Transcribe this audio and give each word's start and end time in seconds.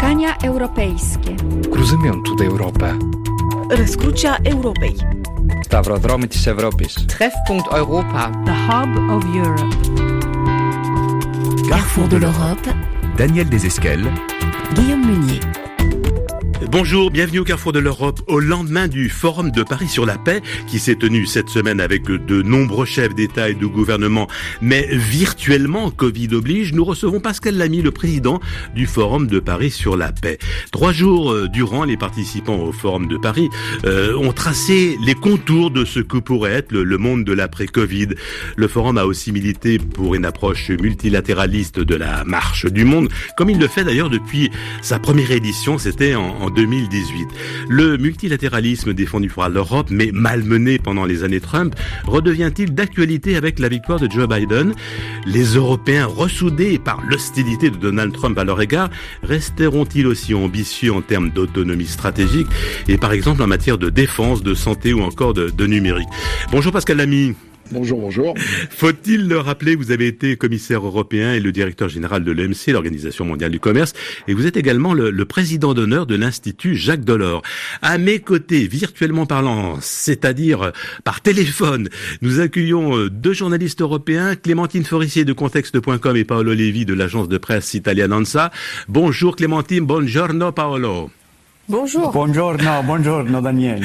Spotkania 0.00 0.36
europejskie. 0.42 1.34
Cruzamento 1.70 2.34
da 2.34 2.44
Europa. 2.44 2.96
Răscrucea 3.68 4.38
Europei. 4.42 4.96
Stavrodromitis 5.62 6.46
Europis. 6.46 6.94
Treffpunkt 7.06 7.72
Europa. 7.72 8.30
The 8.44 8.52
Hub 8.52 9.10
of 9.10 9.24
Europe. 9.34 9.76
Carrefour 11.68 12.08
de 12.08 12.16
l'Europe. 12.16 12.74
Daniel 13.16 13.48
Desesquelles. 13.48 14.12
Guillaume 14.74 15.06
Meunier. 15.06 15.59
Bonjour, 16.72 17.10
bienvenue 17.10 17.40
au 17.40 17.44
Carrefour 17.44 17.72
de 17.72 17.80
l'Europe. 17.80 18.20
Au 18.28 18.38
lendemain 18.38 18.86
du 18.86 19.08
Forum 19.08 19.50
de 19.50 19.64
Paris 19.64 19.88
sur 19.88 20.06
la 20.06 20.18
paix, 20.18 20.40
qui 20.68 20.78
s'est 20.78 20.94
tenu 20.94 21.26
cette 21.26 21.48
semaine 21.48 21.80
avec 21.80 22.04
de 22.04 22.42
nombreux 22.42 22.86
chefs 22.86 23.12
d'État 23.12 23.48
et 23.48 23.54
de 23.54 23.66
gouvernement, 23.66 24.28
mais 24.62 24.86
virtuellement, 24.92 25.90
Covid 25.90 26.28
oblige, 26.32 26.72
nous 26.72 26.84
recevons 26.84 27.18
Pascal 27.18 27.56
Lamy, 27.56 27.82
le 27.82 27.90
président 27.90 28.38
du 28.72 28.86
Forum 28.86 29.26
de 29.26 29.40
Paris 29.40 29.72
sur 29.72 29.96
la 29.96 30.12
paix. 30.12 30.38
Trois 30.70 30.92
jours 30.92 31.32
euh, 31.32 31.48
durant, 31.48 31.82
les 31.82 31.96
participants 31.96 32.60
au 32.60 32.70
Forum 32.70 33.08
de 33.08 33.16
Paris 33.16 33.48
euh, 33.84 34.16
ont 34.16 34.32
tracé 34.32 34.96
les 35.04 35.14
contours 35.14 35.72
de 35.72 35.84
ce 35.84 35.98
que 35.98 36.18
pourrait 36.18 36.52
être 36.52 36.70
le, 36.70 36.98
monde 36.98 37.24
de 37.24 37.32
l'après-Covid. 37.32 38.10
Le 38.54 38.68
Forum 38.68 38.96
a 38.96 39.06
aussi 39.06 39.32
milité 39.32 39.80
pour 39.80 40.14
une 40.14 40.24
approche 40.24 40.70
multilatéraliste 40.70 41.80
de 41.80 41.96
la 41.96 42.22
marche 42.22 42.66
du 42.66 42.84
monde, 42.84 43.08
comme 43.36 43.50
il 43.50 43.58
le 43.58 43.66
fait 43.66 43.82
d'ailleurs 43.82 44.08
depuis 44.08 44.52
sa 44.82 45.00
première 45.00 45.32
édition, 45.32 45.76
c'était 45.76 46.14
en, 46.14 46.28
en 46.40 46.59
2018. 46.60 47.28
Le 47.70 47.96
multilatéralisme 47.96 48.92
défendu 48.92 49.28
par 49.28 49.48
l'Europe, 49.48 49.88
mais 49.90 50.10
malmené 50.12 50.78
pendant 50.78 51.06
les 51.06 51.24
années 51.24 51.40
Trump, 51.40 51.74
redevient-il 52.06 52.74
d'actualité 52.74 53.36
avec 53.36 53.58
la 53.58 53.68
victoire 53.68 53.98
de 53.98 54.10
Joe 54.10 54.28
Biden? 54.28 54.74
Les 55.26 55.54
Européens, 55.54 56.04
ressoudés 56.04 56.78
par 56.78 57.00
l'hostilité 57.08 57.70
de 57.70 57.76
Donald 57.76 58.12
Trump 58.12 58.36
à 58.38 58.44
leur 58.44 58.60
égard, 58.60 58.90
resteront-ils 59.22 60.06
aussi 60.06 60.34
ambitieux 60.34 60.92
en 60.92 61.00
termes 61.00 61.30
d'autonomie 61.30 61.86
stratégique 61.86 62.48
et 62.88 62.98
par 62.98 63.12
exemple 63.12 63.42
en 63.42 63.46
matière 63.46 63.78
de 63.78 63.88
défense, 63.88 64.42
de 64.42 64.54
santé 64.54 64.92
ou 64.92 65.00
encore 65.00 65.32
de, 65.32 65.48
de 65.48 65.66
numérique? 65.66 66.08
Bonjour 66.52 66.72
Pascal 66.72 66.98
Lamy. 66.98 67.34
Bonjour, 67.72 68.00
bonjour. 68.00 68.34
Faut-il 68.70 69.28
le 69.28 69.38
rappeler, 69.38 69.76
vous 69.76 69.92
avez 69.92 70.08
été 70.08 70.36
commissaire 70.36 70.84
européen 70.84 71.34
et 71.34 71.40
le 71.40 71.52
directeur 71.52 71.88
général 71.88 72.24
de 72.24 72.32
l'OMC, 72.32 72.72
l'Organisation 72.72 73.24
mondiale 73.24 73.52
du 73.52 73.60
commerce, 73.60 73.92
et 74.26 74.34
vous 74.34 74.46
êtes 74.46 74.56
également 74.56 74.92
le, 74.92 75.24
président 75.24 75.72
d'honneur 75.72 76.06
de 76.06 76.16
l'Institut 76.16 76.74
Jacques 76.74 77.04
Delors. 77.04 77.42
À 77.80 77.98
mes 77.98 78.18
côtés, 78.18 78.66
virtuellement 78.66 79.26
parlant, 79.26 79.78
c'est-à-dire 79.80 80.72
par 81.04 81.20
téléphone, 81.20 81.88
nous 82.22 82.40
accueillons 82.40 83.06
deux 83.06 83.34
journalistes 83.34 83.82
européens, 83.82 84.34
Clémentine 84.34 84.84
Forissier 84.84 85.24
de 85.24 85.32
Contexte.com 85.32 86.16
et 86.16 86.24
Paolo 86.24 86.52
Levi 86.52 86.84
de 86.84 86.94
l'agence 86.94 87.28
de 87.28 87.38
presse 87.38 87.74
italienne 87.74 88.12
ANSA. 88.12 88.50
Bonjour 88.88 89.36
Clémentine, 89.36 89.86
buongiorno 89.86 90.50
Paolo. 90.50 91.10
Bonjour. 91.70 92.10
Buongiorno, 92.10 92.82
buongiorno 92.82 93.40
Daniel. 93.40 93.80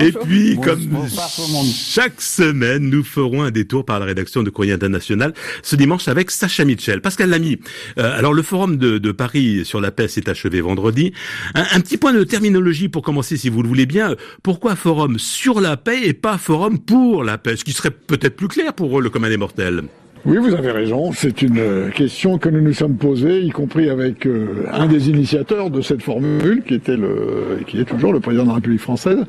Et 0.00 0.10
puis, 0.10 0.56
comme 0.58 0.80
Bonsoir 0.86 1.28
chaque 1.70 2.22
semaine, 2.22 2.88
nous 2.88 3.04
ferons 3.04 3.42
un 3.42 3.50
détour 3.50 3.84
par 3.84 4.00
la 4.00 4.06
rédaction 4.06 4.42
de 4.42 4.48
Courrier 4.48 4.72
International 4.72 5.34
ce 5.62 5.76
dimanche 5.76 6.08
avec 6.08 6.30
Sacha 6.30 6.64
Mitchell. 6.64 7.02
Pascal 7.02 7.28
Lamy, 7.28 7.58
euh, 7.98 8.18
alors 8.18 8.32
le 8.32 8.42
forum 8.42 8.78
de, 8.78 8.96
de 8.96 9.12
Paris 9.12 9.66
sur 9.66 9.82
la 9.82 9.90
paix 9.90 10.08
s'est 10.08 10.30
achevé 10.30 10.62
vendredi. 10.62 11.12
Un, 11.54 11.66
un 11.72 11.80
petit 11.80 11.98
point 11.98 12.14
de 12.14 12.24
terminologie 12.24 12.88
pour 12.88 13.02
commencer, 13.02 13.36
si 13.36 13.50
vous 13.50 13.60
le 13.60 13.68
voulez 13.68 13.86
bien. 13.86 14.14
Pourquoi 14.42 14.74
forum 14.74 15.18
sur 15.18 15.60
la 15.60 15.76
paix 15.76 16.00
et 16.04 16.14
pas 16.14 16.38
forum 16.38 16.78
pour 16.78 17.22
la 17.22 17.36
paix? 17.36 17.56
Ce 17.56 17.64
qui 17.64 17.72
serait 17.72 17.90
peut-être 17.90 18.36
plus 18.36 18.48
clair 18.48 18.72
pour 18.72 19.02
le 19.02 19.10
commun 19.10 19.28
des 19.28 19.36
mortels. 19.36 19.82
Oui, 20.24 20.38
vous 20.38 20.54
avez 20.54 20.70
raison. 20.70 21.12
C'est 21.12 21.42
une 21.42 21.58
euh, 21.58 21.90
question 21.90 22.38
que 22.38 22.48
nous 22.48 22.60
nous 22.60 22.72
sommes 22.72 22.96
posée, 22.96 23.42
y 23.42 23.50
compris 23.50 23.90
avec 23.90 24.26
euh, 24.26 24.64
un 24.72 24.86
des 24.86 25.08
initiateurs 25.08 25.70
de 25.70 25.80
cette 25.80 26.02
formule, 26.02 26.62
qui 26.66 26.74
était 26.74 26.96
le, 26.96 27.60
qui 27.66 27.78
est 27.78 27.84
toujours 27.84 28.12
le 28.12 28.20
président 28.20 28.44
de 28.44 28.48
la 28.48 28.54
République 28.54 28.80
française. 28.80 29.24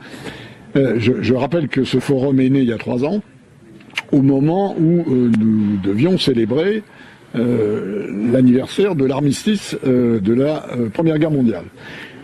Euh, 0.75 0.95
je, 0.97 1.33
rappelle 1.33 1.67
que 1.67 1.83
ce 1.83 1.99
forum 1.99 2.39
est 2.39 2.49
né 2.49 2.59
il 2.59 2.69
y 2.69 2.73
a 2.73 2.77
trois 2.77 3.03
ans, 3.05 3.21
au 4.11 4.21
moment 4.21 4.75
où 4.79 5.05
nous 5.39 5.77
devions 5.83 6.17
célébrer 6.17 6.83
l'anniversaire 7.33 8.95
de 8.95 9.05
l'armistice 9.05 9.77
de 9.83 10.33
la 10.33 10.65
Première 10.93 11.19
Guerre 11.19 11.31
mondiale. 11.31 11.65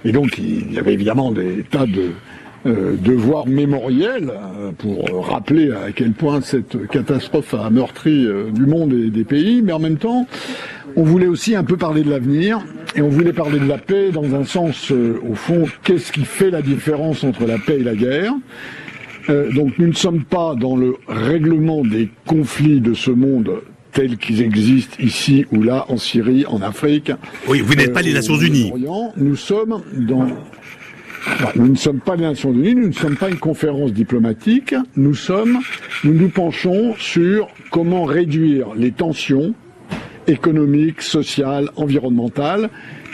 Et 0.06 0.12
donc, 0.12 0.38
il 0.38 0.74
y 0.74 0.80
avait 0.80 0.94
évidemment 0.94 1.32
des 1.32 1.64
tas 1.70 1.86
de 1.86 2.12
euh, 2.66 2.96
devoirs 2.98 3.48
mémoriels 3.48 4.32
euh, 4.32 4.72
pour 4.78 5.28
rappeler 5.28 5.72
à 5.72 5.92
quel 5.92 6.12
point 6.14 6.42
cette 6.42 6.88
catastrophe 6.88 7.54
a 7.54 7.70
meurtri 7.70 8.26
euh, 8.26 8.52
du 8.52 8.66
monde 8.66 8.94
et 8.94 9.10
des 9.10 9.24
pays, 9.26 9.62
mais 9.62 9.74
en 9.74 9.80
même 9.80 9.98
temps, 9.98 10.26
on 10.96 11.04
voulait 11.04 11.28
aussi 11.28 11.56
un 11.56 11.64
peu 11.64 11.76
parler 11.78 12.04
de 12.04 12.10
l'avenir 12.10 12.60
et 12.96 13.02
on 13.02 13.10
voulait 13.10 13.34
parler 13.34 13.60
de 13.60 13.68
la 13.68 13.78
paix 13.78 14.12
dans 14.12 14.34
un 14.36 14.46
sens, 14.46 14.92
au 14.92 15.34
fond, 15.36 15.66
qu'est-ce 15.84 16.12
qui 16.12 16.24
fait 16.26 16.52
la 16.52 16.62
différence 16.62 17.24
entre 17.24 17.46
la 17.46 17.58
paix 17.58 17.78
et 17.80 17.84
la 17.84 17.96
guerre 17.96 18.34
Euh, 19.30 19.50
Donc 19.54 19.78
nous 19.80 19.88
ne 19.88 19.94
sommes 19.94 20.24
pas 20.26 20.54
dans 20.54 20.76
le 20.76 20.96
règlement 21.08 21.82
des 21.86 22.10
conflits 22.26 22.82
de 22.82 22.94
ce 22.94 23.10
monde 23.10 23.62
tels 23.94 24.18
qu'ils 24.18 24.42
existent 24.42 24.98
ici 25.00 25.46
ou 25.54 25.62
là, 25.64 25.86
en 25.88 25.98
Syrie, 25.98 26.46
en 26.48 26.62
Afrique. 26.62 27.12
Oui, 27.48 27.62
vous 27.62 27.74
n'êtes 27.76 27.94
pas 27.94 28.02
les 28.02 28.12
Nations 28.14 28.36
Unies. 28.38 28.74
Nous 29.16 29.36
sommes 29.38 29.82
dans 29.98 30.28
nous 31.56 31.68
ne 31.68 31.76
sommes 31.76 32.00
pas 32.00 32.16
les 32.16 32.24
Nations 32.24 32.52
Unies, 32.52 32.76
nous 32.76 32.88
ne 32.88 32.94
sommes 32.94 33.16
pas 33.16 33.30
une 33.30 33.38
conférence 33.38 33.94
diplomatique, 33.94 34.76
nous 34.96 35.14
sommes, 35.14 35.60
nous 36.04 36.14
nous 36.14 36.30
penchons 36.30 36.96
sur 36.98 37.48
comment 37.72 38.04
réduire 38.04 38.74
les 38.76 38.92
tensions 38.92 39.54
économiques, 40.28 41.02
sociales, 41.02 41.70
environnementales 41.76 42.70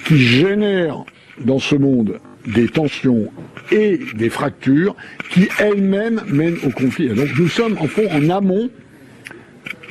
qui 0.05 0.17
génèrent 0.19 1.03
dans 1.43 1.59
ce 1.59 1.75
monde 1.75 2.19
des 2.47 2.67
tensions 2.67 3.31
et 3.71 3.99
des 4.15 4.29
fractures 4.29 4.95
qui 5.29 5.47
elles-mêmes 5.59 6.21
mènent 6.27 6.57
au 6.65 6.69
conflit. 6.69 7.07
Et 7.07 7.13
donc 7.13 7.27
nous 7.37 7.47
sommes 7.47 7.77
en 7.79 7.87
fond 7.87 8.07
en 8.11 8.29
amont 8.29 8.69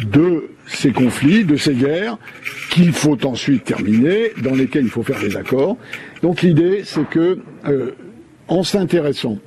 de 0.00 0.50
ces 0.66 0.90
conflits, 0.92 1.44
de 1.44 1.56
ces 1.56 1.74
guerres, 1.74 2.18
qu'il 2.70 2.92
faut 2.92 3.18
ensuite 3.24 3.64
terminer, 3.64 4.32
dans 4.42 4.54
lesquels 4.54 4.84
il 4.84 4.90
faut 4.90 5.02
faire 5.02 5.20
des 5.20 5.36
accords. 5.36 5.76
Donc 6.22 6.42
l'idée, 6.42 6.82
c'est 6.84 7.08
que, 7.08 7.38
euh, 7.66 7.92
en 8.48 8.62
s'intéressant 8.62 9.38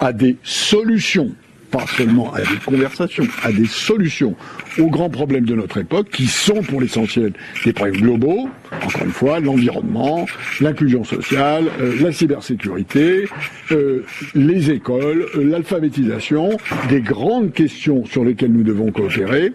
à 0.00 0.12
des 0.12 0.36
solutions, 0.42 1.32
pas 1.70 1.86
seulement 1.86 2.32
à 2.32 2.40
des 2.40 2.56
conversations, 2.64 3.26
à 3.42 3.52
des 3.52 3.66
solutions 3.66 4.34
aux 4.78 4.88
grands 4.88 5.10
problèmes 5.10 5.44
de 5.44 5.54
notre 5.54 5.78
époque, 5.78 6.08
qui 6.10 6.26
sont 6.26 6.62
pour 6.62 6.80
l'essentiel 6.80 7.32
des 7.64 7.72
problèmes 7.72 8.00
globaux, 8.00 8.48
encore 8.84 9.02
une 9.04 9.10
fois, 9.10 9.40
l'environnement, 9.40 10.26
l'inclusion 10.60 11.04
sociale, 11.04 11.64
euh, 11.80 12.00
la 12.00 12.12
cybersécurité, 12.12 13.28
euh, 13.72 14.04
les 14.34 14.70
écoles, 14.70 15.26
euh, 15.34 15.44
l'alphabétisation, 15.44 16.50
des 16.88 17.00
grandes 17.00 17.52
questions 17.52 18.04
sur 18.06 18.24
lesquelles 18.24 18.52
nous 18.52 18.62
devons 18.62 18.92
coopérer, 18.92 19.52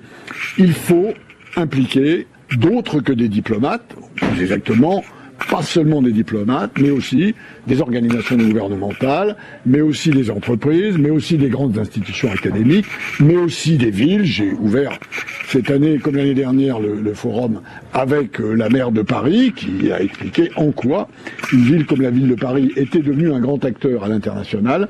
il 0.58 0.74
faut 0.74 1.14
impliquer 1.56 2.28
d'autres 2.58 3.00
que 3.00 3.14
des 3.14 3.30
diplomates, 3.30 3.96
plus 4.16 4.42
exactement, 4.42 5.04
pas 5.50 5.62
seulement 5.62 6.02
des 6.02 6.12
diplomates, 6.12 6.72
mais 6.80 6.90
aussi 6.90 7.36
des 7.68 7.81
organisations 7.81 8.38
gouvernementales, 8.38 9.36
mais 9.66 9.81
aussi 9.81 10.09
des 10.09 10.30
entreprises, 10.30 10.98
mais 10.98 11.09
aussi 11.09 11.38
des 11.38 11.50
grandes 11.50 11.78
institutions 11.78 12.31
académiques, 12.31 12.86
mais 13.20 13.36
aussi 13.36 13.78
des 13.78 13.92
villes. 13.92 14.26
J'ai 14.26 14.52
ouvert 14.53 15.00
cette 15.48 15.70
année, 15.70 15.98
comme 16.00 16.16
l'année 16.16 16.34
dernière, 16.34 16.80
le, 16.80 17.02
le 17.02 17.14
forum 17.14 17.62
avec 17.94 18.40
euh, 18.40 18.53
la 18.56 18.70
maire 18.70 18.92
de 18.92 19.02
Paris, 19.02 19.53
qui 19.56 19.92
a 19.92 20.02
expliqué 20.02 20.50
en 20.56 20.72
quoi 20.72 21.09
une 21.52 21.64
ville 21.64 21.86
comme 21.86 22.02
la 22.02 22.12
ville 22.12 22.28
de 22.28 22.36
Paris 22.36 22.72
était 22.76 23.00
devenue 23.00 23.32
un 23.32 23.40
grand 23.40 23.64
acteur 23.66 24.03
à 24.03 24.08
l'international. 24.08 24.88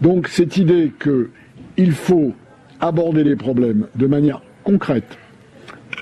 Donc 0.00 0.28
cette 0.28 0.56
idée 0.56 0.92
qu'il 1.02 1.92
faut 1.92 2.34
aborder 2.80 3.24
les 3.24 3.36
problèmes 3.36 3.86
de 3.94 4.06
manière 4.06 4.42
concrète, 4.62 5.18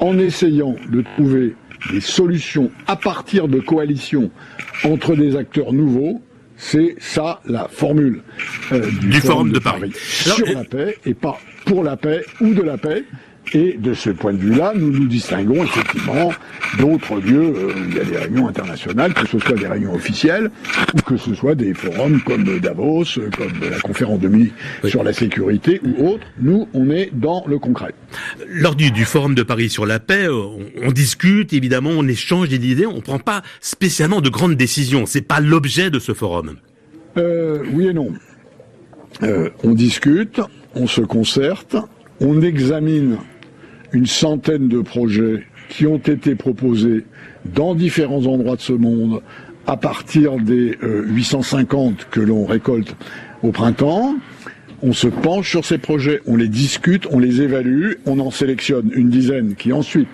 en 0.01 0.19
essayant 0.19 0.75
de 0.91 1.03
trouver 1.17 1.55
des 1.91 2.01
solutions 2.01 2.71
à 2.87 2.97
partir 2.97 3.49
de 3.49 3.59
coalitions 3.61 4.31
entre 4.85 5.15
des 5.15 5.37
acteurs 5.37 5.73
nouveaux, 5.73 6.23
c'est 6.57 6.97
ça 6.99 7.41
la 7.47 7.69
formule 7.69 8.23
euh, 8.73 8.89
du, 9.01 9.09
Du 9.09 9.21
Forum 9.21 9.51
de 9.51 9.59
Paris. 9.59 9.93
Alors, 10.27 10.37
sur 10.37 10.49
euh, 10.49 10.53
la 10.55 10.65
paix 10.65 10.99
et 11.05 11.15
pas 11.15 11.39
pour 11.65 11.83
la 11.83 11.97
paix 11.97 12.25
ou 12.41 12.55
de 12.55 12.63
la 12.63 12.79
paix. 12.79 13.05
Et 13.55 13.77
de 13.79 13.93
ce 13.95 14.11
point 14.11 14.33
de 14.33 14.39
vue-là, 14.39 14.73
nous 14.75 14.91
nous 14.91 15.07
distinguons 15.07 15.63
effectivement 15.63 16.33
d'autres 16.79 17.17
lieux 17.17 17.55
euh, 17.55 17.75
où 17.75 17.89
il 17.89 17.97
y 17.97 18.01
a 18.01 18.05
des 18.05 18.17
réunions 18.17 18.49
internationales, 18.49 19.13
que 19.13 19.27
ce 19.27 19.39
soit 19.39 19.57
des 19.57 19.67
réunions 19.67 19.95
officielles 19.95 20.51
ou 20.95 21.03
que 21.03 21.17
ce 21.17 21.35
soit 21.35 21.55
des 21.55 21.75
forums 21.75 22.21
comme 22.23 22.45
Davos, 22.61 23.05
euh, 23.19 23.29
comme 23.37 23.53
la 23.71 23.79
conférence 23.81 24.21
de 24.21 24.29
Munich 24.29 24.53
sur 24.85 25.03
la 25.03 25.13
sécurité 25.13 25.81
ou 25.85 26.09
autres. 26.09 26.27
Nous, 26.41 26.67
on 26.73 26.91
est 26.91 27.11
dans 27.13 27.45
le 27.47 27.59
concret. 27.59 27.95
Lors 28.49 28.75
du, 28.75 28.91
du 28.91 29.05
forum 29.05 29.35
de 29.35 29.43
Paris 29.43 29.69
sur 29.69 29.87
la 29.87 30.01
paix, 30.01 30.27
euh, 30.27 30.33
on, 30.33 30.89
on 30.89 30.93
discute 30.93 31.53
évidemment, 31.53 31.91
on 31.91 32.09
échange 32.09 32.49
des 32.49 32.57
idées, 32.57 32.87
on 32.87 33.01
prend 33.01 33.19
pas 33.19 33.43
spécialement 33.61 34.21
de 34.21 34.31
grandes 34.31 34.55
décisions. 34.55 35.05
C'est 35.07 35.23
pas 35.23 35.41
l'objet 35.41 35.91
de 35.91 35.99
ce 35.99 36.15
forum. 36.15 36.57
Euh, 37.17 37.63
oui 37.73 37.89
et 37.89 37.93
non. 37.93 38.13
Euh, 39.23 39.51
on 39.63 39.73
discute, 39.73 40.41
on 40.75 40.87
se 40.87 41.03
concerte, 41.03 41.77
on 42.21 42.41
examine 42.41 43.19
une 43.93 44.07
centaine 44.07 44.69
de 44.69 44.81
projets 44.81 45.45
qui 45.69 45.87
ont 45.87 45.99
été 45.99 46.35
proposés 46.35 47.05
dans 47.45 47.75
différents 47.75 48.27
endroits 48.27 48.57
de 48.57 48.61
ce 48.61 48.73
monde 48.73 49.23
à 49.67 49.77
partir 49.77 50.37
des 50.37 50.77
850 50.83 52.09
que 52.11 52.21
l'on 52.21 52.45
récolte 52.45 52.95
au 53.43 53.53
printemps. 53.53 54.15
On 54.83 54.93
se 54.93 55.07
penche 55.07 55.49
sur 55.49 55.65
ces 55.65 55.79
projets, 55.79 56.21
on 56.27 56.37
les 56.37 56.49
discute, 56.49 57.07
on 57.13 57.21
les 57.21 57.41
évalue, 57.41 57.93
on 58.05 58.19
en 58.19 58.31
sélectionne 58.31 58.91
une 58.95 59.11
dizaine 59.11 59.55
qui 59.55 59.73
ensuite 59.73 60.09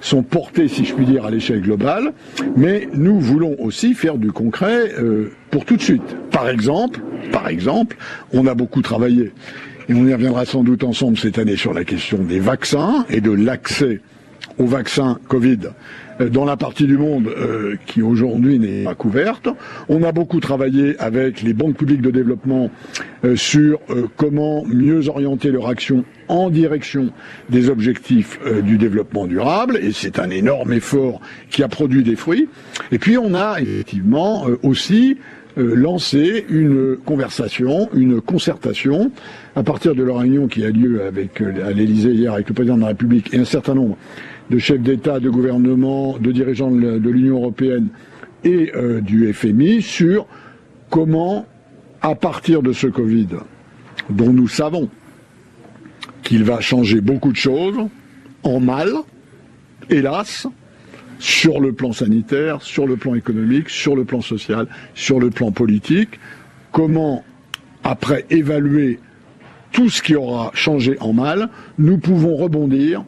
sont 0.00 0.22
portés, 0.22 0.68
si 0.68 0.84
je 0.84 0.94
puis 0.94 1.04
dire, 1.04 1.24
à 1.24 1.30
l'échelle 1.30 1.60
globale, 1.60 2.12
mais 2.56 2.88
nous 2.94 3.18
voulons 3.18 3.56
aussi 3.58 3.94
faire 3.94 4.16
du 4.16 4.32
concret 4.32 4.92
euh, 4.98 5.32
pour 5.50 5.64
tout 5.64 5.76
de 5.76 5.82
suite. 5.82 6.16
Par 6.30 6.48
exemple, 6.48 7.00
par 7.32 7.48
exemple, 7.48 7.96
on 8.32 8.46
a 8.46 8.54
beaucoup 8.54 8.82
travaillé, 8.82 9.32
et 9.88 9.94
on 9.94 10.06
y 10.06 10.12
reviendra 10.12 10.44
sans 10.44 10.64
doute 10.64 10.84
ensemble 10.84 11.16
cette 11.16 11.38
année 11.38 11.56
sur 11.56 11.72
la 11.72 11.84
question 11.84 12.18
des 12.18 12.40
vaccins 12.40 13.04
et 13.08 13.20
de 13.20 13.30
l'accès 13.30 14.00
aux 14.58 14.66
vaccins 14.66 15.18
Covid 15.28 15.58
euh, 16.20 16.28
dans 16.28 16.44
la 16.44 16.56
partie 16.56 16.86
du 16.86 16.96
monde 16.96 17.28
euh, 17.28 17.76
qui 17.86 18.02
aujourd'hui 18.02 18.58
n'est 18.58 18.84
pas 18.84 18.94
couverte. 18.94 19.48
On 19.88 20.02
a 20.02 20.12
beaucoup 20.12 20.40
travaillé 20.40 20.98
avec 20.98 21.42
les 21.42 21.52
banques 21.52 21.76
publiques 21.76 22.02
de 22.02 22.10
développement 22.10 22.70
euh, 23.24 23.36
sur 23.36 23.80
comment 24.16 24.64
mieux 24.64 25.08
orienter 25.08 25.50
leur 25.50 25.68
action 25.68 26.04
en 26.28 26.50
direction 26.50 27.10
des 27.48 27.70
objectifs 27.70 28.40
du 28.62 28.78
développement 28.78 29.26
durable, 29.26 29.78
et 29.80 29.92
c'est 29.92 30.18
un 30.18 30.30
énorme 30.30 30.72
effort 30.72 31.20
qui 31.50 31.62
a 31.62 31.68
produit 31.68 32.02
des 32.02 32.16
fruits. 32.16 32.48
Et 32.90 32.98
puis 32.98 33.16
on 33.16 33.32
a 33.34 33.60
effectivement 33.60 34.46
aussi 34.64 35.18
lancé 35.56 36.44
une 36.48 36.96
conversation, 36.96 37.88
une 37.94 38.20
concertation, 38.20 39.12
à 39.56 39.62
partir 39.62 39.94
de 39.94 40.02
la 40.02 40.18
réunion 40.18 40.48
qui 40.48 40.64
a 40.64 40.70
lieu 40.70 41.02
avec, 41.02 41.40
à 41.40 41.72
l'Élysée 41.72 42.12
hier 42.12 42.34
avec 42.34 42.48
le 42.48 42.54
président 42.54 42.76
de 42.76 42.82
la 42.82 42.88
République 42.88 43.32
et 43.32 43.38
un 43.38 43.46
certain 43.46 43.74
nombre 43.74 43.96
de 44.50 44.58
chefs 44.58 44.82
d'État, 44.82 45.18
de 45.18 45.30
gouvernement, 45.30 46.18
de 46.18 46.30
dirigeants 46.30 46.70
de 46.70 47.10
l'Union 47.10 47.38
européenne 47.38 47.88
et 48.44 48.70
euh, 48.76 49.00
du 49.00 49.32
FMI 49.32 49.80
sur 49.80 50.26
comment, 50.90 51.46
à 52.02 52.14
partir 52.14 52.62
de 52.62 52.74
ce 52.74 52.86
Covid, 52.86 53.28
dont 54.10 54.32
nous 54.32 54.46
savons 54.46 54.90
qu'il 56.22 56.44
va 56.44 56.60
changer 56.60 57.00
beaucoup 57.00 57.32
de 57.32 57.36
choses, 57.36 57.78
en 58.42 58.60
mal, 58.60 58.92
hélas, 59.88 60.46
sur 61.18 61.60
le 61.60 61.72
plan 61.72 61.92
sanitaire, 61.92 62.60
sur 62.60 62.86
le 62.86 62.96
plan 62.96 63.14
économique, 63.14 63.70
sur 63.70 63.96
le 63.96 64.04
plan 64.04 64.20
social, 64.20 64.68
sur 64.94 65.18
le 65.18 65.30
plan 65.30 65.50
politique, 65.50 66.20
comment, 66.72 67.24
après 67.82 68.26
évaluer 68.28 69.00
tout 69.72 69.90
ce 69.90 70.02
qui 70.02 70.14
aura 70.14 70.50
changé 70.54 70.96
en 71.00 71.12
mal, 71.12 71.48
nous 71.78 71.98
pouvons 71.98 72.36
rebondir 72.36 73.04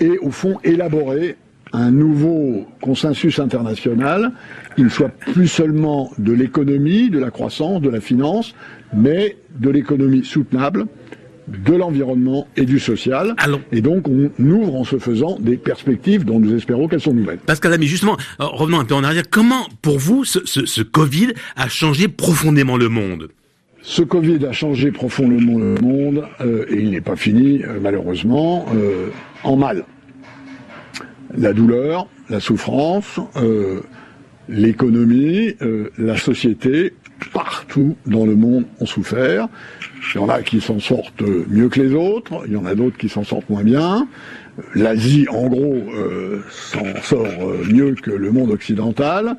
et 0.00 0.18
au 0.18 0.30
fond 0.30 0.58
élaborer 0.64 1.36
un 1.72 1.90
nouveau 1.90 2.66
consensus 2.80 3.38
international 3.38 4.32
qui 4.76 4.82
ne 4.82 4.88
soit 4.88 5.08
plus 5.08 5.48
seulement 5.48 6.10
de 6.18 6.32
l'économie, 6.32 7.10
de 7.10 7.18
la 7.18 7.30
croissance, 7.30 7.82
de 7.82 7.90
la 7.90 8.00
finance, 8.00 8.54
mais 8.94 9.36
de 9.58 9.70
l'économie 9.70 10.24
soutenable, 10.24 10.86
de 11.48 11.74
l'environnement 11.74 12.46
et 12.56 12.64
du 12.64 12.78
social. 12.78 13.34
Et 13.72 13.80
donc, 13.80 14.08
on 14.08 14.30
ouvre 14.38 14.76
en 14.76 14.84
se 14.84 14.98
faisant 14.98 15.38
des 15.40 15.56
perspectives 15.56 16.24
dont 16.24 16.40
nous 16.40 16.54
espérons 16.54 16.88
qu'elles 16.88 17.00
sont 17.00 17.14
nouvelles. 17.14 17.38
Pascal 17.38 17.72
Ami, 17.72 17.86
justement, 17.86 18.16
revenons 18.38 18.80
un 18.80 18.84
peu 18.84 18.94
en 18.94 19.04
arrière. 19.04 19.24
Comment, 19.30 19.66
pour 19.82 19.98
vous, 19.98 20.24
ce, 20.24 20.40
ce, 20.44 20.82
Covid 20.82 21.28
a 21.56 21.68
changé 21.68 22.08
profondément 22.08 22.76
le 22.76 22.88
monde? 22.88 23.28
Ce 23.88 24.02
Covid 24.02 24.44
a 24.44 24.52
changé 24.52 24.92
profondément 24.92 25.58
le 25.58 25.74
monde 25.80 26.24
euh, 26.42 26.66
et 26.68 26.76
il 26.82 26.90
n'est 26.90 27.00
pas 27.00 27.16
fini, 27.16 27.62
euh, 27.64 27.78
malheureusement, 27.80 28.66
euh, 28.74 29.08
en 29.44 29.56
mal 29.56 29.84
la 31.34 31.54
douleur, 31.54 32.06
la 32.28 32.38
souffrance, 32.38 33.18
euh, 33.36 33.80
l'économie, 34.46 35.54
euh, 35.62 35.90
la 35.96 36.18
société, 36.18 36.92
partout 37.32 37.96
dans 38.04 38.26
le 38.26 38.36
monde 38.36 38.64
ont 38.78 38.86
souffert. 38.86 39.48
Il 40.14 40.20
y 40.20 40.20
en 40.20 40.28
a 40.28 40.42
qui 40.42 40.60
s'en 40.60 40.80
sortent 40.80 41.22
mieux 41.22 41.70
que 41.70 41.80
les 41.80 41.94
autres, 41.94 42.44
il 42.46 42.52
y 42.52 42.56
en 42.56 42.66
a 42.66 42.74
d'autres 42.74 42.98
qui 42.98 43.08
s'en 43.08 43.24
sortent 43.24 43.48
moins 43.48 43.64
bien. 43.64 44.06
L'Asie, 44.74 45.26
en 45.30 45.46
gros, 45.48 45.76
euh, 45.94 46.40
s'en 46.50 47.02
sort 47.02 47.26
mieux 47.70 47.94
que 47.94 48.10
le 48.10 48.30
monde 48.30 48.50
occidental. 48.50 49.36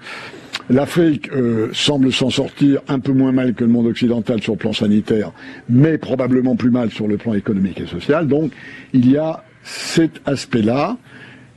L'Afrique 0.69 1.31
semble 1.74 2.13
s'en 2.13 2.30
sortir 2.30 2.81
un 2.88 3.00
peu 3.00 3.12
moins 3.12 3.31
mal 3.31 3.56
que 3.56 3.63
le 3.63 3.71
monde 3.71 3.88
occidental 3.88 4.39
sur 4.44 4.54
le 4.54 4.60
plan 4.60 4.71
sanitaire, 4.71 5.31
mais 5.68 5.98
probablement 5.98 6.56
plus 6.56 6.69
mal 6.69 6.92
sur 6.92 7.07
le 7.07 7.18
plan 7.18 7.33
économique 7.33 7.81
et 7.81 7.88
social. 7.88 8.27
Donc, 8.27 8.51
il 8.94 9.10
y 9.10 9.18
a 9.18 9.44
cet 9.63 10.21
aspect-là 10.27 10.98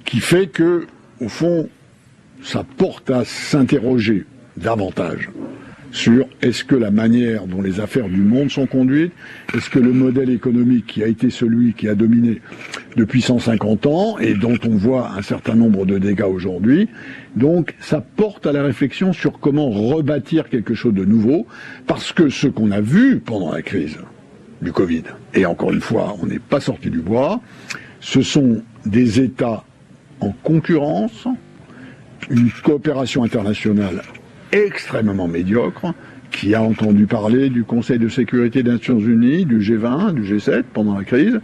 qui 0.07 0.21
fait 0.21 0.47
que, 0.47 0.87
au 1.21 1.29
fond, 1.29 1.69
ça 2.43 2.65
porte 2.79 3.11
à 3.11 3.25
s'interroger 3.27 4.25
davantage 4.57 5.29
sur 5.93 6.27
est-ce 6.41 6.65
que 6.65 6.75
la 6.75 6.91
manière 6.91 7.47
dont 7.47 7.61
les 7.61 7.79
affaires 7.79 8.09
du 8.09 8.23
monde 8.23 8.51
sont 8.51 8.67
conduites, 8.67 9.13
est-ce 9.55 9.69
que 9.69 9.79
le 9.79 9.93
modèle 9.93 10.31
économique 10.31 10.87
qui 10.87 11.03
a 11.03 11.07
été 11.07 11.29
celui 11.31 11.75
qui 11.75 11.87
a 11.87 11.95
dominé 11.95 12.41
depuis 12.97 13.21
150 13.21 13.87
ans 13.87 14.19
et 14.19 14.35
dont 14.35 14.59
on 14.65 14.71
voit 14.71 15.13
un 15.17 15.23
certain 15.23 15.55
nombre 15.55 15.85
de 15.85 15.99
dégâts 15.99 16.23
aujourd'hui, 16.23 16.89
donc 17.37 17.75
ça 17.79 18.01
porte 18.01 18.47
à 18.47 18.53
la 18.53 18.63
réflexion 18.63 19.13
sur 19.13 19.39
comment 19.39 19.69
rebâtir 19.69 20.49
quelque 20.49 20.75
chose 20.75 20.95
de 20.95 21.05
nouveau, 21.05 21.47
parce 21.87 22.13
que 22.13 22.31
ce 22.31 22.49
qu'on 22.49 22.71
a 22.71 22.81
vu 22.81 23.21
pendant 23.21 23.53
la 23.53 23.63
crise 23.63 23.99
du 24.63 24.73
Covid, 24.73 25.03
et 25.35 25.45
encore 25.45 25.73
une 25.73 25.81
fois, 25.81 26.17
on 26.23 26.27
n'est 26.27 26.39
pas 26.39 26.61
sorti 26.61 26.89
du 26.89 27.01
bois, 27.01 27.41
ce 28.01 28.23
sont 28.23 28.63
des 28.87 29.21
États 29.21 29.65
en 30.21 30.31
concurrence, 30.43 31.29
une 32.31 32.51
coopération 32.63 33.25
internationale 33.25 34.03
extrêmement 34.53 35.29
médiocre, 35.29 35.95
qui 36.31 36.55
a 36.55 36.63
entendu 36.63 37.07
parler 37.07 37.51
du 37.51 37.65
Conseil 37.65 37.99
de 37.99 38.09
sécurité 38.09 38.63
des 38.63 38.71
Nations 38.71 38.99
Unies, 38.99 39.45
du 39.45 39.61
G20, 39.61 40.15
du 40.15 40.23
G7 40.23 40.65
pendant 40.73 40.97
la 40.97 41.05
crise. 41.05 41.41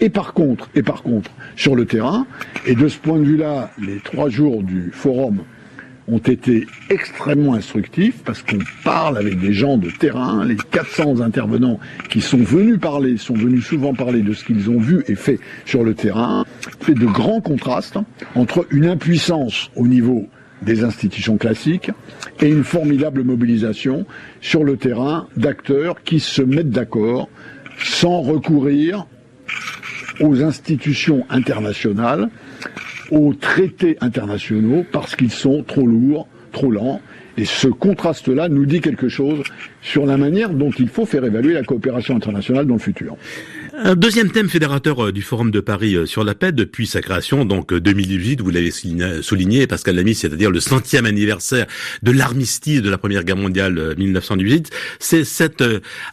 Et 0.00 0.08
par 0.08 0.32
contre, 0.32 0.70
et 0.74 0.82
par 0.82 1.02
contre, 1.02 1.30
sur 1.56 1.76
le 1.76 1.84
terrain, 1.84 2.26
et 2.66 2.74
de 2.74 2.88
ce 2.88 2.98
point 2.98 3.18
de 3.18 3.24
vue-là, 3.24 3.70
les 3.78 3.98
trois 3.98 4.30
jours 4.30 4.62
du 4.62 4.90
forum 4.92 5.40
ont 6.08 6.18
été 6.18 6.66
extrêmement 6.88 7.54
instructifs 7.54 8.22
parce 8.24 8.42
qu'on 8.42 8.58
parle 8.82 9.18
avec 9.18 9.38
des 9.38 9.52
gens 9.52 9.76
de 9.76 9.90
terrain, 9.90 10.44
les 10.44 10.56
400 10.56 11.20
intervenants 11.20 11.78
qui 12.08 12.20
sont 12.20 12.38
venus 12.38 12.80
parler, 12.80 13.16
sont 13.18 13.34
venus 13.34 13.64
souvent 13.64 13.94
parler 13.94 14.22
de 14.22 14.32
ce 14.32 14.44
qu'ils 14.44 14.70
ont 14.70 14.80
vu 14.80 15.04
et 15.06 15.14
fait 15.14 15.38
sur 15.66 15.84
le 15.84 15.94
terrain, 15.94 16.44
fait 16.80 16.94
de 16.94 17.06
grands 17.06 17.40
contrastes 17.40 17.98
entre 18.34 18.66
une 18.70 18.86
impuissance 18.86 19.70
au 19.76 19.86
niveau 19.86 20.28
des 20.62 20.84
institutions 20.84 21.36
classiques 21.36 21.90
et 22.40 22.48
une 22.48 22.64
formidable 22.64 23.24
mobilisation 23.24 24.06
sur 24.40 24.64
le 24.64 24.76
terrain 24.76 25.28
d'acteurs 25.36 26.02
qui 26.02 26.20
se 26.20 26.42
mettent 26.42 26.70
d'accord 26.70 27.28
sans 27.78 28.20
recourir 28.20 29.06
aux 30.20 30.42
institutions 30.42 31.24
internationales 31.30 32.28
aux 33.10 33.34
traités 33.34 33.96
internationaux 34.00 34.84
parce 34.92 35.16
qu'ils 35.16 35.32
sont 35.32 35.62
trop 35.62 35.86
lourds, 35.86 36.28
trop 36.52 36.70
lents. 36.70 37.00
Et 37.36 37.44
ce 37.44 37.68
contraste-là 37.68 38.48
nous 38.48 38.66
dit 38.66 38.80
quelque 38.80 39.08
chose 39.08 39.42
sur 39.82 40.06
la 40.06 40.16
manière 40.16 40.50
dont 40.50 40.70
il 40.78 40.88
faut 40.88 41.06
faire 41.06 41.24
évaluer 41.24 41.54
la 41.54 41.62
coopération 41.62 42.16
internationale 42.16 42.66
dans 42.66 42.74
le 42.74 42.80
futur. 42.80 43.16
Un 43.72 43.94
deuxième 43.94 44.32
thème 44.32 44.48
fédérateur 44.48 45.06
euh, 45.06 45.12
du 45.12 45.22
Forum 45.22 45.52
de 45.52 45.60
Paris 45.60 45.94
euh, 45.94 46.04
sur 46.04 46.24
la 46.24 46.34
paix 46.34 46.50
depuis 46.50 46.88
sa 46.88 47.00
création, 47.00 47.44
donc 47.44 47.72
2018, 47.72 48.40
euh, 48.40 48.42
vous 48.42 48.50
l'avez 48.50 48.72
souligné, 49.22 49.66
Pascal 49.68 49.94
Lamy, 49.94 50.14
c'est-à-dire 50.14 50.50
le 50.50 50.58
centième 50.58 51.06
anniversaire 51.06 51.66
de 52.02 52.10
l'armistice 52.10 52.82
de 52.82 52.90
la 52.90 52.98
Première 52.98 53.22
Guerre 53.22 53.36
mondiale 53.36 53.94
1918, 53.96 54.70
c'est 54.98 55.24
cette 55.24 55.62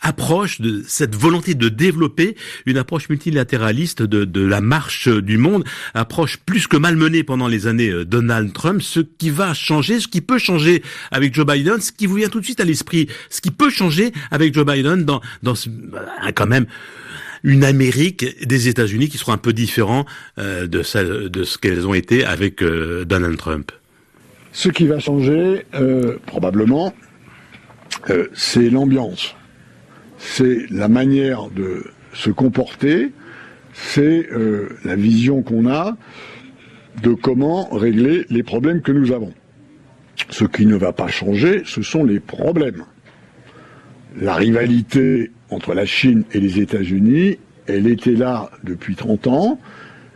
approche, 0.01 0.61
de 0.61 0.83
cette 0.87 1.15
volonté 1.15 1.55
de 1.55 1.69
développer 1.69 2.35
une 2.67 2.77
approche 2.77 3.09
multilatéraliste 3.09 4.03
de, 4.03 4.23
de 4.23 4.41
la 4.45 4.61
marche 4.61 5.07
du 5.07 5.37
monde, 5.37 5.63
approche 5.95 6.37
plus 6.37 6.67
que 6.67 6.77
malmenée 6.77 7.23
pendant 7.23 7.47
les 7.47 7.65
années 7.65 8.05
Donald 8.05 8.53
Trump, 8.53 8.83
ce 8.83 8.99
qui 8.99 9.31
va 9.31 9.55
changer, 9.55 9.99
ce 9.99 10.07
qui 10.07 10.21
peut 10.21 10.39
changer 10.39 10.83
avec 11.11 11.33
Joe 11.33 11.45
Biden, 11.45 11.81
ce 11.81 11.91
qui 11.91 12.05
vous 12.05 12.15
vient 12.15 12.29
tout 12.29 12.39
de 12.39 12.45
suite 12.45 12.59
à 12.59 12.65
l'esprit, 12.65 13.07
ce 13.29 13.41
qui 13.41 13.51
peut 13.51 13.71
changer 13.71 14.11
avec 14.29 14.53
Joe 14.53 14.65
Biden 14.65 15.05
dans, 15.05 15.21
dans 15.41 15.55
ce, 15.55 15.69
quand 16.35 16.47
même 16.47 16.67
une 17.43 17.63
Amérique 17.63 18.45
des 18.45 18.67
États-Unis 18.67 19.09
qui 19.09 19.17
sera 19.17 19.33
un 19.33 19.37
peu 19.37 19.53
différent 19.53 20.05
euh, 20.37 20.67
de, 20.67 20.83
ce 20.83 21.57
qu'elles 21.57 21.87
ont 21.87 21.93
été 21.93 22.23
avec 22.23 22.61
euh, 22.61 23.05
Donald 23.05 23.37
Trump 23.37 23.71
Ce 24.51 24.69
qui 24.69 24.87
va 24.87 24.99
changer, 24.99 25.65
euh, 25.73 26.17
probablement, 26.25 26.93
c'est 28.33 28.69
l'ambiance. 28.69 29.35
C'est 30.17 30.65
la 30.69 30.87
manière 30.87 31.49
de 31.49 31.83
se 32.13 32.29
comporter, 32.29 33.11
c'est 33.73 34.27
la 34.85 34.95
vision 34.95 35.43
qu'on 35.43 35.69
a 35.69 35.97
de 37.03 37.13
comment 37.13 37.69
régler 37.69 38.25
les 38.29 38.43
problèmes 38.43 38.81
que 38.81 38.91
nous 38.91 39.11
avons. 39.11 39.33
Ce 40.29 40.45
qui 40.45 40.65
ne 40.65 40.75
va 40.75 40.93
pas 40.93 41.07
changer, 41.07 41.63
ce 41.65 41.81
sont 41.81 42.03
les 42.03 42.19
problèmes. 42.19 42.85
La 44.19 44.35
rivalité 44.35 45.31
entre 45.49 45.73
la 45.73 45.85
Chine 45.85 46.23
et 46.33 46.39
les 46.39 46.59
États-Unis, 46.59 47.37
elle 47.67 47.87
était 47.87 48.11
là 48.11 48.49
depuis 48.63 48.95
30 48.95 49.27
ans, 49.27 49.59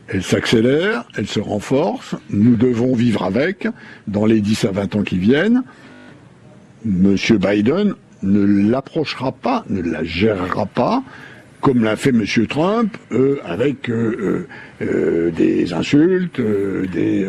Elle 0.07 0.23
s'accélère, 0.23 1.05
elle 1.15 1.27
se 1.27 1.39
renforce, 1.39 2.15
nous 2.29 2.55
devons 2.55 2.93
vivre 2.95 3.23
avec 3.23 3.67
dans 4.07 4.25
les 4.25 4.41
10 4.41 4.65
à 4.65 4.71
20 4.71 4.95
ans 4.97 5.03
qui 5.03 5.17
viennent. 5.17 5.63
Monsieur 6.83 7.37
Biden 7.37 7.93
ne 8.23 8.69
l'approchera 8.69 9.31
pas, 9.31 9.63
ne 9.69 9.81
la 9.81 10.03
gérera 10.03 10.65
pas, 10.65 11.03
comme 11.61 11.83
l'a 11.83 11.95
fait 11.95 12.09
M. 12.09 12.25
Trump, 12.47 12.97
euh, 13.11 13.37
avec 13.45 13.89
euh, 13.89 14.47
euh, 14.81 15.31
des 15.31 15.73
insultes, 15.73 16.41
des, 16.41 17.25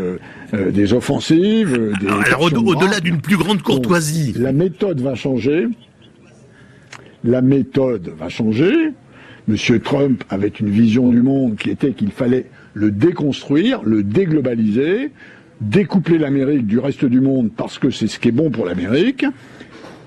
des 0.53 0.93
offensives. 0.93 1.93
Des 2.01 2.09
alors, 2.09 2.43
au-delà 2.43 3.01
d'une 3.01 3.21
plus 3.21 3.37
grande 3.37 3.63
courtoisie. 3.63 4.35
la 4.37 4.53
méthode 4.53 5.01
va 5.01 5.15
changer. 5.15 5.69
La 7.25 7.41
méthode 7.41 8.13
va 8.19 8.29
changer. 8.29 8.93
M. 9.49 9.81
Trump 9.81 10.25
avait 10.31 10.49
une 10.49 10.71
vision 10.71 11.09
du 11.09 11.23
monde 11.23 11.57
qui 11.57 11.71
était 11.71 11.93
qu'il 11.93 12.11
fallait 12.11 12.47
le 12.75 12.91
déconstruire, 12.91 13.83
le 13.85 14.03
déglobaliser, 14.03 15.11
découpler 15.61 16.19
l'Amérique 16.19 16.67
du 16.67 16.79
reste 16.79 17.05
du 17.05 17.21
monde 17.21 17.51
parce 17.57 17.79
que 17.79 17.91
c'est 17.91 18.07
ce 18.07 18.19
qui 18.19 18.29
est 18.29 18.33
bon 18.33 18.51
pour 18.51 18.67
l'Amérique. 18.67 19.25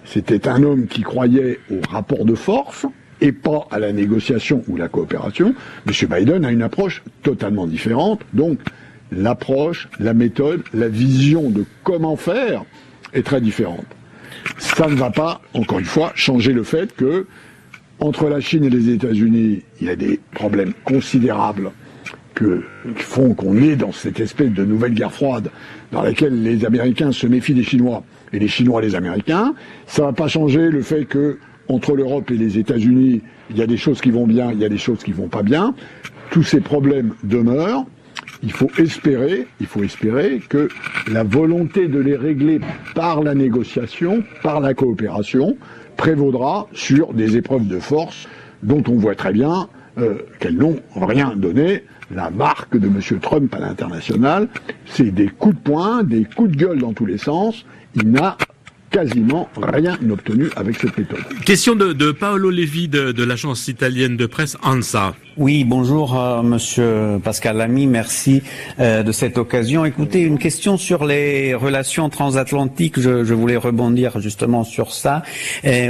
C'était 0.04 0.48
un 0.48 0.64
homme 0.64 0.88
qui 0.88 1.02
croyait 1.02 1.60
au 1.72 1.80
rapport 1.90 2.26
de 2.26 2.36
force 2.36 2.86
et 3.22 3.32
pas 3.32 3.68
à 3.72 3.80
la 3.80 3.92
négociation 3.92 4.64
ou 4.68 4.76
la 4.76 4.88
coopération. 4.88 5.56
M. 5.88 6.10
Biden 6.10 6.46
a 6.46 6.52
une 6.52 6.62
approche 6.62 7.02
totalement 7.24 7.66
différente. 7.66 8.22
Donc, 8.34 8.60
l'approche, 9.12 9.90
la 10.00 10.14
méthode, 10.14 10.62
la 10.74 10.90
vision 10.90 11.50
de 11.50 11.66
comment 11.84 12.18
faire 12.18 12.64
est 13.14 13.24
très 13.24 13.42
différente. 13.42 13.86
Ça 14.58 14.88
ne 14.88 14.96
va 14.96 15.10
pas, 15.10 15.42
encore 15.54 15.80
une 15.80 15.86
fois, 15.86 16.12
changer 16.16 16.54
le 16.54 16.64
fait 16.64 16.96
que 16.96 17.28
entre 18.00 18.28
la 18.28 18.40
Chine 18.42 18.66
et 18.66 18.70
les 18.70 18.90
États-Unis, 18.90 19.64
il 19.80 19.88
y 19.88 19.90
a 19.90 19.96
des 19.96 20.20
problèmes 20.34 20.74
considérables 20.84 21.72
qui 22.36 22.44
font 22.96 23.34
qu'on 23.34 23.58
est 23.58 23.78
dans 23.78 23.94
cette 23.94 24.20
espèce 24.20 24.52
de 24.52 24.66
nouvelle 24.66 24.94
guerre 24.94 25.14
froide 25.14 25.50
dans 25.92 26.02
laquelle 26.02 26.44
les 26.44 26.66
Américains 26.66 27.14
se 27.14 27.28
méfient 27.28 27.54
des 27.54 27.64
Chinois 27.64 28.04
et 28.34 28.40
les 28.40 28.50
Chinois 28.50 28.82
les 28.82 28.96
Américains. 28.96 29.54
Ça 29.88 30.02
ne 30.02 30.08
va 30.08 30.14
pas 30.14 30.28
changer 30.28 30.70
le 30.70 30.82
fait 30.82 31.06
que 31.06 31.40
entre 31.68 31.96
l'Europe 31.96 32.30
et 32.32 32.38
les 32.38 32.60
États-Unis, 32.60 33.22
il 33.50 33.58
y 33.58 33.62
a 33.62 33.68
des 33.68 33.78
choses 33.78 34.02
qui 34.02 34.12
vont 34.12 34.28
bien, 34.28 34.52
il 34.52 34.60
y 34.60 34.66
a 34.66 34.70
des 34.70 34.78
choses 34.78 35.04
qui 35.04 35.14
vont 35.14 35.30
pas 35.30 35.44
bien. 35.44 35.74
Tous 36.32 36.44
ces 36.44 36.60
problèmes 36.60 37.14
demeurent. 37.24 37.86
Il 38.44 38.52
faut 38.52 38.70
espérer, 38.78 39.48
il 39.60 39.68
faut 39.68 39.84
espérer 39.84 40.42
que 40.50 40.70
la 41.12 41.24
volonté 41.24 41.88
de 41.88 42.00
les 42.00 42.16
régler 42.16 42.60
par 42.94 43.24
la 43.24 43.34
négociation, 43.34 44.24
par 44.44 44.60
la 44.60 44.74
coopération, 44.74 45.58
prévaudra 45.98 46.68
sur 46.74 47.14
des 47.14 47.38
épreuves 47.38 47.68
de 47.68 47.80
force 47.80 48.28
dont 48.64 48.84
on 48.88 48.96
voit 48.96 49.16
très 49.16 49.34
bien 49.34 49.68
euh, 49.98 50.16
qu'elles 50.40 50.58
n'ont 50.58 50.80
rien 50.96 51.34
donné. 51.36 51.84
La 52.14 52.30
marque 52.30 52.78
de 52.78 52.88
M. 52.88 53.00
Trump 53.20 53.54
à 53.56 53.60
l'international, 53.60 54.48
c'est 54.86 55.12
des 55.12 55.28
coups 55.28 55.56
de 55.56 55.62
poing, 55.62 56.04
des 56.04 56.26
coups 56.26 56.52
de 56.52 56.58
gueule 56.58 56.80
dans 56.80 56.94
tous 56.94 57.06
les 57.06 57.18
sens. 57.18 57.66
Il 57.96 58.12
n'a 58.12 58.38
quasiment 58.92 59.50
rien 59.58 59.98
obtenu 60.12 60.50
avec 60.56 60.78
cette 60.78 60.98
méthode. 60.98 61.24
Question 61.46 61.76
de, 61.76 62.12
Paolo 62.12 62.52
Levi 62.52 62.88
de 62.88 63.24
l'agence 63.24 63.68
italienne 63.68 64.18
de 64.18 64.26
presse 64.26 64.56
ANSA. 64.62 65.16
Oui, 65.38 65.66
bonjour 65.66 66.18
euh, 66.18 66.42
Monsieur 66.44 67.20
Pascal 67.22 67.58
Lamy, 67.58 67.88
merci 67.88 68.42
euh, 68.80 69.04
de 69.04 69.12
cette 69.12 69.38
occasion. 69.38 69.84
Écoutez, 69.84 70.22
une 70.22 70.38
question 70.38 70.78
sur 70.78 71.04
les 71.04 71.54
relations 71.54 72.08
transatlantiques. 72.10 72.98
Je, 72.98 73.34
voulais 73.34 73.58
rebondir 73.58 74.22
justement 74.22 74.64
sur 74.64 74.94
ça. 74.94 75.24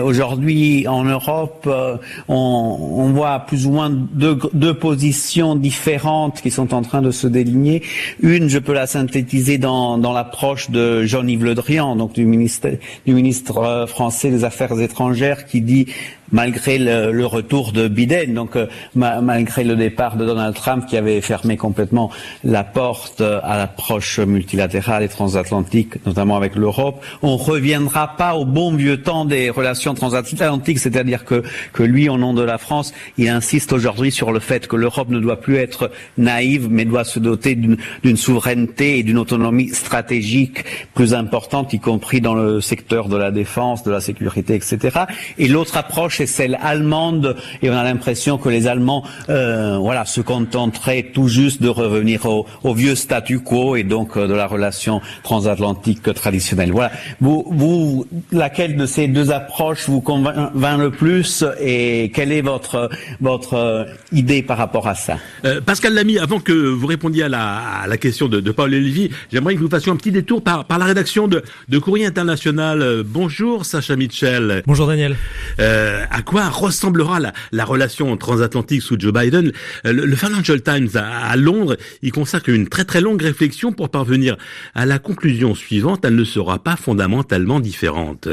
Aujourd'hui, 0.04 0.88
en 0.88 1.04
Europe, 1.04 1.66
euh, 1.68 1.98
on, 2.28 3.12
voit 3.14 3.42
plus 3.42 3.68
ou 3.68 3.72
moins 3.72 3.92
deux, 3.92 4.74
positions 4.74 5.56
différentes 5.56 6.42
qui 6.42 6.50
sont 6.50 6.74
en 6.74 6.82
train 6.82 7.04
de 7.04 7.12
se 7.12 7.28
déligner. 7.28 7.84
Une, 8.24 8.50
je 8.50 8.58
peux 8.58 8.74
la 8.74 8.88
synthétiser 8.88 9.60
dans, 9.60 10.00
dans 10.00 10.12
l'approche 10.12 10.72
de 10.72 11.04
Jean-Yves 11.04 11.44
Le 11.44 11.54
Drian, 11.54 11.96
donc 11.96 12.14
du 12.14 12.25
ministère 12.25 12.78
du 13.06 13.14
ministre 13.14 13.60
euh, 13.60 13.86
français 13.86 14.32
des 14.32 14.44
Affaires 14.44 14.80
étrangères 14.82 15.46
qui 15.46 15.62
dit 15.62 15.86
malgré 16.32 16.77
le, 16.77 17.25
retour 17.25 17.72
de 17.72 17.88
Biden, 17.88 18.34
donc 18.34 18.55
euh, 18.55 18.67
malgré 18.94 19.63
le 19.63 19.75
départ 19.75 20.15
de 20.15 20.25
Donald 20.25 20.55
Trump 20.55 20.86
qui 20.86 20.98
avait 20.98 21.22
fermé 21.22 21.58
complètement 21.58 22.12
la 22.44 22.63
porte 22.63 23.22
euh, 23.22 23.39
à 23.44 23.58
l'approche 23.58 24.20
multilatérale 24.20 25.03
et 25.03 25.10
transatlantique, 25.10 26.05
notamment 26.05 26.38
avec 26.38 26.55
l'Europe, 26.55 27.03
on 27.22 27.38
reviendra 27.38 28.15
pas 28.15 28.36
au 28.36 28.46
bon 28.46 28.75
vieux 28.75 29.01
temps 29.01 29.25
des 29.25 29.50
relations 29.50 29.94
transatlantiques, 29.94 30.79
c'est-à-dire 30.79 31.25
que, 31.25 31.44
que 31.74 31.84
lui, 31.84 32.10
au 32.10 32.17
nom 32.17 32.34
de 32.34 32.44
la 32.44 32.58
France, 32.58 32.94
il 33.17 33.29
insiste 33.29 33.74
aujourd'hui 33.74 34.12
sur 34.12 34.32
le 34.32 34.39
fait 34.39 34.67
que 34.67 34.75
l'Europe 34.75 35.10
ne 35.10 35.20
doit 35.20 35.39
plus 35.39 35.58
être 35.58 35.91
naïve, 36.17 36.67
mais 36.70 36.86
doit 36.86 37.03
se 37.03 37.20
doter 37.20 37.55
d'une 37.55 38.17
souveraineté 38.17 39.00
et 39.00 39.03
d'une 39.03 39.17
autonomie 39.17 39.70
stratégique 39.70 40.63
plus 40.94 41.13
importante, 41.13 41.74
y 41.74 41.79
compris 41.79 42.22
dans 42.22 42.36
le 42.36 42.62
secteur 42.62 43.10
de 43.10 43.17
la 43.17 43.32
défense, 43.32 43.84
de 43.84 43.91
la 43.91 44.01
sécurité, 44.01 44.55
etc. 44.55 45.05
Et 45.38 45.48
l'autre 45.48 45.77
approche 45.77 46.14
c'est 46.15 46.25
celle 46.25 46.57
allemande 46.62 47.36
et 47.62 47.69
on 47.69 47.75
a 47.75 47.84
l'impression 47.84 48.38
que 48.38 48.50
les 48.50 48.67
Allemands 48.67 49.03
euh, 49.29 49.77
voilà, 49.77 50.05
se 50.05 50.22
contenteraient 50.22 51.12
tout 51.13 51.27
juste 51.27 51.62
de 51.62 51.69
revenir 51.69 52.25
au, 52.25 52.45
au 52.63 52.74
vieux 52.74 52.95
statu 52.95 53.39
quo 53.39 53.75
et 53.75 53.84
donc 53.84 54.17
euh, 54.17 54.27
de 54.27 54.34
la 54.34 54.48
relation 54.48 55.01
transatlantique 55.24 56.13
traditionnelle. 56.13 56.72
Voilà. 56.72 56.91
Vous, 57.19 57.45
vous, 57.50 58.05
laquelle 58.31 58.75
de 58.75 58.86
ces 58.86 59.07
deux 59.07 59.31
approches 59.31 59.88
vous 59.88 60.01
convainc 60.01 60.79
le 60.79 60.91
plus 60.91 61.43
et 61.60 62.12
quelle 62.13 62.31
est 62.31 62.41
votre, 62.41 62.89
votre 63.22 63.53
euh, 63.53 63.84
idée 64.12 64.41
par 64.41 64.57
rapport 64.57 64.88
à 64.88 64.95
ça? 64.95 65.17
Euh, 65.43 65.62
Pascal 65.62 65.93
Lamy, 65.93 66.17
avant 66.19 66.39
que 66.39 66.53
vous 66.53 66.88
répondiez 66.88 67.24
à 67.24 67.29
la, 67.29 67.57
à 67.84 67.88
la 67.88 67.98
question 67.98 68.27
de, 68.27 68.39
de 68.39 68.51
Paul 68.51 68.72
Lévy, 68.72 69.10
j'aimerais 69.31 69.55
que 69.55 69.60
vous 69.60 69.69
fassions 69.69 69.93
un 69.93 69.98
petit 69.98 70.12
détour 70.12 70.41
par, 70.41 70.65
par 70.65 70.79
la 70.79 70.86
rédaction 70.86 71.27
de, 71.27 71.43
de 71.67 71.77
Courrier 71.77 72.05
International. 72.05 73.03
Bonjour 73.05 73.65
Sacha 73.65 73.95
Mitchell. 73.95 74.63
Bonjour 74.65 74.88
Daniel. 74.88 75.15
Euh, 75.60 76.05
à 76.10 76.22
quoi 76.22 76.50
ressemblera 76.50 77.20
la, 77.20 77.34
la, 77.52 77.66
relation 77.66 78.16
transatlantique 78.18 78.82
sous 78.82 79.00
Joe 79.00 79.14
Biden. 79.14 79.52
Euh, 79.86 79.94
le, 79.94 80.16
Financial 80.16 80.62
Times 80.62 80.90
à, 80.96 81.28
à, 81.28 81.36
Londres, 81.36 81.78
il 82.02 82.12
consacre 82.12 82.50
une 82.50 82.68
très 82.68 82.86
très 82.86 83.02
longue 83.02 83.22
réflexion 83.22 83.72
pour 83.72 83.90
parvenir 83.90 84.38
à 84.74 84.86
la 84.86 85.00
conclusion 85.00 85.56
suivante, 85.56 86.06
elle 86.06 86.16
ne 86.16 86.24
sera 86.24 86.60
pas 86.60 86.76
fondamentalement 86.76 87.60
différente. 87.60 88.30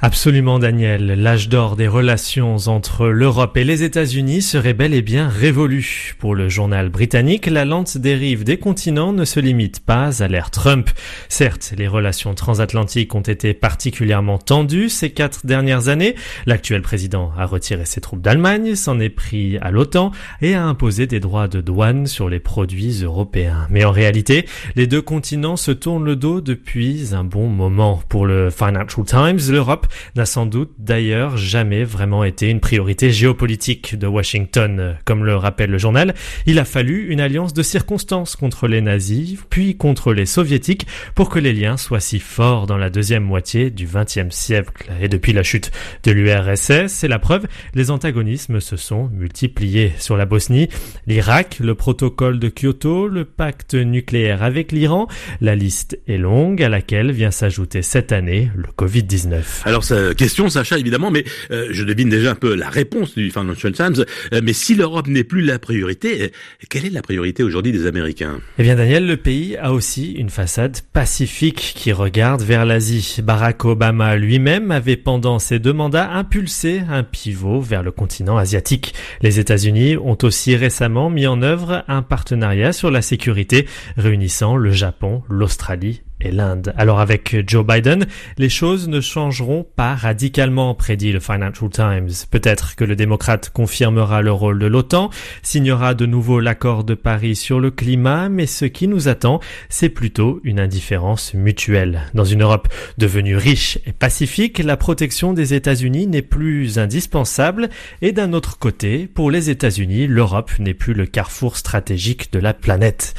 Absolument 0.00 0.60
Daniel, 0.60 1.20
l'âge 1.20 1.48
d'or 1.48 1.74
des 1.74 1.88
relations 1.88 2.54
entre 2.68 3.08
l'Europe 3.08 3.56
et 3.56 3.64
les 3.64 3.82
États-Unis 3.82 4.42
serait 4.42 4.72
bel 4.72 4.94
et 4.94 5.02
bien 5.02 5.28
révolu. 5.28 6.14
Pour 6.20 6.36
le 6.36 6.48
journal 6.48 6.88
britannique, 6.88 7.46
la 7.46 7.64
lente 7.64 7.98
dérive 7.98 8.44
des 8.44 8.58
continents 8.58 9.12
ne 9.12 9.24
se 9.24 9.40
limite 9.40 9.80
pas 9.80 10.22
à 10.22 10.28
l'ère 10.28 10.52
Trump. 10.52 10.88
Certes, 11.28 11.74
les 11.76 11.88
relations 11.88 12.34
transatlantiques 12.34 13.12
ont 13.16 13.22
été 13.22 13.54
particulièrement 13.54 14.38
tendues 14.38 14.88
ces 14.88 15.10
quatre 15.10 15.46
dernières 15.46 15.88
années. 15.88 16.14
L'actuel 16.46 16.82
président 16.82 17.32
a 17.36 17.44
retiré 17.44 17.84
ses 17.84 18.00
troupes 18.00 18.22
d'Allemagne, 18.22 18.76
s'en 18.76 19.00
est 19.00 19.08
pris 19.08 19.58
à 19.58 19.72
l'OTAN 19.72 20.12
et 20.40 20.54
a 20.54 20.62
imposé 20.62 21.08
des 21.08 21.18
droits 21.18 21.48
de 21.48 21.60
douane 21.60 22.06
sur 22.06 22.28
les 22.28 22.38
produits 22.38 23.02
européens. 23.02 23.66
Mais 23.68 23.84
en 23.84 23.90
réalité, 23.90 24.46
les 24.76 24.86
deux 24.86 25.02
continents 25.02 25.56
se 25.56 25.72
tournent 25.72 26.04
le 26.04 26.14
dos 26.14 26.40
depuis 26.40 27.14
un 27.14 27.24
bon 27.24 27.48
moment. 27.48 28.00
Pour 28.08 28.26
le 28.26 28.50
Financial 28.50 29.04
Times, 29.04 29.40
l'Europe 29.52 29.86
n'a 30.16 30.26
sans 30.26 30.46
doute 30.46 30.72
d'ailleurs 30.78 31.36
jamais 31.36 31.84
vraiment 31.84 32.24
été 32.24 32.48
une 32.48 32.60
priorité 32.60 33.10
géopolitique 33.10 33.98
de 33.98 34.06
Washington. 34.06 34.96
Comme 35.04 35.24
le 35.24 35.36
rappelle 35.36 35.70
le 35.70 35.78
journal, 35.78 36.14
il 36.46 36.58
a 36.58 36.64
fallu 36.64 37.08
une 37.10 37.20
alliance 37.20 37.54
de 37.54 37.62
circonstances 37.62 38.36
contre 38.36 38.68
les 38.68 38.80
nazis, 38.80 39.38
puis 39.50 39.76
contre 39.76 40.12
les 40.12 40.26
soviétiques, 40.26 40.86
pour 41.14 41.28
que 41.28 41.38
les 41.38 41.52
liens 41.52 41.76
soient 41.76 42.00
si 42.00 42.18
forts 42.18 42.66
dans 42.66 42.76
la 42.76 42.90
deuxième 42.90 43.24
moitié 43.24 43.70
du 43.70 43.86
XXe 43.86 44.34
siècle. 44.34 44.90
Et 45.00 45.08
depuis 45.08 45.32
la 45.32 45.42
chute 45.42 45.70
de 46.04 46.12
l'URSS, 46.12 46.86
c'est 46.88 47.08
la 47.08 47.18
preuve, 47.18 47.46
les 47.74 47.90
antagonismes 47.90 48.60
se 48.60 48.76
sont 48.76 49.08
multipliés 49.08 49.92
sur 49.98 50.16
la 50.16 50.26
Bosnie, 50.26 50.68
l'Irak, 51.06 51.58
le 51.60 51.74
protocole 51.74 52.38
de 52.38 52.48
Kyoto, 52.48 53.08
le 53.08 53.24
pacte 53.24 53.74
nucléaire 53.74 54.42
avec 54.42 54.72
l'Iran. 54.72 55.08
La 55.40 55.54
liste 55.54 55.98
est 56.08 56.18
longue 56.18 56.62
à 56.62 56.68
laquelle 56.68 57.12
vient 57.12 57.30
s'ajouter 57.30 57.82
cette 57.82 58.12
année 58.12 58.50
le 58.54 58.68
Covid-19. 58.76 59.62
Alors, 59.78 60.16
question, 60.16 60.48
Sacha, 60.48 60.76
évidemment, 60.76 61.10
mais 61.10 61.24
euh, 61.52 61.68
je 61.70 61.84
devine 61.84 62.08
déjà 62.08 62.32
un 62.32 62.34
peu 62.34 62.56
la 62.56 62.68
réponse 62.68 63.14
du 63.14 63.30
Financial 63.30 63.72
Times. 63.72 64.04
Euh, 64.32 64.40
mais 64.42 64.52
si 64.52 64.74
l'Europe 64.74 65.06
n'est 65.06 65.22
plus 65.22 65.40
la 65.40 65.60
priorité, 65.60 66.22
euh, 66.22 66.28
quelle 66.68 66.84
est 66.84 66.90
la 66.90 67.02
priorité 67.02 67.44
aujourd'hui 67.44 67.70
des 67.70 67.86
Américains? 67.86 68.40
Eh 68.58 68.64
bien, 68.64 68.74
Daniel, 68.74 69.06
le 69.06 69.16
pays 69.16 69.56
a 69.56 69.72
aussi 69.72 70.12
une 70.12 70.30
façade 70.30 70.78
pacifique 70.92 71.74
qui 71.76 71.92
regarde 71.92 72.42
vers 72.42 72.64
l'Asie. 72.64 73.18
Barack 73.22 73.64
Obama 73.64 74.16
lui-même 74.16 74.72
avait, 74.72 74.96
pendant 74.96 75.38
ses 75.38 75.60
deux 75.60 75.72
mandats, 75.72 76.10
impulsé 76.10 76.82
un 76.90 77.04
pivot 77.04 77.60
vers 77.60 77.84
le 77.84 77.92
continent 77.92 78.36
asiatique. 78.36 78.94
Les 79.22 79.38
États-Unis 79.38 79.96
ont 79.96 80.18
aussi 80.22 80.56
récemment 80.56 81.08
mis 81.08 81.28
en 81.28 81.40
œuvre 81.42 81.84
un 81.86 82.02
partenariat 82.02 82.72
sur 82.72 82.90
la 82.90 83.02
sécurité 83.02 83.66
réunissant 83.96 84.56
le 84.56 84.72
Japon, 84.72 85.22
l'Australie 85.28 86.02
et 86.20 86.30
l'Inde. 86.30 86.72
Alors 86.76 87.00
avec 87.00 87.36
Joe 87.46 87.64
Biden, 87.64 88.06
les 88.38 88.48
choses 88.48 88.88
ne 88.88 89.00
changeront 89.00 89.64
pas 89.76 89.94
radicalement, 89.94 90.74
prédit 90.74 91.12
le 91.12 91.20
Financial 91.20 91.70
Times. 91.70 92.10
Peut-être 92.30 92.76
que 92.76 92.84
le 92.84 92.96
démocrate 92.96 93.50
confirmera 93.50 94.22
le 94.22 94.32
rôle 94.32 94.58
de 94.58 94.66
l'OTAN, 94.66 95.10
signera 95.42 95.94
de 95.94 96.06
nouveau 96.06 96.40
l'accord 96.40 96.84
de 96.84 96.94
Paris 96.94 97.36
sur 97.36 97.60
le 97.60 97.70
climat, 97.70 98.28
mais 98.28 98.46
ce 98.46 98.64
qui 98.64 98.88
nous 98.88 99.08
attend, 99.08 99.40
c'est 99.68 99.88
plutôt 99.88 100.40
une 100.44 100.60
indifférence 100.60 101.34
mutuelle. 101.34 102.02
Dans 102.14 102.24
une 102.24 102.42
Europe 102.42 102.68
devenue 102.98 103.36
riche 103.36 103.78
et 103.86 103.92
pacifique, 103.92 104.58
la 104.58 104.76
protection 104.76 105.32
des 105.32 105.54
États-Unis 105.54 106.06
n'est 106.06 106.22
plus 106.22 106.78
indispensable 106.78 107.68
et 108.02 108.12
d'un 108.12 108.32
autre 108.32 108.58
côté, 108.58 109.06
pour 109.06 109.30
les 109.30 109.50
États-Unis, 109.50 110.06
l'Europe 110.06 110.50
n'est 110.58 110.74
plus 110.74 110.94
le 110.94 111.06
carrefour 111.06 111.56
stratégique 111.56 112.32
de 112.32 112.38
la 112.38 112.54
planète. 112.54 113.14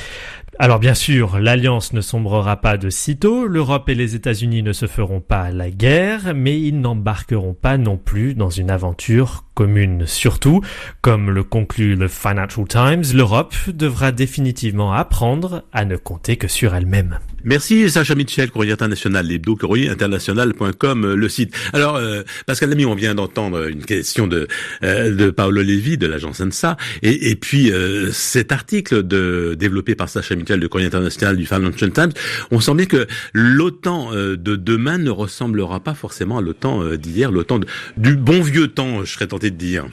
Alors 0.62 0.80
bien 0.80 0.94
sûr, 0.94 1.40
l'alliance 1.40 1.94
ne 1.94 2.02
sombrera 2.02 2.58
pas 2.58 2.76
de 2.76 2.90
sitôt, 2.90 3.48
l'Europe 3.48 3.88
et 3.88 3.96
les 3.96 4.16
États-Unis 4.16 4.62
ne 4.62 4.74
se 4.74 4.88
feront 4.88 5.22
pas 5.22 5.52
la 5.52 5.72
guerre, 5.72 6.34
mais 6.36 6.60
ils 6.60 6.82
n'embarqueront 6.82 7.54
pas 7.54 7.78
non 7.78 7.96
plus 7.96 8.36
dans 8.36 8.50
une 8.50 8.70
aventure 8.70 9.46
commune. 9.54 10.06
Surtout, 10.06 10.60
comme 11.00 11.32
le 11.32 11.46
conclut 11.46 11.96
le 11.96 12.10
Financial 12.10 12.68
Times, 12.68 13.06
l'Europe 13.16 13.56
devra 13.70 14.12
définitivement 14.12 14.92
apprendre 14.92 15.64
à 15.72 15.86
ne 15.86 15.96
compter 15.96 16.36
que 16.36 16.50
sur 16.50 16.76
elle-même. 16.76 17.20
Merci 17.44 17.90
Sacha 17.90 18.16
Mitchell, 18.16 18.52
courrier 18.52 18.74
international, 18.74 19.26
l'hebdo 19.26 19.58
international.com, 19.90 21.06
euh, 21.06 21.16
le 21.16 21.30
site. 21.30 21.56
Alors, 21.72 21.96
euh, 21.96 22.24
Pascal 22.46 22.70
Lamy, 22.70 22.86
on 22.86 22.96
vient 22.96 23.16
d'entendre 23.16 23.68
une 23.68 23.84
question 23.86 24.28
de 24.28 24.48
euh, 24.84 25.16
de 25.16 25.30
Paolo 25.30 25.62
Levi 25.62 25.98
de 25.98 26.06
l'agence 26.06 26.42
ANSA, 26.42 26.76
et, 27.02 27.32
et 27.32 27.36
puis 27.36 27.72
euh, 27.72 28.12
cet 28.12 28.52
article 28.52 29.04
de 29.04 29.56
développé 29.58 29.96
par 29.96 30.10
Sacha 30.10 30.36
Mitchell 30.36 30.60
de 30.60 30.68
courrier 30.68 30.88
international 30.88 31.38
du 31.38 31.46
Financial 31.46 31.92
Times, 31.92 32.12
on 32.52 32.60
sent 32.60 32.74
bien 32.76 32.86
que 32.86 33.08
l'OTAN 33.34 34.12
de 34.14 34.56
demain 34.56 34.98
ne 34.98 35.10
ressemblera 35.10 35.80
pas 35.80 35.94
forcément 35.94 36.38
à 36.38 36.42
l'OTAN 36.42 36.96
d'hier, 36.96 37.32
l'OTAN 37.32 37.62
du 37.98 38.16
bon 38.16 38.42
vieux 38.42 38.68
temps, 38.68 39.06
je 39.06 39.14
serais 39.14 39.28
tenté 39.28 39.50
de 39.50 39.56
dire. 39.56 39.86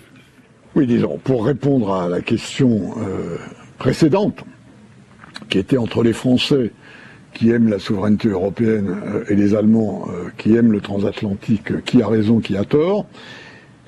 Oui, 0.74 0.86
disons, 0.86 1.18
pour 1.18 1.46
répondre 1.46 1.94
à 1.94 2.08
la 2.08 2.20
question 2.20 2.94
précédente, 3.78 4.44
qui 5.48 5.58
était 5.58 5.78
entre 5.78 6.02
les 6.02 6.12
Français 6.12 6.72
qui 7.36 7.50
aiment 7.50 7.68
la 7.68 7.78
souveraineté 7.78 8.28
européenne 8.28 8.96
euh, 9.06 9.24
et 9.28 9.34
les 9.34 9.54
Allemands 9.54 10.08
euh, 10.08 10.30
qui 10.38 10.56
aiment 10.56 10.72
le 10.72 10.80
transatlantique, 10.80 11.70
euh, 11.70 11.82
qui 11.84 12.00
a 12.00 12.08
raison, 12.08 12.40
qui 12.40 12.56
a 12.56 12.64
tort. 12.64 13.06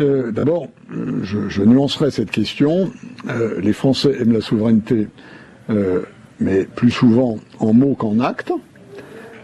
D'abord, 0.00 0.68
je, 1.24 1.48
je, 1.48 1.62
nuancerai 1.64 2.12
cette 2.12 2.30
question. 2.30 2.92
les 3.60 3.72
Français 3.72 4.12
aiment 4.20 4.32
la 4.32 4.40
souveraineté, 4.40 5.08
mais 6.38 6.66
plus 6.66 6.92
souvent 6.92 7.40
en 7.58 7.72
mots 7.72 7.96
qu'en 7.96 8.20
actes. 8.20 8.52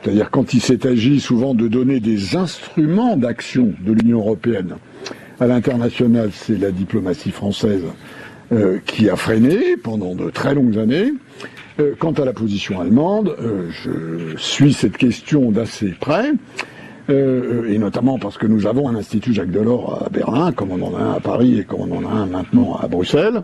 C'est-à-dire 0.00 0.30
quand 0.30 0.54
il 0.54 0.60
s'est 0.60 0.86
agi 0.86 1.18
souvent 1.18 1.54
de 1.54 1.66
donner 1.66 1.98
des 1.98 2.36
instruments 2.36 3.16
d'action 3.16 3.72
de 3.80 3.94
l'Union 3.94 4.20
européenne 4.20 4.76
à 5.40 5.48
l'international, 5.48 6.30
c'est 6.32 6.56
la 6.56 6.70
diplomatie 6.70 7.32
française 7.32 7.82
qui 8.86 9.10
a 9.10 9.16
freiné 9.16 9.76
pendant 9.76 10.14
de 10.14 10.30
très 10.30 10.54
longues 10.54 10.78
années. 10.78 11.14
Euh, 11.80 11.94
quant 11.98 12.12
à 12.12 12.24
la 12.24 12.32
position 12.32 12.80
allemande, 12.80 13.34
euh, 13.40 13.68
je 13.70 14.36
suis 14.36 14.72
cette 14.72 14.96
question 14.96 15.50
d'assez 15.50 15.88
près. 15.98 16.32
Euh, 17.10 17.68
et 17.68 17.78
notamment 17.78 18.18
parce 18.18 18.38
que 18.38 18.46
nous 18.46 18.66
avons 18.66 18.88
un 18.88 18.94
institut 18.94 19.34
Jacques 19.34 19.50
Delors 19.50 20.04
à 20.06 20.08
Berlin, 20.08 20.52
comme 20.52 20.70
on 20.70 20.80
en 20.82 20.96
a 20.96 21.00
un 21.00 21.12
à 21.14 21.20
Paris 21.20 21.58
et 21.58 21.64
comme 21.64 21.80
on 21.80 21.98
en 21.98 22.06
a 22.06 22.12
un 22.12 22.26
maintenant 22.26 22.76
à 22.76 22.86
Bruxelles, 22.86 23.42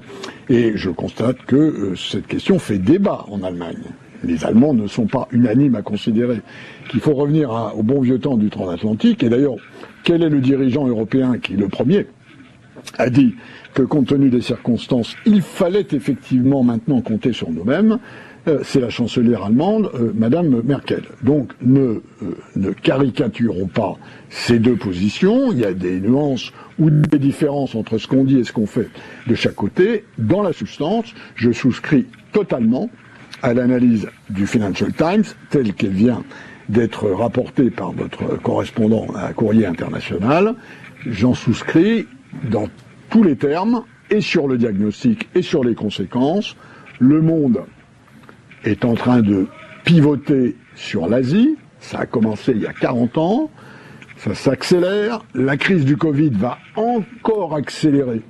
et 0.49 0.73
je 0.77 0.89
constate 0.89 1.37
que 1.47 1.95
cette 1.95 2.27
question 2.27 2.59
fait 2.59 2.79
débat 2.79 3.27
en 3.29 3.43
Allemagne. 3.43 3.83
Les 4.25 4.47
Allemands 4.47 4.73
ne 4.73 4.87
sont 4.87 5.07
pas 5.07 5.29
unanimes 5.31 5.75
à 5.75 5.83
considérer 5.83 6.41
qu'il 6.89 7.01
faut 7.01 7.13
revenir 7.13 7.73
au 7.77 7.83
bon 7.83 8.01
vieux 8.01 8.19
temps 8.19 8.39
du 8.39 8.49
transatlantique, 8.49 9.23
et 9.23 9.29
d'ailleurs, 9.29 9.57
quel 10.05 10.23
est 10.23 10.31
le 10.31 10.41
dirigeant 10.41 10.87
européen 10.87 11.37
qui, 11.37 11.53
le 11.53 11.69
premier, 11.69 12.07
a 12.99 13.11
dit 13.11 13.35
que 13.75 13.83
compte 13.83 14.09
tenu 14.09 14.31
des 14.31 14.41
circonstances, 14.41 15.17
il 15.27 15.43
fallait 15.43 15.87
effectivement 15.93 16.63
maintenant 16.63 17.01
compter 17.01 17.33
sur 17.33 17.51
nous-mêmes, 17.51 17.99
euh, 18.49 18.61
c'est 18.65 18.81
la 18.81 18.89
chancelière 18.89 19.45
allemande, 19.45 19.91
euh, 19.95 20.13
Madame 20.15 20.63
Merkel. 20.65 21.03
Donc 21.23 21.53
ne, 21.61 21.81
euh, 21.81 22.03
ne 22.57 22.71
caricaturons 22.71 23.67
pas 23.67 23.97
ces 24.31 24.59
deux 24.59 24.77
positions. 24.77 25.53
Il 25.53 25.59
y 25.59 25.65
a 25.65 25.75
des 25.75 26.01
nuances 26.01 26.53
ou 26.79 26.89
des 26.91 27.19
différences 27.19 27.75
entre 27.75 27.99
ce 27.99 28.07
qu'on 28.07 28.25
dit 28.25 28.39
et 28.39 28.45
ce 28.45 28.53
qu'on 28.53 28.67
fait 28.67 28.89
de 29.27 29.35
chaque 29.35 29.57
côté. 29.57 30.05
Dans 30.17 30.43
la 30.43 30.53
substance, 30.53 31.13
je 31.35 31.53
souscris 31.53 32.07
totalement 32.33 32.89
à 33.43 33.53
l'analyse 33.53 34.09
du 34.31 34.47
Financial 34.47 34.93
Times 34.93 35.25
telle 35.51 35.75
qu'elle 35.75 35.91
vient 35.91 36.25
d'être 36.69 37.11
rapportée 37.11 37.71
par 37.71 37.93
notre 37.93 38.41
correspondant 38.41 39.07
à 39.17 39.33
Courrier 39.33 39.67
International. 39.67 40.55
J'en 41.07 41.35
souscris 41.35 42.07
dans 42.51 42.69
tous 43.11 43.23
les 43.23 43.37
termes, 43.37 43.85
et 44.11 44.21
sur 44.21 44.49
le 44.49 44.59
diagnostic 44.59 45.29
et 45.35 45.43
sur 45.43 45.65
les 45.65 45.75
conséquences. 45.75 46.57
Le 46.99 47.23
monde 47.23 47.63
est 48.65 48.85
en 48.85 48.95
train 48.95 49.23
de 49.23 49.47
pivoter 49.85 50.57
sur 50.75 51.09
l'Asie. 51.09 51.57
Ça 51.79 52.01
a 52.01 52.07
commencé 52.07 52.53
il 52.55 52.63
y 52.63 52.67
a 52.67 52.73
40 52.73 53.19
ans. 53.19 53.51
Ça 54.17 54.35
s'accélère. 54.35 55.25
La 55.35 55.57
crise 55.57 55.85
du 55.85 55.97
Covid 55.97 56.31
va 56.31 56.59
encore 56.77 57.55
accélérer 57.55 58.21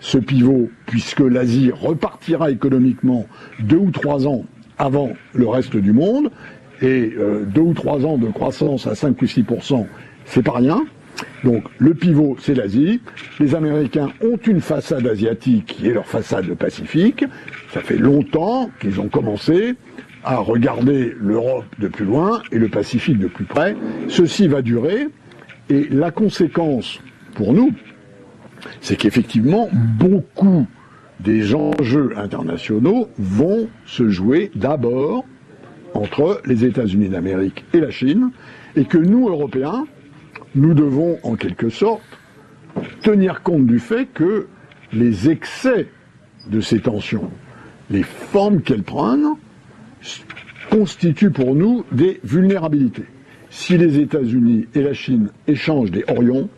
ce 0.00 0.18
pivot 0.18 0.70
puisque 0.86 1.20
l'Asie 1.20 1.70
repartira 1.72 2.50
économiquement 2.50 3.26
deux 3.60 3.78
ou 3.78 3.90
trois 3.90 4.26
ans 4.26 4.44
avant 4.76 5.12
le 5.34 5.48
reste 5.48 5.76
du 5.76 5.92
monde. 5.92 6.30
Et 6.82 7.12
euh, 7.16 7.44
deux 7.44 7.62
ou 7.62 7.74
trois 7.74 8.04
ans 8.04 8.18
de 8.18 8.28
croissance 8.28 8.86
à 8.86 8.94
5 8.94 9.20
ou 9.22 9.26
6 9.26 9.44
c'est 10.26 10.42
pas 10.42 10.52
rien. 10.52 10.84
Donc 11.44 11.64
le 11.78 11.94
pivot, 11.94 12.36
c'est 12.40 12.54
l'Asie. 12.54 13.00
Les 13.40 13.54
Américains 13.54 14.10
ont 14.22 14.36
une 14.46 14.60
façade 14.60 15.06
asiatique 15.06 15.66
qui 15.66 15.88
est 15.88 15.94
leur 15.94 16.06
façade 16.06 16.52
Pacifique. 16.54 17.24
Ça 17.72 17.80
fait 17.80 17.98
longtemps 17.98 18.70
qu'ils 18.80 19.00
ont 19.00 19.08
commencé 19.08 19.74
à 20.24 20.36
regarder 20.36 21.14
l'Europe 21.18 21.66
de 21.78 21.88
plus 21.88 22.04
loin 22.04 22.42
et 22.52 22.58
le 22.58 22.68
Pacifique 22.68 23.18
de 23.18 23.28
plus 23.28 23.44
près. 23.44 23.76
Ceci 24.08 24.48
va 24.48 24.62
durer 24.62 25.08
et 25.70 25.88
la 25.90 26.10
conséquence 26.10 27.00
pour 27.34 27.52
nous, 27.52 27.72
c'est 28.80 28.96
qu'effectivement, 28.96 29.68
beaucoup 29.72 30.66
des 31.20 31.54
enjeux 31.54 32.12
internationaux 32.16 33.08
vont 33.18 33.68
se 33.86 34.08
jouer 34.08 34.50
d'abord 34.54 35.24
entre 35.94 36.40
les 36.44 36.64
États-Unis 36.64 37.08
d'Amérique 37.08 37.64
et 37.72 37.80
la 37.80 37.90
Chine, 37.90 38.30
et 38.76 38.84
que 38.84 38.98
nous, 38.98 39.28
Européens, 39.28 39.86
nous 40.58 40.74
devons 40.74 41.18
en 41.22 41.36
quelque 41.36 41.68
sorte 41.68 42.02
tenir 43.02 43.42
compte 43.42 43.66
du 43.66 43.78
fait 43.78 44.06
que 44.12 44.48
les 44.92 45.30
excès 45.30 45.86
de 46.50 46.60
ces 46.60 46.80
tensions, 46.80 47.30
les 47.90 48.02
formes 48.02 48.60
qu'elles 48.60 48.82
prennent, 48.82 49.34
constituent 50.70 51.30
pour 51.30 51.54
nous 51.54 51.84
des 51.92 52.20
vulnérabilités. 52.24 53.06
Si 53.50 53.78
les 53.78 53.98
États-Unis 53.98 54.66
et 54.74 54.82
la 54.82 54.94
Chine 54.94 55.30
échangent 55.46 55.90
des 55.90 56.04
orions, 56.08 56.48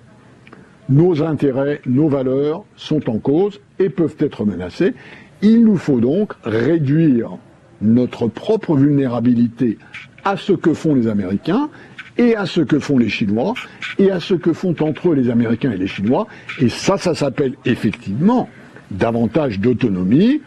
nos 0.89 1.23
intérêts, 1.23 1.81
nos 1.87 2.09
valeurs 2.09 2.65
sont 2.77 3.09
en 3.09 3.19
cause 3.19 3.61
et 3.79 3.91
peuvent 3.91 4.17
être 4.19 4.45
menacés. 4.45 4.95
Il 5.41 5.65
nous 5.65 5.77
faut 5.77 6.01
donc 6.01 6.33
réduire 6.43 7.39
notre 7.81 8.27
propre 8.27 8.75
vulnérabilité 8.77 9.79
à 10.25 10.37
ce 10.37 10.53
que 10.53 10.75
font 10.75 10.95
les 10.95 11.07
Américains 11.07 11.71
et 12.18 12.37
à 12.37 12.46
ce 12.46 12.61
que 12.61 12.79
font 12.79 12.99
les 12.99 13.09
Chinois, 13.09 13.55
et 13.99 14.11
à 14.11 14.20
ce 14.20 14.35
que 14.35 14.53
font 14.53 14.75
entre 14.81 15.11
eux 15.11 15.14
les 15.14 15.31
Américains 15.31 15.73
et 15.73 15.77
les 15.77 15.87
Chinois. 15.87 16.27
Et 16.61 16.68
ça, 16.68 16.99
ça 16.99 17.14
s'appelle 17.14 17.55
effectivement 17.64 18.49
davantage 18.90 19.61
d'autonomie. 19.61 20.40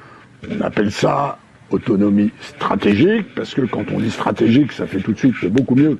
On 0.50 0.62
appelle 0.62 0.92
ça 0.92 1.40
autonomie 1.72 2.32
stratégique, 2.42 3.34
parce 3.36 3.54
que 3.54 3.62
quand 3.62 3.86
on 3.92 4.00
dit 4.00 4.12
stratégique, 4.12 4.72
ça 4.72 4.86
fait 4.86 5.00
tout 5.00 5.14
de 5.14 5.18
suite 5.18 5.46
beaucoup 5.46 5.76
mieux 5.76 5.98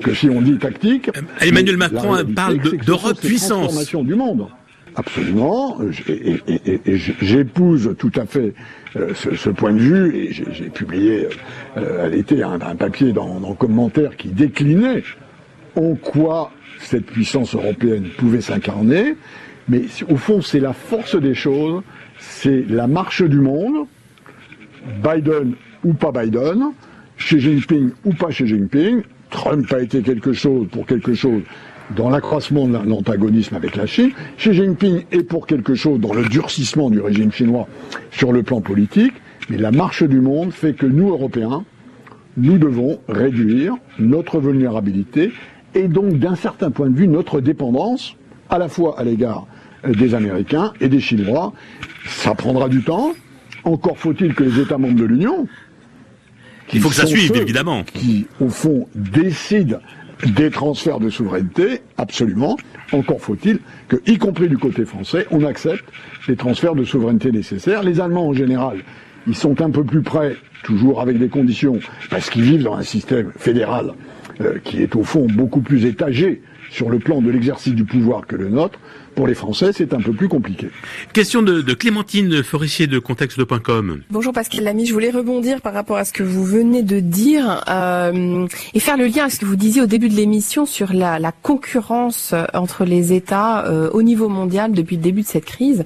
que 0.00 0.14
si 0.14 0.28
on 0.28 0.40
dit 0.40 0.58
tactique. 0.58 1.10
Euh, 1.16 1.46
Emmanuel 1.46 1.76
Macron 1.76 2.24
parle 2.34 2.58
d'Europe 2.84 3.20
puissance. 3.20 3.62
Transformation 3.62 4.02
du 4.02 4.14
monde. 4.14 4.48
Absolument, 4.94 5.78
j'épouse 7.20 7.94
tout 7.98 8.12
à 8.14 8.26
fait 8.26 8.52
euh, 8.96 9.14
ce, 9.14 9.48
point 9.48 9.72
de 9.72 9.78
vue, 9.78 10.16
et 10.16 10.32
j'ai 10.32 10.68
publié 10.68 11.28
euh, 11.78 12.04
à 12.04 12.08
l'été 12.08 12.42
un, 12.42 12.58
papier 12.58 13.12
dans, 13.12 13.40
dans 13.40 13.54
commentaire 13.54 14.16
qui 14.16 14.28
déclinait 14.28 15.02
en 15.76 15.94
quoi 15.94 16.52
cette 16.78 17.06
puissance 17.06 17.54
européenne 17.54 18.08
pouvait 18.18 18.42
s'incarner, 18.42 19.16
mais 19.68 19.82
au 20.10 20.16
fond 20.16 20.42
c'est 20.42 20.60
la 20.60 20.74
force 20.74 21.16
des 21.16 21.34
choses, 21.34 21.82
c'est 22.18 22.64
la 22.68 22.86
marche 22.86 23.22
du 23.22 23.40
monde, 23.40 23.86
Biden 25.02 25.54
ou 25.84 25.94
pas 25.94 26.12
Biden, 26.12 26.72
Xi 27.18 27.40
Jinping 27.40 27.92
ou 28.04 28.12
pas 28.12 28.28
Xi 28.28 28.46
Jinping, 28.46 29.02
Trump 29.30 29.72
a 29.72 29.80
été 29.80 30.02
quelque 30.02 30.34
chose 30.34 30.68
pour 30.70 30.84
quelque 30.84 31.14
chose 31.14 31.42
dans 31.96 32.10
l'accroissement 32.10 32.66
de 32.66 32.78
l'antagonisme 32.78 33.54
avec 33.54 33.76
la 33.76 33.86
Chine. 33.86 34.10
Xi 34.38 34.52
Jinping 34.52 35.04
est 35.10 35.22
pour 35.22 35.46
quelque 35.46 35.74
chose 35.74 36.00
dans 36.00 36.12
le 36.12 36.24
durcissement 36.24 36.90
du 36.90 37.00
régime 37.00 37.32
chinois 37.32 37.68
sur 38.10 38.32
le 38.32 38.42
plan 38.42 38.60
politique, 38.60 39.14
mais 39.48 39.58
la 39.58 39.70
marche 39.70 40.02
du 40.02 40.20
monde 40.20 40.52
fait 40.52 40.74
que 40.74 40.86
nous, 40.86 41.10
Européens, 41.10 41.64
nous 42.36 42.58
devons 42.58 42.98
réduire 43.08 43.74
notre 43.98 44.40
vulnérabilité 44.40 45.32
et 45.74 45.88
donc 45.88 46.18
d'un 46.18 46.36
certain 46.36 46.70
point 46.70 46.88
de 46.88 46.96
vue 46.96 47.08
notre 47.08 47.40
dépendance 47.40 48.16
à 48.48 48.58
la 48.58 48.68
fois 48.68 48.98
à 48.98 49.04
l'égard 49.04 49.46
des 49.86 50.14
Américains 50.14 50.72
et 50.80 50.88
des 50.88 51.00
Chinois. 51.00 51.52
Ça 52.06 52.34
prendra 52.34 52.68
du 52.68 52.82
temps. 52.82 53.12
Encore 53.64 53.98
faut-il 53.98 54.34
que 54.34 54.44
les 54.44 54.60
États 54.60 54.78
membres 54.78 54.98
de 54.98 55.04
l'Union, 55.04 55.46
il 56.72 56.80
faut 56.80 56.88
que 56.88 56.94
ça 56.94 57.06
suive, 57.06 57.36
évidemment. 57.36 57.84
Qui, 57.84 58.26
au 58.40 58.48
fond, 58.48 58.88
décident 58.94 59.78
des 60.26 60.50
transferts 60.50 61.00
de 61.00 61.10
souveraineté, 61.10 61.80
absolument. 61.98 62.56
Encore 62.92 63.20
faut-il 63.20 63.58
que, 63.88 63.96
y 64.06 64.18
compris 64.18 64.48
du 64.48 64.58
côté 64.58 64.84
français, 64.84 65.26
on 65.30 65.44
accepte 65.44 65.84
les 66.28 66.36
transferts 66.36 66.74
de 66.74 66.84
souveraineté 66.84 67.32
nécessaires. 67.32 67.82
Les 67.82 68.00
Allemands, 68.00 68.28
en 68.28 68.32
général, 68.32 68.78
ils 69.26 69.34
sont 69.34 69.60
un 69.60 69.70
peu 69.70 69.84
plus 69.84 70.02
près, 70.02 70.36
toujours 70.62 71.00
avec 71.00 71.18
des 71.18 71.28
conditions, 71.28 71.78
parce 72.10 72.30
qu'ils 72.30 72.42
vivent 72.42 72.62
dans 72.62 72.74
un 72.76 72.82
système 72.82 73.32
fédéral 73.36 73.92
euh, 74.40 74.58
qui 74.62 74.82
est 74.82 74.94
au 74.96 75.02
fond 75.02 75.26
beaucoup 75.26 75.60
plus 75.60 75.84
étagé 75.84 76.42
sur 76.70 76.88
le 76.88 76.98
plan 76.98 77.20
de 77.20 77.30
l'exercice 77.30 77.74
du 77.74 77.84
pouvoir 77.84 78.26
que 78.26 78.36
le 78.36 78.48
nôtre. 78.48 78.78
Pour 79.14 79.26
les 79.26 79.34
Français, 79.34 79.72
c'est 79.74 79.92
un 79.92 80.00
peu 80.00 80.12
plus 80.12 80.28
compliqué. 80.28 80.68
Question 81.12 81.42
de, 81.42 81.60
de 81.60 81.74
Clémentine 81.74 82.42
Forissier 82.42 82.86
de 82.86 82.98
contexte.com. 82.98 84.00
Bonjour 84.10 84.32
Pascal 84.32 84.64
Lamy, 84.64 84.86
je 84.86 84.92
voulais 84.92 85.10
rebondir 85.10 85.60
par 85.60 85.74
rapport 85.74 85.96
à 85.96 86.04
ce 86.04 86.12
que 86.12 86.22
vous 86.22 86.44
venez 86.44 86.82
de 86.82 87.00
dire 87.00 87.62
euh, 87.68 88.46
et 88.72 88.80
faire 88.80 88.96
le 88.96 89.06
lien 89.06 89.22
avec 89.22 89.32
ce 89.32 89.40
que 89.40 89.44
vous 89.44 89.56
disiez 89.56 89.82
au 89.82 89.86
début 89.86 90.08
de 90.08 90.14
l'émission 90.14 90.64
sur 90.64 90.92
la, 90.92 91.18
la, 91.18 91.32
concurrence 91.32 92.34
entre 92.54 92.84
les 92.84 93.12
États 93.12 93.66
euh, 93.66 93.90
au 93.92 94.02
niveau 94.02 94.28
mondial 94.28 94.72
depuis 94.72 94.96
le 94.96 95.02
début 95.02 95.22
de 95.22 95.26
cette 95.26 95.44
crise. 95.44 95.84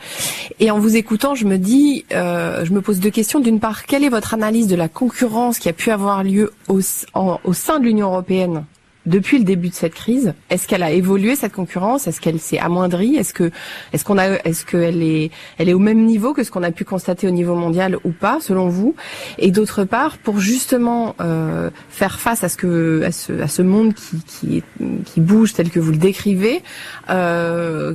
Et 0.61 0.71
en 0.71 0.79
vous 0.79 0.97
écoutant, 0.97 1.35
je 1.35 1.47
me 1.47 1.59
dis, 1.59 2.05
euh, 2.13 2.65
je 2.65 2.73
me 2.73 2.81
pose 2.81 3.01
deux 3.01 3.11
questions. 3.11 3.41
D'une 3.41 3.61
part, 3.61 3.87
quelle 3.87 4.05
est 4.05 4.09
votre 4.09 4.35
analyse 4.35 4.67
de 4.69 4.77
la 4.77 4.89
concurrence 4.89 5.59
qui 5.59 5.69
a 5.69 5.73
pu 5.73 5.91
avoir 5.91 6.23
lieu 6.23 6.53
au, 6.69 6.81
en, 7.15 7.41
au 7.45 7.53
sein 7.53 7.81
de 7.81 7.85
l'Union 7.85 8.09
européenne? 8.09 8.65
Depuis 9.07 9.39
le 9.39 9.45
début 9.45 9.69
de 9.69 9.75
cette 9.75 9.95
crise 9.95 10.35
Est-ce 10.51 10.69
qu'elle 10.69 10.83
a 10.83 10.91
évolué 10.91 11.37
cette 11.37 11.53
concurrence? 11.53 12.07
Est-ce 12.07 12.21
qu'elle 12.21 12.39
s'est 12.39 12.59
amoindrie? 12.59 13.17
Est-ce 13.17 13.33
que 13.33 13.51
est-ce 13.93 14.05
qu'on 14.05 14.19
a 14.19 14.29
est-ce 14.45 14.65
qu'elle 14.65 15.03
est 15.03 15.31
elle 15.59 15.69
est 15.69 15.75
au 15.75 15.79
même 15.79 16.05
niveau 16.05 16.35
que 16.35 16.43
ce 16.45 16.51
qu'on 16.51 16.63
a 16.63 16.71
pu 16.71 16.85
constater 16.85 17.27
au 17.27 17.31
niveau 17.31 17.55
mondial 17.55 17.97
ou 18.05 18.11
pas 18.11 18.39
selon 18.41 18.69
vous? 18.69 18.95
Et 19.39 19.51
d'autre 19.51 19.85
part, 19.85 20.19
pour 20.19 20.39
justement 20.41 21.15
euh, 21.21 21.71
faire 21.89 22.21
face 22.21 22.45
à 22.45 22.49
ce 22.49 22.57
que 22.57 23.03
à 23.05 23.13
ce, 23.13 23.33
à 23.41 23.49
ce 23.49 23.63
monde 23.63 23.95
qui 23.95 24.23
qui, 24.27 24.63
qui 25.05 25.21
bouge 25.21 25.55
tel 25.55 25.71
que 25.71 25.81
vous 25.81 25.93
le 25.93 25.99
décrivez. 25.99 26.63
Euh, 27.11 27.95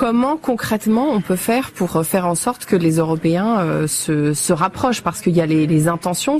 comment 0.00 0.38
concrètement 0.38 1.12
on 1.12 1.20
peut 1.20 1.36
faire 1.36 1.72
pour 1.72 2.06
faire 2.06 2.26
en 2.26 2.34
sorte 2.34 2.64
que 2.64 2.74
les 2.74 2.96
Européens 2.96 3.60
euh, 3.60 3.86
se, 3.86 4.52
rapprochent? 4.54 5.02
Parce 5.02 5.20
qu'il 5.20 5.34
y 5.34 5.42
a 5.42 5.46
les, 5.46 5.88
intentions, 5.88 6.38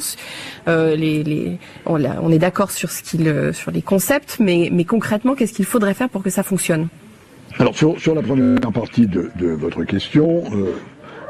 euh, 0.67 0.97
on, 1.85 2.31
est 2.33 2.39
d'accord 2.39 2.71
sur 2.71 2.89
les 3.21 3.83
concepts, 3.83 4.39
mais, 4.41 4.71
concrètement 4.85 5.35
qu'est-ce 5.35 5.53
qu'il 5.53 5.67
faudrait 5.67 5.93
faire 5.93 6.09
pour 6.09 6.23
que 6.23 6.31
ça 6.31 6.43
fonctionne? 6.43 6.89
Alors 7.59 7.77
sur, 7.77 8.15
la 8.15 8.23
première 8.23 8.73
partie 8.73 9.07
de, 9.07 9.31
votre 9.39 9.85
question, 9.85 10.43
euh, 10.55 10.73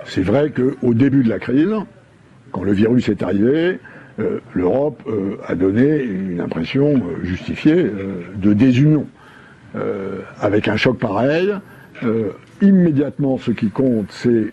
c'est 0.05 0.23
vrai 0.23 0.53
qu'au 0.53 0.95
début 0.95 1.25
de 1.25 1.31
la 1.31 1.41
crise, 1.41 1.75
quand 2.53 2.63
le 2.63 2.73
virus 2.73 3.09
est 3.09 3.25
arrivé, 3.25 3.81
euh, 4.21 4.39
l'Europe 4.55 5.03
euh, 5.09 5.37
a 5.49 5.57
donné 5.57 6.01
une 6.01 6.41
impression 6.41 7.03
justifiée 7.25 7.91
de 8.37 8.53
désunion. 8.53 9.07
avec 10.41 10.69
un 10.69 10.77
choc 10.77 10.97
pareil, 10.97 11.53
euh, 12.03 12.31
immédiatement, 12.63 13.39
ce 13.39 13.51
qui 13.51 13.69
compte, 13.69 14.11
c'est 14.11 14.53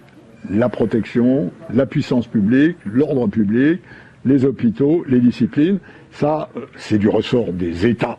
la 0.50 0.70
protection, 0.70 1.52
la 1.74 1.86
puissance 1.86 2.28
publique, 2.28 2.78
l'ordre 2.86 3.28
public, 3.28 3.82
les 4.26 4.46
hôpitaux, 4.46 5.04
les 5.08 5.20
disciplines. 5.20 5.80
Ça, 6.12 6.50
euh, 6.56 6.62
c'est 6.76 6.98
du 6.98 7.08
ressort 7.08 7.54
des 7.54 7.86
États. 7.86 8.18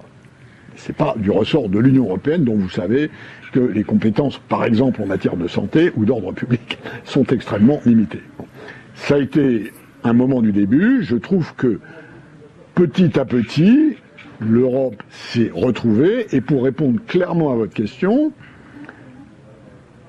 C'est 0.77 0.97
pas 0.97 1.15
du 1.19 1.31
ressort 1.31 1.69
de 1.69 1.79
l'Union 1.79 2.05
européenne, 2.05 2.45
dont 2.45 2.57
vous 2.57 2.71
savez 2.71 3.11
que 3.53 3.61
les 3.61 3.85
compétences, 3.85 4.39
par 4.49 4.65
exemple 4.65 5.03
en 5.03 5.07
matière 5.07 5.37
de 5.37 5.49
santé 5.49 5.93
ou 5.97 6.05
d'ordre 6.05 6.33
public, 6.33 6.79
sont 7.05 7.25
extrêmement 7.25 7.81
limitées. 7.85 8.23
Ça 8.95 9.17
a 9.17 9.19
été 9.19 9.73
un 10.05 10.13
moment 10.13 10.41
du 10.41 10.53
début. 10.53 11.03
Je 11.03 11.17
trouve 11.17 11.55
que 11.57 11.81
petit 12.75 13.19
à 13.19 13.25
petit, 13.25 13.97
l'Europe 14.41 15.03
s'est 15.11 15.51
retrouvée. 15.53 16.27
Et 16.33 16.41
pour 16.41 16.65
répondre 16.65 17.01
clairement 17.07 17.53
à 17.53 17.57
votre 17.57 17.75
question, 17.75 18.33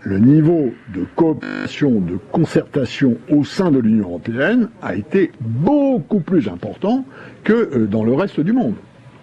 le 0.10 0.18
niveau 0.18 0.74
de 0.96 1.06
coopération, 1.16 1.92
de 2.00 2.18
concertation 2.32 3.18
au 3.30 3.44
sein 3.44 3.70
de 3.70 3.78
l'Union 3.78 4.06
européenne 4.06 4.70
a 4.82 4.96
été 4.96 5.32
beaucoup 5.40 6.20
plus 6.20 6.48
important 6.48 7.06
que 7.44 7.54
euh, 7.54 7.86
dans 7.86 8.04
le 8.04 8.14
reste 8.14 8.40
du 8.40 8.52
monde. 8.52 8.74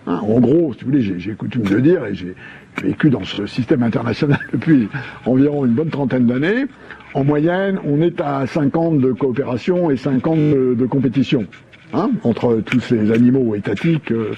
Hein, 0.07 0.21
en 0.23 0.39
gros, 0.39 0.73
si 0.75 0.85
vous 0.85 0.93
voulez, 0.93 1.19
j'ai 1.19 1.33
coutume 1.33 1.65
de 1.65 1.81
dire, 1.81 2.07
et 2.07 2.15
j'ai 2.15 2.37
vécu 2.81 3.11
dans 3.11 3.25
ce 3.25 3.47
système 3.47 3.83
international 3.83 4.39
depuis 4.53 4.89
environ 5.25 5.65
une 5.65 5.73
bonne 5.73 5.91
trentaine 5.91 6.27
d'années, 6.27 6.67
en 7.15 7.25
moyenne, 7.25 7.81
on 7.85 8.01
est 8.01 8.21
à 8.21 8.47
50 8.47 9.01
de 9.01 9.11
coopération 9.11 9.91
et 9.91 9.97
50 9.97 10.39
de, 10.39 10.75
de 10.79 10.87
compétition. 10.87 11.47
Hein, 11.93 12.11
entre 12.25 12.61
tous 12.67 12.81
ces 12.81 13.13
animaux 13.13 13.55
étatiques 13.55 14.11
euh, 14.11 14.33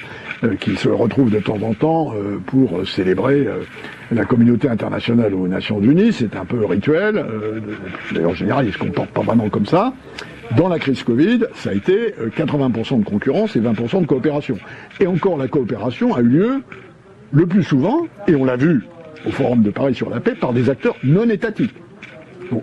euh, 0.45 0.55
qui 0.57 0.77
se 0.77 0.89
retrouvent 0.91 1.31
de 1.31 1.41
temps 1.41 1.59
en 1.63 1.73
temps 1.73 2.13
euh, 2.13 2.37
pour 2.45 2.87
célébrer 2.87 3.49
la 4.13 4.27
communauté 4.27 4.69
internationale 4.69 5.33
aux 5.33 5.49
Nations 5.49 5.81
Unies. 5.81 6.13
C'est 6.13 6.37
un 6.37 6.45
peu 6.45 6.67
rituel. 6.67 7.25
D'ailleurs, 8.13 8.31
en 8.31 8.35
général, 8.35 8.67
ils 8.67 8.73
se 8.73 8.79
comportent 8.79 9.11
pas 9.11 9.23
vraiment 9.23 9.49
comme 9.49 9.65
ça. 9.65 9.95
Dans 10.57 10.69
la 10.69 10.79
crise 10.79 11.03
Covid, 11.03 11.41
ça 11.55 11.71
a 11.71 11.75
été 11.75 12.15
80% 12.37 13.01
de 13.01 13.05
concurrence 13.05 13.57
et 13.57 13.61
20% 13.61 14.03
de 14.03 14.07
coopération. 14.07 14.59
Et 15.01 15.07
encore, 15.07 15.37
la 15.39 15.49
coopération 15.49 16.15
a 16.15 16.21
eu 16.21 16.29
lieu 16.29 16.63
le 17.33 17.47
plus 17.47 17.63
souvent, 17.63 18.07
et 18.27 18.35
on 18.35 18.45
l'a 18.45 18.57
vu 18.57 18.85
au 19.27 19.31
Forum 19.31 19.63
de 19.63 19.71
Paris 19.71 19.95
sur 19.95 20.11
la 20.11 20.21
paix, 20.21 20.35
par 20.35 20.53
des 20.53 20.71
acteurs 20.71 20.97
non 21.03 21.29
étatiques. 21.29 21.75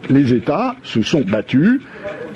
Les 0.09 0.33
États 0.33 0.75
se 0.83 1.01
sont 1.01 1.21
battus. 1.21 1.79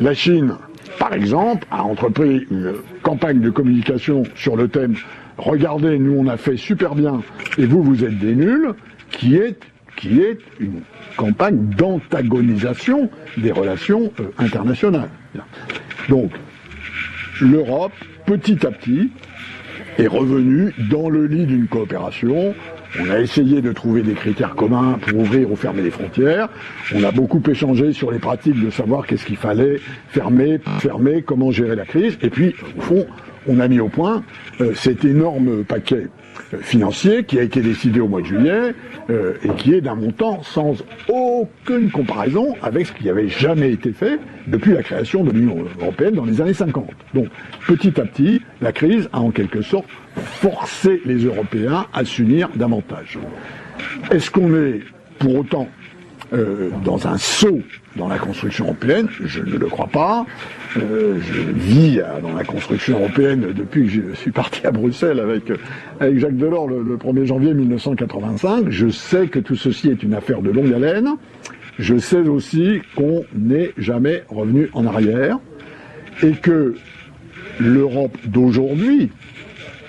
La 0.01 0.13
Chine 0.13 0.55
par 0.99 1.13
exemple, 1.13 1.65
a 1.71 1.83
entrepris 1.83 2.45
une 2.51 2.75
campagne 3.01 3.39
de 3.39 3.49
communication 3.49 4.23
sur 4.35 4.55
le 4.55 4.67
thème 4.67 4.95
Regardez, 5.39 5.97
nous 5.97 6.17
on 6.19 6.27
a 6.27 6.35
fait 6.35 6.57
super 6.57 6.95
bien 6.95 7.21
et 7.57 7.65
vous 7.65 7.81
vous 7.81 8.03
êtes 8.03 8.19
des 8.19 8.35
nuls, 8.35 8.73
qui 9.09 9.37
est 9.37 9.57
qui 9.95 10.19
est 10.19 10.37
une 10.59 10.81
campagne 11.17 11.69
d'antagonisation 11.77 13.09
des 13.37 13.51
relations 13.51 14.11
euh, 14.19 14.31
internationales. 14.37 15.09
Donc, 16.07 16.31
l'Europe, 17.41 17.91
petit 18.25 18.65
à 18.65 18.71
petit, 18.71 19.11
est 19.97 20.07
revenue 20.07 20.73
dans 20.89 21.09
le 21.09 21.25
lit 21.25 21.45
d'une 21.45 21.67
coopération 21.67 22.53
on 22.97 23.09
a 23.09 23.19
essayé 23.19 23.61
de 23.61 23.71
trouver 23.71 24.01
des 24.01 24.13
critères 24.13 24.55
communs 24.55 24.97
pour 25.01 25.19
ouvrir 25.19 25.51
ou 25.51 25.55
fermer 25.55 25.81
les 25.81 25.91
frontières. 25.91 26.49
On 26.93 27.03
a 27.03 27.11
beaucoup 27.11 27.41
échangé 27.49 27.93
sur 27.93 28.11
les 28.11 28.19
pratiques 28.19 28.59
de 28.59 28.69
savoir 28.69 29.05
qu'est-ce 29.05 29.25
qu'il 29.25 29.37
fallait 29.37 29.79
fermer, 30.09 30.59
fermer, 30.79 31.21
comment 31.21 31.51
gérer 31.51 31.75
la 31.75 31.85
crise. 31.85 32.17
Et 32.21 32.29
puis, 32.29 32.55
au 32.77 32.81
fond, 32.81 33.07
on 33.47 33.59
a 33.59 33.67
mis 33.67 33.79
au 33.79 33.89
point 33.89 34.23
euh, 34.61 34.73
cet 34.73 35.05
énorme 35.05 35.63
paquet 35.63 36.07
financier 36.61 37.23
qui 37.23 37.39
a 37.39 37.43
été 37.43 37.61
décidé 37.61 37.99
au 37.99 38.07
mois 38.07 38.21
de 38.21 38.25
juillet 38.25 38.73
euh, 39.09 39.33
et 39.43 39.49
qui 39.57 39.73
est 39.73 39.81
d'un 39.81 39.95
montant 39.95 40.41
sans 40.43 40.75
aucune 41.07 41.91
comparaison 41.91 42.55
avec 42.61 42.87
ce 42.87 42.93
qui 42.93 43.05
n'avait 43.05 43.29
jamais 43.29 43.71
été 43.71 43.91
fait 43.91 44.19
depuis 44.47 44.73
la 44.73 44.83
création 44.83 45.23
de 45.23 45.31
l'Union 45.31 45.65
européenne 45.79 46.15
dans 46.15 46.25
les 46.25 46.41
années 46.41 46.53
50. 46.53 46.89
Donc 47.13 47.27
petit 47.67 47.99
à 47.99 48.05
petit, 48.05 48.41
la 48.61 48.71
crise 48.71 49.09
a 49.13 49.19
en 49.19 49.31
quelque 49.31 49.61
sorte 49.61 49.87
forcé 50.15 51.01
les 51.05 51.25
Européens 51.25 51.85
à 51.93 52.03
s'unir 52.03 52.49
davantage. 52.55 53.17
Est-ce 54.11 54.31
qu'on 54.31 54.53
est 54.55 54.81
pour 55.19 55.35
autant 55.35 55.67
euh, 56.33 56.69
dans 56.83 57.07
un 57.07 57.17
saut 57.17 57.61
dans 57.95 58.07
la 58.07 58.19
construction 58.19 58.65
européenne, 58.65 59.07
je 59.23 59.41
ne 59.41 59.57
le 59.57 59.67
crois 59.67 59.87
pas. 59.87 60.25
Euh, 60.77 61.19
je 61.19 61.41
vis 61.41 62.01
dans 62.21 62.33
la 62.33 62.43
construction 62.43 62.99
européenne 62.99 63.53
depuis 63.55 63.85
que 63.85 63.89
je 63.89 64.15
suis 64.15 64.31
parti 64.31 64.65
à 64.67 64.71
Bruxelles 64.71 65.19
avec, 65.19 65.51
avec 65.99 66.19
Jacques 66.19 66.37
Delors 66.37 66.67
le, 66.67 66.83
le 66.83 66.97
1er 66.97 67.25
janvier 67.25 67.53
1985. 67.53 68.69
Je 68.69 68.89
sais 68.89 69.27
que 69.27 69.39
tout 69.39 69.55
ceci 69.55 69.89
est 69.89 70.03
une 70.03 70.13
affaire 70.13 70.41
de 70.41 70.51
longue 70.51 70.71
haleine. 70.73 71.15
Je 71.79 71.97
sais 71.97 72.27
aussi 72.27 72.81
qu'on 72.95 73.23
n'est 73.35 73.71
jamais 73.77 74.23
revenu 74.29 74.69
en 74.73 74.85
arrière 74.85 75.39
et 76.21 76.33
que 76.33 76.75
l'Europe 77.59 78.17
d'aujourd'hui, 78.25 79.09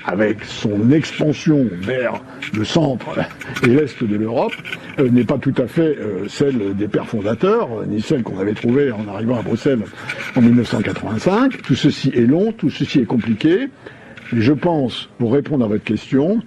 avec 0.04 0.44
son 0.44 0.90
expansion 0.90 1.66
vers 1.72 2.22
le 2.56 2.64
centre 2.64 3.18
et 3.62 3.68
l'est 3.68 4.02
de 4.02 4.16
l'Europe, 4.16 4.52
euh, 4.98 5.08
n'est 5.10 5.24
pas 5.24 5.38
tout 5.38 5.54
à 5.58 5.66
fait 5.66 5.96
euh, 5.98 6.26
celle 6.28 6.74
des 6.74 6.88
pères 6.88 7.06
fondateurs, 7.06 7.68
euh, 7.80 7.86
ni 7.86 8.00
celle 8.00 8.22
qu'on 8.22 8.38
avait 8.38 8.54
trouvée 8.54 8.90
en 8.90 9.06
arrivant 9.08 9.38
à 9.38 9.42
Bruxelles 9.42 9.82
en 10.36 10.40
1985. 10.40 11.62
Tout 11.62 11.74
ceci 11.74 12.10
est 12.14 12.26
long, 12.26 12.52
tout 12.52 12.70
ceci 12.70 13.00
est 13.00 13.06
compliqué. 13.06 13.68
Et 14.32 14.40
je 14.40 14.52
pense, 14.52 15.08
pour 15.18 15.32
répondre 15.32 15.64
à 15.64 15.68
votre 15.68 15.84
question, 15.84 16.40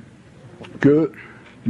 que 0.80 1.12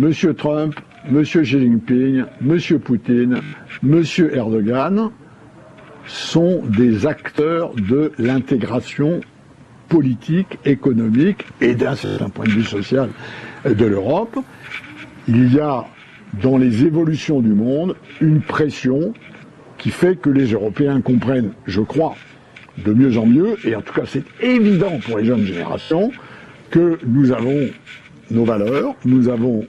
M. 0.01 0.13
Trump, 0.35 0.79
M. 1.09 1.21
Xi 1.23 1.43
Jinping, 1.43 2.23
M. 2.41 2.79
Poutine, 2.79 3.39
M. 3.83 4.03
Erdogan 4.31 5.11
sont 6.05 6.63
des 6.65 7.05
acteurs 7.05 7.73
de 7.75 8.11
l'intégration 8.17 9.21
politique, 9.93 10.58
économique 10.65 11.45
et 11.62 11.75
d'un 11.75 11.95
certain 11.95 12.27
point 12.29 12.45
de 12.45 12.49
vue 12.49 12.63
social 12.63 13.10
de 13.63 13.86
l'Europe. 13.86 14.39
Il 15.27 15.53
y 15.53 15.60
a 15.60 15.86
dans 16.41 16.58
les 16.58 16.84
évolutions 16.84 17.41
du 17.41 17.53
monde 17.53 17.95
une 18.19 18.41
pression 18.41 19.13
qui 19.77 19.91
fait 19.91 20.15
que 20.15 20.32
les 20.32 20.47
Européens 20.47 20.99
comprennent, 21.01 21.51
je 21.67 21.82
crois, 21.82 22.15
de 22.84 22.91
mieux 22.91 23.19
en 23.19 23.27
mieux, 23.27 23.56
et 23.67 23.75
en 23.75 23.84
tout 23.84 23.93
cas 23.93 24.08
c'est 24.08 24.23
évident 24.41 24.99
pour 25.06 25.19
les 25.19 25.25
jeunes 25.25 25.45
générations, 25.45 26.12
que 26.71 26.97
nous 27.06 27.32
avons 27.32 27.67
nos 28.32 28.45
valeurs, 28.45 28.95
nous 29.06 29.29
avons 29.29 29.63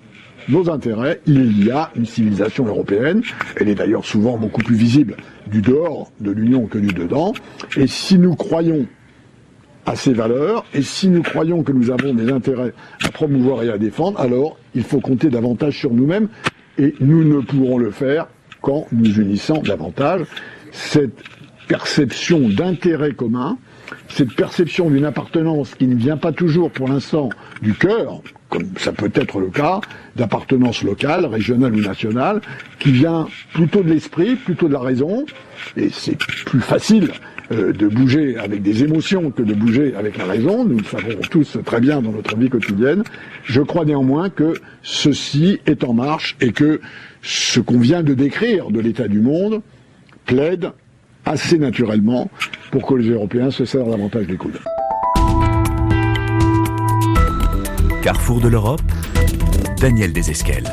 nos 0.49 0.71
intérêts, 0.71 1.21
il 1.27 1.67
y 1.67 1.71
a 1.71 1.91
une 1.97 2.07
civilisation 2.07 2.65
européenne, 2.65 3.21
elle 3.57 3.69
est 3.69 3.75
d'ailleurs 3.75 4.07
souvent 4.07 4.39
beaucoup 4.39 4.63
plus 4.63 4.77
visible 4.77 5.17
du 5.49 5.61
dehors 5.61 6.11
de 6.21 6.31
l'Union 6.31 6.65
que 6.67 6.79
du 6.79 6.95
dedans, 6.95 7.35
et 7.77 7.87
si 7.87 8.19
nous 8.19 8.35
croyons 8.37 8.87
à 9.87 9.97
ces 9.97 10.12
valeurs, 10.12 10.64
et 10.73 10.83
si 10.83 11.09
nous 11.09 11.23
croyons 11.23 11.62
que 11.62 11.73
nous 11.73 11.90
avons 11.90 12.14
des 12.14 12.31
intérêts 12.31 12.73
à 13.03 13.11
promouvoir 13.11 13.62
et 13.62 13.70
à 13.70 13.79
défendre, 13.79 14.18
alors 14.20 14.57
il 14.75 14.83
faut 14.83 15.01
compter 15.01 15.29
davantage 15.29 15.79
sur 15.79 15.92
nous-mêmes, 15.92 16.29
et 16.79 16.94
nous 17.01 17.25
ne 17.25 17.40
pourrons 17.40 17.79
le 17.79 17.90
faire 17.90 18.27
qu'en 18.61 18.87
nous 18.92 19.20
unissant 19.20 19.62
davantage. 19.62 20.23
Cette 20.73 21.23
perception 21.68 22.49
d'intérêt 22.49 23.12
commun, 23.12 23.59
cette 24.09 24.35
perception 24.35 24.90
d'une 24.90 25.05
appartenance 25.05 25.75
qui 25.75 25.87
ne 25.87 25.94
vient 25.94 26.16
pas 26.16 26.33
toujours 26.33 26.70
pour 26.70 26.88
l'instant 26.88 27.29
du 27.62 27.75
cœur, 27.75 28.23
comme 28.49 28.66
ça 28.79 28.92
peut 28.92 29.12
être 29.14 29.40
le 29.40 29.49
cas, 29.49 29.81
d'appartenance 30.16 30.83
locale, 30.83 31.27
régionale 31.27 31.75
ou 31.75 31.81
nationale, 31.81 32.40
qui 32.79 32.92
vient 32.92 33.29
plutôt 33.53 33.83
de 33.83 33.90
l'esprit, 33.90 34.37
plutôt 34.37 34.68
de 34.68 34.73
la 34.73 34.81
raison, 34.81 35.27
et 35.77 35.90
c'est 35.90 36.18
plus 36.18 36.61
facile 36.61 37.11
euh, 37.53 37.73
de 37.73 37.89
bouger 37.89 38.37
avec 38.39 38.63
des 38.63 38.85
émotions 38.85 39.31
que 39.31 39.43
de 39.43 39.55
bouger 39.55 39.95
avec 39.97 40.17
la 40.17 40.25
raison, 40.25 40.65
nous 40.65 40.79
le 40.79 40.85
savons 40.85 41.21
tous 41.31 41.59
très 41.65 41.81
bien 41.81 42.01
dans 42.01 42.13
notre 42.13 42.37
vie 42.37 42.49
quotidienne. 42.49 43.05
Je 43.45 43.61
crois 43.61 43.85
néanmoins 43.85 44.31
que 44.31 44.55
ceci 44.83 45.61
est 45.67 45.85
en 45.85 45.93
marche 45.93 46.37
et 46.41 46.53
que 46.53 46.81
ce 47.21 47.61
qu'on 47.61 47.79
vient 47.79 48.03
de 48.03 48.15
décrire 48.15 48.71
de 48.71 48.81
l'état 48.81 49.09
du 49.09 49.21
monde 49.21 49.61
plaide 50.25 50.71
assez 51.27 51.59
naturellement 51.59 52.31
pour 52.71 52.87
que 52.87 52.95
les 52.95 53.11
Européens 53.11 53.51
se 53.51 53.65
serrent 53.65 53.91
davantage 53.91 54.27
les 54.27 54.37
coudes. 54.37 54.61
Carrefour 58.03 58.41
de 58.41 58.49
l'Europe, 58.49 58.83
Daniel 59.81 60.13
Desesquelles. 60.13 60.71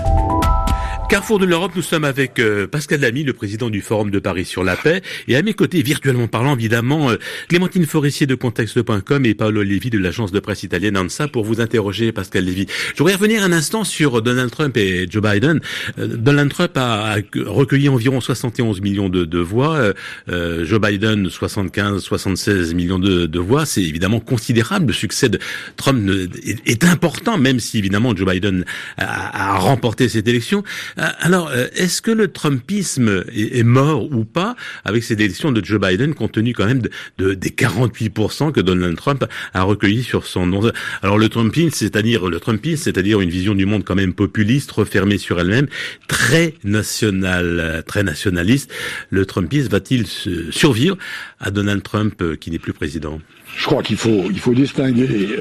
Carrefour 1.11 1.39
de 1.39 1.45
l'Europe, 1.45 1.73
nous 1.75 1.81
sommes 1.81 2.05
avec 2.05 2.39
euh, 2.39 2.67
Pascal 2.67 3.01
Lamy, 3.01 3.25
le 3.25 3.33
président 3.33 3.69
du 3.69 3.81
Forum 3.81 4.11
de 4.11 4.19
Paris 4.19 4.45
sur 4.45 4.63
la 4.63 4.77
paix, 4.77 5.01
et 5.27 5.35
à 5.35 5.41
mes 5.41 5.53
côtés, 5.53 5.81
virtuellement 5.81 6.29
parlant, 6.29 6.55
évidemment, 6.55 7.09
euh, 7.09 7.17
Clémentine 7.49 7.85
Forestier 7.85 8.27
de 8.27 8.35
Contexte.com 8.35 9.25
et 9.25 9.33
Paolo 9.33 9.61
Levi 9.61 9.89
de 9.89 9.97
l'agence 9.97 10.31
de 10.31 10.39
presse 10.39 10.63
italienne 10.63 10.95
ANSA 10.95 11.27
pour 11.27 11.43
vous 11.43 11.59
interroger, 11.59 12.13
Pascal 12.13 12.45
Lévy. 12.45 12.65
Je 12.93 12.99
voudrais 12.99 13.15
revenir 13.15 13.43
un 13.43 13.51
instant 13.51 13.83
sur 13.83 14.21
Donald 14.21 14.51
Trump 14.51 14.77
et 14.77 15.05
Joe 15.09 15.21
Biden. 15.21 15.59
Euh, 15.99 16.07
Donald 16.07 16.49
Trump 16.49 16.71
a, 16.77 17.17
recueilli 17.45 17.89
environ 17.89 18.21
71 18.21 18.79
millions 18.79 19.09
de, 19.09 19.39
voix, 19.39 19.91
Joe 20.29 20.79
Biden 20.79 21.29
75, 21.29 22.03
76 22.03 22.73
millions 22.73 22.99
de, 22.99 23.39
voix. 23.39 23.65
C'est 23.65 23.83
évidemment 23.83 24.21
considérable. 24.21 24.87
Le 24.87 24.93
succès 24.93 25.27
de 25.27 25.39
Trump 25.75 26.09
est, 26.45 26.85
important, 26.85 27.37
même 27.37 27.59
si 27.59 27.79
évidemment 27.79 28.15
Joe 28.15 28.31
Biden 28.31 28.63
a, 28.95 29.55
a 29.55 29.57
remporté 29.57 30.07
cette 30.07 30.29
élection. 30.29 30.63
Euh, 31.01 31.05
alors, 31.19 31.49
euh, 31.49 31.67
est-ce 31.75 32.01
que 32.01 32.11
le 32.11 32.27
Trumpisme 32.27 33.23
est, 33.33 33.63
mort 33.63 34.11
ou 34.11 34.25
pas 34.25 34.55
avec 34.85 35.03
cette 35.03 35.19
élection 35.19 35.51
de 35.51 35.63
Joe 35.63 35.79
Biden, 35.79 36.13
compte 36.13 36.33
tenu 36.33 36.53
quand 36.53 36.65
même 36.65 36.81
de, 37.17 37.33
des 37.33 37.49
48% 37.49 38.51
que 38.51 38.59
Donald 38.59 38.97
Trump 38.97 39.25
a 39.53 39.63
recueilli 39.63 40.03
sur 40.03 40.25
son 40.25 40.45
nom? 40.45 40.71
Alors, 41.01 41.17
le 41.17 41.29
Trumpisme, 41.29 41.71
c'est-à-dire 41.71 42.27
le 42.27 42.39
Trumpisme, 42.39 42.83
c'est-à-dire 42.83 43.21
une 43.21 43.29
vision 43.29 43.55
du 43.55 43.65
monde 43.65 43.83
quand 43.83 43.95
même 43.95 44.13
populiste, 44.13 44.71
refermée 44.71 45.17
sur 45.17 45.39
elle-même, 45.39 45.67
très 46.07 46.55
national, 46.63 47.83
très 47.87 48.03
nationaliste. 48.03 48.71
Le 49.09 49.25
Trumpisme 49.25 49.69
va-t-il 49.69 50.05
survivre 50.51 50.97
à 51.39 51.51
Donald 51.51 51.83
Trump 51.83 52.21
euh, 52.21 52.35
qui 52.35 52.51
n'est 52.51 52.59
plus 52.59 52.73
président? 52.73 53.19
Je 53.57 53.65
crois 53.65 53.83
qu'il 53.83 53.97
faut, 53.97 54.29
il 54.29 54.39
faut 54.39 54.53
distinguer 54.53 55.35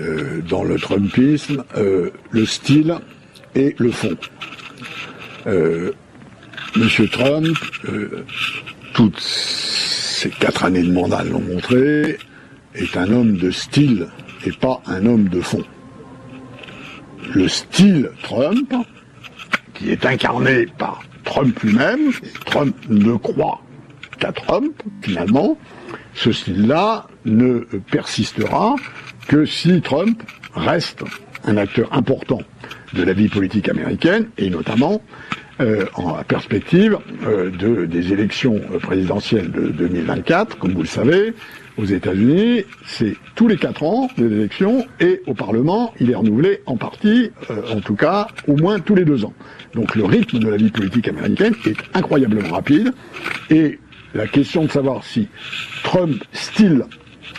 dans 0.48 0.64
le 0.64 0.78
Trumpisme 0.78 1.62
le 1.76 2.44
style 2.44 2.96
et 3.54 3.74
le 3.78 3.92
fond. 3.92 4.16
Euh, 5.46 5.92
Monsieur 6.76 7.08
Trump, 7.08 7.56
euh, 7.88 8.24
toutes 8.94 9.18
ces 9.18 10.30
quatre 10.30 10.64
années 10.64 10.82
de 10.82 10.92
mandat 10.92 11.24
l'ont 11.24 11.40
montré, 11.40 12.18
est 12.74 12.96
un 12.96 13.10
homme 13.10 13.36
de 13.36 13.50
style 13.50 14.06
et 14.46 14.52
pas 14.52 14.80
un 14.86 15.04
homme 15.06 15.28
de 15.28 15.40
fond. 15.40 15.64
Le 17.34 17.48
style 17.48 18.10
Trump, 18.22 18.72
qui 19.74 19.90
est 19.90 20.06
incarné 20.06 20.66
par 20.78 21.02
Trump 21.24 21.58
lui-même, 21.60 22.12
Trump 22.46 22.76
ne 22.88 23.14
croit 23.16 23.62
qu'à 24.18 24.32
Trump, 24.32 24.80
finalement, 25.02 25.58
ce 26.14 26.32
style-là 26.32 27.06
ne 27.24 27.60
persistera 27.90 28.76
que 29.26 29.44
si 29.44 29.80
Trump 29.80 30.22
reste 30.54 31.02
un 31.44 31.56
acteur 31.56 31.92
important 31.92 32.42
de 32.92 33.02
la 33.02 33.12
vie 33.12 33.28
politique 33.28 33.68
américaine, 33.68 34.28
et 34.38 34.50
notamment 34.50 35.00
euh, 35.60 35.84
en 35.94 36.14
perspective 36.22 36.96
euh, 37.26 37.50
de, 37.50 37.84
des 37.84 38.14
élections 38.14 38.58
présidentielles 38.80 39.50
de 39.50 39.68
2024, 39.68 40.58
comme 40.58 40.72
vous 40.72 40.80
le 40.80 40.86
savez, 40.86 41.34
aux 41.76 41.84
États-Unis, 41.84 42.64
c'est 42.86 43.14
tous 43.34 43.46
les 43.46 43.58
quatre 43.58 43.82
ans 43.82 44.08
des 44.16 44.24
élections, 44.24 44.86
et 45.00 45.20
au 45.26 45.34
Parlement, 45.34 45.92
il 46.00 46.10
est 46.10 46.14
renouvelé 46.14 46.60
en 46.64 46.76
partie, 46.76 47.30
euh, 47.50 47.60
en 47.74 47.80
tout 47.80 47.94
cas, 47.94 48.28
au 48.48 48.56
moins 48.56 48.78
tous 48.78 48.94
les 48.94 49.04
deux 49.04 49.26
ans. 49.26 49.34
Donc 49.74 49.96
le 49.96 50.04
rythme 50.06 50.38
de 50.38 50.48
la 50.48 50.56
vie 50.56 50.70
politique 50.70 51.08
américaine 51.08 51.54
est 51.66 51.76
incroyablement 51.92 52.54
rapide, 52.54 52.94
et 53.50 53.78
la 54.14 54.26
question 54.26 54.64
de 54.64 54.70
savoir 54.70 55.04
si 55.04 55.28
Trump 55.82 56.24
style 56.32 56.84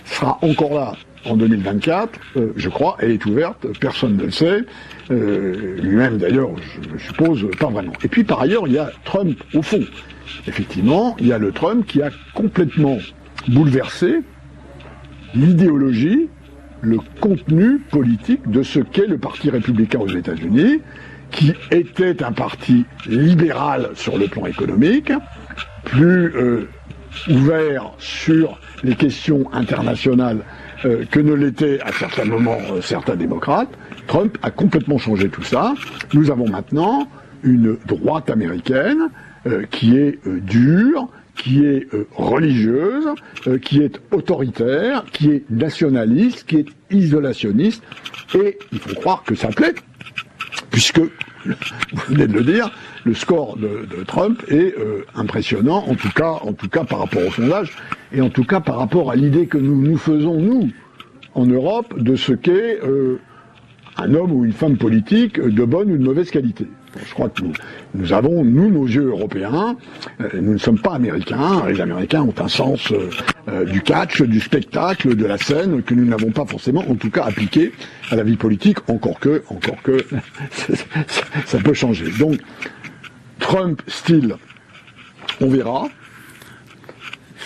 sera 0.06 0.38
encore 0.44 0.76
là 0.76 0.94
en 1.26 1.38
2024, 1.38 2.20
je 2.56 2.70
crois, 2.70 2.98
elle 3.00 3.12
est 3.12 3.26
ouverte, 3.26 3.66
personne 3.80 4.16
ne 4.18 4.24
le 4.24 4.32
sait. 4.32 4.64
Euh, 5.12 5.76
lui-même 5.82 6.18
d'ailleurs, 6.18 6.52
je, 6.98 7.04
suppose, 7.04 7.46
pas 7.60 7.68
vraiment. 7.68 7.94
Et 8.04 8.08
puis 8.08 8.24
par 8.24 8.42
ailleurs, 8.42 8.64
il 8.68 8.74
y 8.74 8.78
a 8.78 8.92
Trump 9.04 9.38
au 9.54 9.62
fond. 9.62 9.84
Effectivement, 10.48 11.16
il 11.20 11.28
y 11.28 11.34
a 11.34 11.38
le 11.38 11.52
Trump 11.52 11.86
qui 11.86 12.02
a 12.02 12.10
complètement 12.34 12.98
bouleversé 13.50 14.22
l'idéologie, 15.36 16.30
le 16.82 16.98
contenu 17.20 17.80
politique 17.80 18.50
de 18.50 18.64
ce 18.64 18.80
qu'est 18.80 19.08
le 19.08 19.18
Parti 19.18 19.50
républicain 19.50 20.00
aux 20.00 20.10
États-Unis, 20.10 20.82
qui 21.32 21.54
était 21.72 22.24
un 22.24 22.32
parti 22.32 22.86
libéral 23.08 23.90
sur 23.96 24.18
le 24.18 24.28
plan 24.28 24.46
économique, 24.46 25.12
plus 25.86 26.36
euh, 26.36 26.70
ouvert 27.30 27.92
sur 27.98 28.60
les 28.84 28.96
questions 28.96 29.52
internationales 29.54 30.40
euh, 30.86 31.06
que 31.10 31.20
ne 31.20 31.34
l'étaient 31.34 31.80
à 31.82 31.92
certains 31.92 32.26
moments 32.26 32.60
certains 32.82 33.16
démocrates, 33.16 33.72
Trump 34.12 34.38
a 34.42 34.52
complètement 34.52 34.98
changé 34.98 35.30
tout 35.30 35.42
ça. 35.42 35.74
Nous 36.14 36.32
avons 36.32 36.46
maintenant 36.46 37.08
une 37.44 37.78
droite 37.88 38.30
américaine 38.30 39.08
euh, 39.48 39.64
qui 39.72 39.96
est 39.96 40.20
euh, 40.28 40.42
dure, 40.42 41.08
qui 41.38 41.64
est 41.64 41.88
euh, 41.94 42.06
religieuse, 42.12 43.08
qui 43.62 43.82
est 43.82 44.02
autoritaire, 44.12 45.06
qui 45.14 45.32
est 45.32 45.50
nationaliste, 45.50 46.46
qui 46.46 46.58
est 46.58 46.66
isolationniste, 46.90 47.84
et 48.36 48.60
il 48.74 48.80
faut 48.80 48.96
croire 48.96 49.24
que 49.24 49.34
ça 49.34 49.48
plaît, 49.48 49.76
puisque, 50.72 51.00
vous 51.46 52.02
venez 52.10 52.28
de 52.28 52.34
le 52.34 52.44
dire, 52.44 52.70
le 53.06 53.14
score 53.14 53.56
de, 53.56 54.04
Trump 54.06 54.44
est 54.50 54.76
impressionnant, 55.16 55.86
en 55.88 55.96
tout 55.96 56.12
cas, 56.14 56.34
en 56.42 56.52
tout 56.52 56.68
cas 56.68 56.84
par 56.84 57.00
rapport 57.00 57.26
au 57.26 57.32
sondage, 57.32 57.78
et 58.12 58.20
en 58.20 58.30
tout 58.30 58.44
cas 58.44 58.60
par 58.60 58.76
rapport 58.76 59.10
à 59.10 59.16
l'idée 59.16 59.48
que 59.48 59.58
nous 59.58 59.82
nous 59.82 59.98
faisons 59.98 60.38
nous 60.38 60.70
en 61.34 61.46
Europe 61.46 61.98
de 61.98 62.18
ce 62.18 62.34
qu'est 62.34 62.80
un 63.98 64.14
homme 64.14 64.32
ou 64.32 64.46
une 64.46 64.54
femme 64.54 64.78
politique 64.78 65.40
de 65.40 65.66
bonne 65.66 65.92
ou 65.92 65.98
de 65.98 66.04
mauvaise 66.04 66.32
qualité. 66.32 66.68
Je 66.98 67.14
crois 67.14 67.30
que 67.30 67.42
nous, 67.94 68.14
avons, 68.14 68.44
nous, 68.44 68.70
nos 68.70 68.86
yeux 68.86 69.08
européens, 69.08 69.78
euh, 70.20 70.30
nous 70.42 70.54
ne 70.54 70.58
sommes 70.58 70.80
pas 70.80 70.96
américains. 70.96 71.66
Les 71.68 71.80
Américains 71.80 72.22
ont 72.22 72.34
un 72.38 72.48
sens 72.50 72.92
euh, 72.92 73.10
euh, 73.48 73.66
du 73.66 73.82
catch, 73.82 74.22
du 74.22 74.42
spectacle, 74.42 75.16
de 75.16 75.26
la 75.26 75.38
scène 75.38 75.84
que 75.84 75.94
nous 75.94 76.06
n'avons 76.06 76.32
pas 76.32 76.46
forcément, 76.46 76.84
en 76.90 76.96
tout 76.96 77.10
cas, 77.10 77.24
appliqué 77.24 77.72
à 78.10 78.16
la 78.18 78.24
vie 78.24 78.36
politique, 78.36 78.78
encore 78.90 79.20
que, 79.20 79.42
encore 79.48 79.82
que, 79.84 80.06
ça 81.46 81.60
peut 81.60 81.74
changer. 81.74 82.12
Donc, 82.20 82.40
Trump 83.40 83.82
style, 83.88 84.36
on 85.40 85.48
verra. 85.48 85.88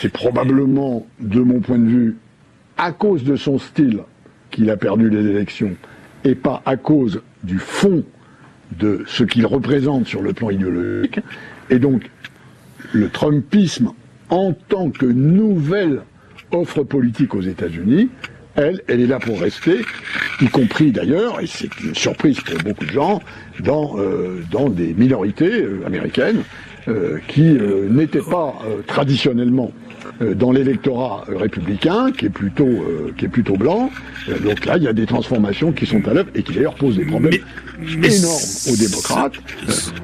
C'est 0.01 0.11
probablement, 0.11 1.05
de 1.19 1.39
mon 1.39 1.59
point 1.59 1.77
de 1.77 1.87
vue, 1.87 2.17
à 2.77 2.91
cause 2.91 3.23
de 3.23 3.35
son 3.35 3.59
style 3.59 4.01
qu'il 4.51 4.69
a 4.69 4.77
perdu 4.77 5.09
les 5.09 5.25
élections 5.29 5.75
et 6.25 6.35
pas 6.35 6.61
à 6.65 6.75
cause 6.75 7.21
du 7.43 7.59
fond 7.59 8.03
de 8.79 9.03
ce 9.07 9.23
qu'il 9.23 9.45
représente 9.45 10.07
sur 10.07 10.21
le 10.21 10.33
plan 10.33 10.49
idéologique. 10.49 11.19
Et 11.69 11.79
donc, 11.79 12.09
le 12.93 13.09
Trumpisme, 13.09 13.91
en 14.29 14.53
tant 14.53 14.89
que 14.89 15.05
nouvelle 15.05 16.01
offre 16.51 16.83
politique 16.83 17.35
aux 17.35 17.41
États-Unis, 17.41 18.09
elle, 18.55 18.81
elle 18.87 19.01
est 19.01 19.07
là 19.07 19.19
pour 19.19 19.39
rester, 19.39 19.81
y 20.41 20.47
compris 20.47 20.91
d'ailleurs, 20.91 21.41
et 21.41 21.47
c'est 21.47 21.69
une 21.83 21.93
surprise 21.93 22.39
pour 22.39 22.57
beaucoup 22.63 22.85
de 22.85 22.91
gens, 22.91 23.21
dans, 23.59 23.97
euh, 23.97 24.41
dans 24.49 24.69
des 24.69 24.93
minorités 24.93 25.61
euh, 25.61 25.85
américaines 25.85 26.41
euh, 26.87 27.19
qui 27.27 27.57
n'étaient 27.89 28.19
pas 28.19 28.61
traditionnellement 28.87 29.71
dans 30.35 30.51
l'électorat 30.51 31.25
républicain, 31.27 32.11
qui 32.11 32.27
est 32.27 32.29
plutôt 32.29 32.85
qui 33.17 33.25
est 33.25 33.29
plutôt 33.29 33.55
blanc. 33.55 33.89
donc 34.43 34.65
là, 34.65 34.77
il 34.77 34.83
y 34.83 34.87
a 34.87 34.93
des 34.93 35.05
transformations 35.05 35.71
qui 35.71 35.85
sont 35.85 36.07
à 36.07 36.13
l'œuvre 36.13 36.29
et 36.35 36.43
qui 36.43 36.53
d'ailleurs 36.53 36.75
posent 36.75 36.97
des 36.97 37.05
problèmes 37.05 37.41
énormes 37.81 38.71
aux 38.71 38.75
démocrates. 38.75 39.33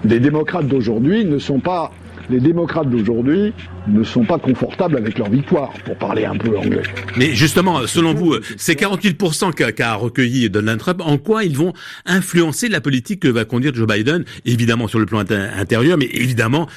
Les 0.04 0.20
démocrates 0.20 0.68
d'aujourd'hui 0.68 1.26
ne 1.26 1.40
sont 1.40 1.60
pas 1.60 1.92
les 2.32 2.40
démocrates 2.40 2.90
d'aujourd'hui 2.90 3.54
ne 3.88 4.04
sont 4.04 4.24
pas 4.24 4.40
confortables 4.40 4.98
avec 4.98 5.18
leur 5.18 5.30
victoire, 5.30 5.72
pour 5.86 5.98
parler 5.98 6.26
un 6.26 6.38
peu 6.38 6.58
anglais. 6.58 6.84
Mais 7.18 7.34
justement, 7.34 7.86
selon 7.88 8.14
vous, 8.14 8.36
ces 8.58 8.74
48% 8.76 9.74
qu'a 9.74 9.96
recueilli 9.96 10.50
Donald 10.50 10.80
Trump, 10.80 11.02
en 11.04 11.18
quoi 11.18 11.44
ils 11.44 11.58
vont 11.58 11.74
influencer 12.06 12.70
la 12.70 12.80
politique 12.80 13.22
que 13.22 13.28
va 13.28 13.44
conduire 13.44 13.74
Joe 13.74 13.88
Biden, 13.88 14.24
évidemment 14.46 14.88
sur 14.88 15.00
le 15.00 15.06
plan 15.06 15.20
intérieur, 15.20 15.98
mais 15.98 16.10
évidemment, 16.14 16.68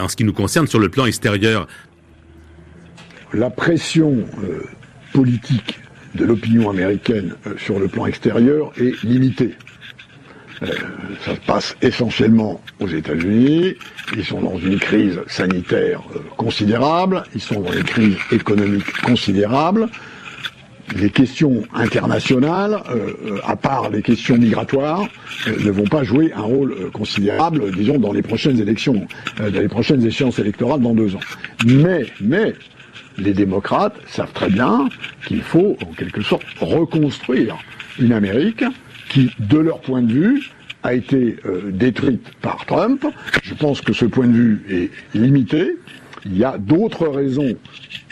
en 0.00 0.08
ce 0.08 0.16
qui 0.16 0.24
nous 0.24 0.32
concerne, 0.32 0.66
sur 0.66 0.78
le 0.78 0.88
plan 0.88 1.06
extérieur 1.06 1.66
La 3.34 3.48
pression 3.48 4.18
euh, 4.44 4.62
politique 5.14 5.80
de 6.14 6.26
l'opinion 6.26 6.68
américaine 6.68 7.34
euh, 7.46 7.54
sur 7.56 7.78
le 7.78 7.88
plan 7.88 8.04
extérieur 8.04 8.72
est 8.78 9.02
limitée. 9.02 9.54
Euh, 10.62 10.66
ça 11.24 11.34
se 11.34 11.40
passe 11.40 11.76
essentiellement 11.80 12.60
aux 12.78 12.88
États-Unis. 12.88 13.74
Ils 14.14 14.24
sont 14.24 14.42
dans 14.42 14.58
une 14.58 14.78
crise 14.78 15.18
sanitaire 15.28 16.02
considérable. 16.36 17.22
Ils 17.34 17.40
sont 17.40 17.60
dans 17.60 17.72
une 17.72 17.84
crise 17.84 18.16
économique 18.32 18.92
considérable. 19.00 19.88
Les 20.94 21.08
questions 21.08 21.62
internationales, 21.72 22.82
à 23.44 23.56
part 23.56 23.88
les 23.88 24.02
questions 24.02 24.36
migratoires, 24.36 25.08
ne 25.46 25.70
vont 25.70 25.86
pas 25.86 26.04
jouer 26.04 26.32
un 26.34 26.42
rôle 26.42 26.90
considérable, 26.90 27.72
disons, 27.72 27.98
dans 27.98 28.12
les 28.12 28.20
prochaines 28.20 28.60
élections, 28.60 29.06
dans 29.38 29.48
les 29.48 29.68
prochaines 29.68 30.04
échéances 30.04 30.38
électorales 30.38 30.80
dans 30.80 30.92
deux 30.92 31.14
ans. 31.14 31.20
Mais, 31.64 32.04
mais, 32.20 32.52
les 33.18 33.32
démocrates 33.32 33.96
savent 34.08 34.32
très 34.32 34.50
bien 34.50 34.88
qu'il 35.26 35.42
faut, 35.42 35.76
en 35.82 35.92
quelque 35.92 36.22
sorte, 36.22 36.44
reconstruire 36.60 37.56
une 37.98 38.12
Amérique 38.12 38.64
qui, 39.08 39.30
de 39.38 39.58
leur 39.58 39.80
point 39.80 40.02
de 40.02 40.12
vue, 40.12 40.50
a 40.82 40.94
été 40.94 41.36
euh, 41.46 41.70
détruite 41.70 42.26
par 42.40 42.64
Trump. 42.66 43.06
Je 43.42 43.54
pense 43.54 43.80
que 43.80 43.92
ce 43.92 44.04
point 44.04 44.26
de 44.26 44.32
vue 44.32 44.62
est 45.14 45.18
limité. 45.18 45.76
Il 46.24 46.36
y 46.36 46.44
a 46.44 46.58
d'autres 46.58 47.08
raisons 47.08 47.56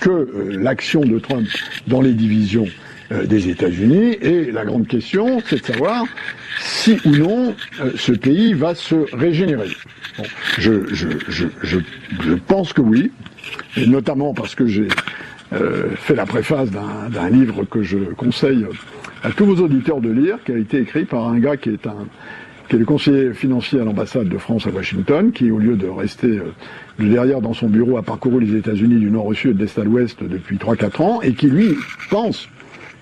que 0.00 0.10
euh, 0.10 0.56
l'action 0.58 1.00
de 1.00 1.18
Trump 1.18 1.48
dans 1.86 2.00
les 2.00 2.12
divisions 2.12 2.66
euh, 3.12 3.26
des 3.26 3.48
États-Unis. 3.48 4.18
Et 4.20 4.52
la 4.52 4.64
grande 4.64 4.86
question, 4.86 5.40
c'est 5.46 5.60
de 5.60 5.74
savoir 5.74 6.04
si 6.60 6.98
ou 7.04 7.16
non 7.16 7.54
ce 7.96 8.12
pays 8.12 8.52
va 8.52 8.74
se 8.74 8.94
régénérer. 9.16 9.70
je, 10.58 12.34
pense 12.46 12.72
que 12.72 12.82
oui, 12.82 13.10
et 13.76 13.86
notamment 13.86 14.34
parce 14.34 14.54
que 14.54 14.66
j'ai 14.66 14.88
fait 15.96 16.14
la 16.14 16.26
préface 16.26 16.70
d'un 16.70 17.28
livre 17.28 17.64
que 17.64 17.82
je 17.82 17.98
conseille 18.16 18.64
à 19.22 19.30
tous 19.30 19.44
vos 19.44 19.62
auditeurs 19.62 20.00
de 20.00 20.10
lire, 20.10 20.38
qui 20.44 20.52
a 20.52 20.56
été 20.56 20.78
écrit 20.78 21.04
par 21.04 21.28
un 21.28 21.38
gars 21.38 21.56
qui 21.56 21.70
est 21.70 21.86
le 22.78 22.84
conseiller 22.84 23.32
financier 23.32 23.80
à 23.80 23.84
l'ambassade 23.84 24.28
de 24.28 24.38
France 24.38 24.66
à 24.66 24.70
Washington, 24.70 25.32
qui 25.32 25.50
au 25.50 25.58
lieu 25.58 25.76
de 25.76 25.88
rester 25.88 26.38
euh, 26.38 26.52
de 26.98 27.08
derrière 27.08 27.40
dans 27.40 27.52
son 27.52 27.68
bureau 27.68 27.96
a 27.96 28.02
parcouru 28.02 28.40
les 28.40 28.56
États-Unis 28.56 28.96
du 28.96 29.10
nord 29.10 29.26
au 29.26 29.34
sud, 29.34 29.56
de 29.56 29.62
l'est 29.62 29.78
à 29.78 29.84
l'ouest 29.84 30.22
depuis 30.22 30.56
3-4 30.56 31.02
ans, 31.02 31.20
et 31.22 31.32
qui 31.34 31.48
lui 31.48 31.74
pense 32.10 32.48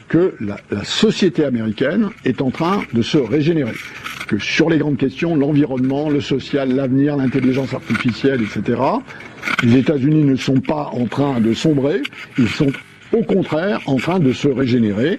que 0.09 0.35
la, 0.41 0.57
la, 0.71 0.85
société 0.85 1.45
américaine 1.45 2.09
est 2.25 2.41
en 2.41 2.51
train 2.51 2.83
de 2.93 3.03
se 3.03 3.19
régénérer. 3.19 3.75
Que 4.27 4.39
sur 4.39 4.71
les 4.71 4.79
grandes 4.79 4.97
questions, 4.97 5.37
l'environnement, 5.37 6.11
le 6.11 6.21
social, 6.21 6.75
l'avenir, 6.75 7.17
l'intelligence 7.17 7.75
artificielle, 7.75 8.43
etc., 8.43 8.81
les 9.63 9.77
États-Unis 9.77 10.25
ne 10.25 10.37
sont 10.37 10.61
pas 10.61 10.91
en 10.93 11.07
train 11.07 11.41
de 11.41 11.53
sombrer, 11.53 12.03
ils 12.39 12.49
sont 12.49 12.73
au 13.13 13.23
contraire 13.23 13.81
en 13.87 13.97
train 13.97 14.19
de 14.19 14.33
se 14.33 14.49
régénérer. 14.49 15.19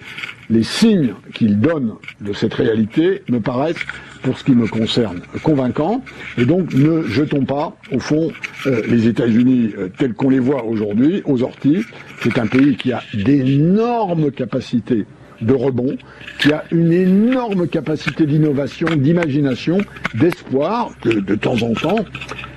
Les 0.50 0.64
signes 0.64 1.14
qu'il 1.34 1.60
donne 1.60 1.94
de 2.22 2.34
cette 2.34 2.54
réalité 2.54 3.22
me 3.30 3.40
paraissent, 3.40 3.86
pour 4.24 4.38
ce 4.38 4.44
qui 4.44 4.52
me 4.52 4.68
concerne, 4.68 5.22
convaincants. 5.44 6.04
Et 6.38 6.46
donc 6.46 6.74
ne 6.74 7.04
jetons 7.04 7.46
pas, 7.46 7.76
au 7.92 8.00
fond, 8.00 8.32
euh, 8.66 8.82
les 8.88 9.08
États-Unis 9.08 9.72
euh, 9.78 9.90
tels 9.98 10.14
qu'on 10.14 10.30
les 10.30 10.40
voit 10.40 10.66
aujourd'hui 10.66 11.22
aux 11.26 11.44
orties. 11.44 11.84
C'est 12.22 12.38
un 12.38 12.48
pays 12.48 12.76
qui 12.76 12.92
a 12.92 13.02
d'énormes 13.14 14.32
capacités 14.32 15.06
de 15.42 15.54
rebond, 15.54 15.98
qui 16.40 16.52
a 16.52 16.64
une 16.72 16.92
énorme 16.92 17.68
capacité 17.68 18.26
d'innovation, 18.26 18.88
d'imagination, 18.96 19.78
d'espoir, 20.14 20.92
de, 21.04 21.36
temps 21.36 21.62
en 21.62 21.74
temps, 21.74 22.06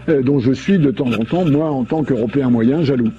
euh, 0.09 0.23
dont 0.23 0.41
je 0.41 0.53
suis 0.53 0.79
de 0.79 0.91
temps 0.91 1.13
en 1.13 1.25
temps, 1.25 1.45
moi 1.45 1.71
en 1.71 1.85
tant 1.85 2.03
qu'Européen 2.03 2.51
moyen, 2.51 2.83
jaloux. 2.83 3.13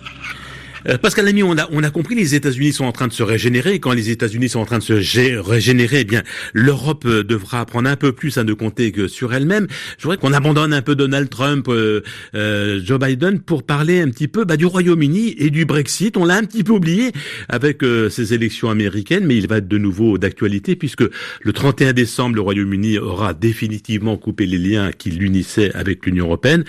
Euh, 0.88 0.98
Pascal 0.98 1.26
Lamy, 1.26 1.44
on 1.44 1.58
a, 1.58 1.68
on 1.72 1.84
a 1.84 1.90
compris, 1.90 2.16
les 2.16 2.36
États-Unis 2.36 2.74
sont 2.74 2.86
en 2.86 2.92
train 2.92 3.08
de 3.08 3.14
se 3.14 3.24
régénérer. 3.24 3.80
Quand 3.80 3.94
les 3.94 4.10
États-Unis 4.10 4.50
sont 4.50 4.60
en 4.60 4.66
train 4.66 4.80
de 4.80 4.84
se 4.84 4.94
régénérer, 5.40 6.02
eh 6.02 6.04
bien, 6.04 6.24
l'Europe 6.54 7.06
euh, 7.06 7.24
devra 7.24 7.62
apprendre 7.62 7.90
un 7.90 7.96
peu 7.96 8.12
plus 8.12 8.38
à 8.38 8.44
ne 8.44 8.54
compter 8.54 8.92
que 8.92 9.08
sur 9.08 9.34
elle-même. 9.34 9.68
Je 9.98 10.04
voudrais 10.04 10.18
qu'on 10.18 10.34
abandonne 10.34 10.74
un 10.74 10.82
peu 10.82 10.96
Donald 10.96 11.30
Trump, 11.30 11.68
euh, 11.70 12.02
euh, 12.36 12.82
Joe 12.84 13.00
Biden, 13.00 13.40
pour 13.40 13.64
parler 13.64 14.02
un 14.02 14.10
petit 14.10 14.28
peu 14.28 14.44
bah, 14.44 14.58
du 14.58 14.66
Royaume-Uni 14.66 15.36
et 15.38 15.50
du 15.50 15.66
Brexit. 15.66 16.18
On 16.18 16.26
l'a 16.26 16.36
un 16.36 16.44
petit 16.44 16.64
peu 16.64 16.74
oublié 16.74 17.12
avec 17.50 17.82
ces 18.10 18.34
élections 18.34 18.70
américaines, 18.70 19.26
mais 19.26 19.36
il 19.36 19.48
va 19.48 19.58
être 19.58 19.68
de 19.68 19.78
nouveau 19.78 20.18
d'actualité 20.18 20.76
puisque 20.76 21.04
le 21.42 21.54
31 21.54 21.94
décembre, 21.94 22.36
le 22.36 22.42
Royaume-Uni 22.42 22.98
aura 22.98 23.34
définitivement 23.34 24.18
coupé 24.18 24.46
les 24.46 24.58
liens 24.58 24.92
qui 24.92 25.12
l'unissaient 25.12 25.74
avec 25.74 26.06
l'Union 26.06 26.26
européenne. 26.26 26.64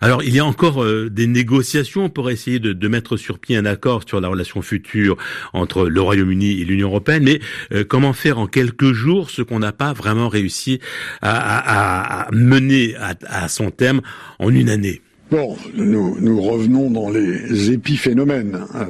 Alors, 0.00 0.22
il 0.22 0.34
y 0.34 0.38
a 0.38 0.44
encore 0.44 0.84
des 1.10 1.26
négociations 1.26 2.08
pour 2.08 2.30
essayer 2.30 2.58
de, 2.58 2.72
de 2.72 2.88
mettre 2.88 3.16
sur 3.16 3.38
pied 3.38 3.56
un 3.60 3.66
accord 3.66 4.02
sur 4.06 4.20
la 4.20 4.28
relation 4.28 4.62
future 4.62 5.16
entre 5.52 5.86
le 5.86 6.00
Royaume-Uni 6.00 6.60
et 6.60 6.64
l'Union 6.64 6.88
européenne, 6.88 7.24
mais 7.24 7.40
euh, 7.72 7.84
comment 7.84 8.12
faire 8.12 8.38
en 8.38 8.46
quelques 8.46 8.92
jours 8.92 9.30
ce 9.30 9.42
qu'on 9.42 9.58
n'a 9.58 9.72
pas 9.72 9.92
vraiment 9.92 10.28
réussi 10.28 10.80
à, 11.22 12.28
mener 12.32 12.94
à, 12.96 13.48
son 13.48 13.70
terme 13.70 14.00
en 14.38 14.50
une 14.50 14.70
année? 14.70 15.00
Bon, 15.30 15.56
nous, 15.74 16.16
nous 16.20 16.40
revenons 16.40 16.90
dans 16.90 17.10
les 17.10 17.70
épiphénomènes 17.70 18.60
hein, 18.74 18.88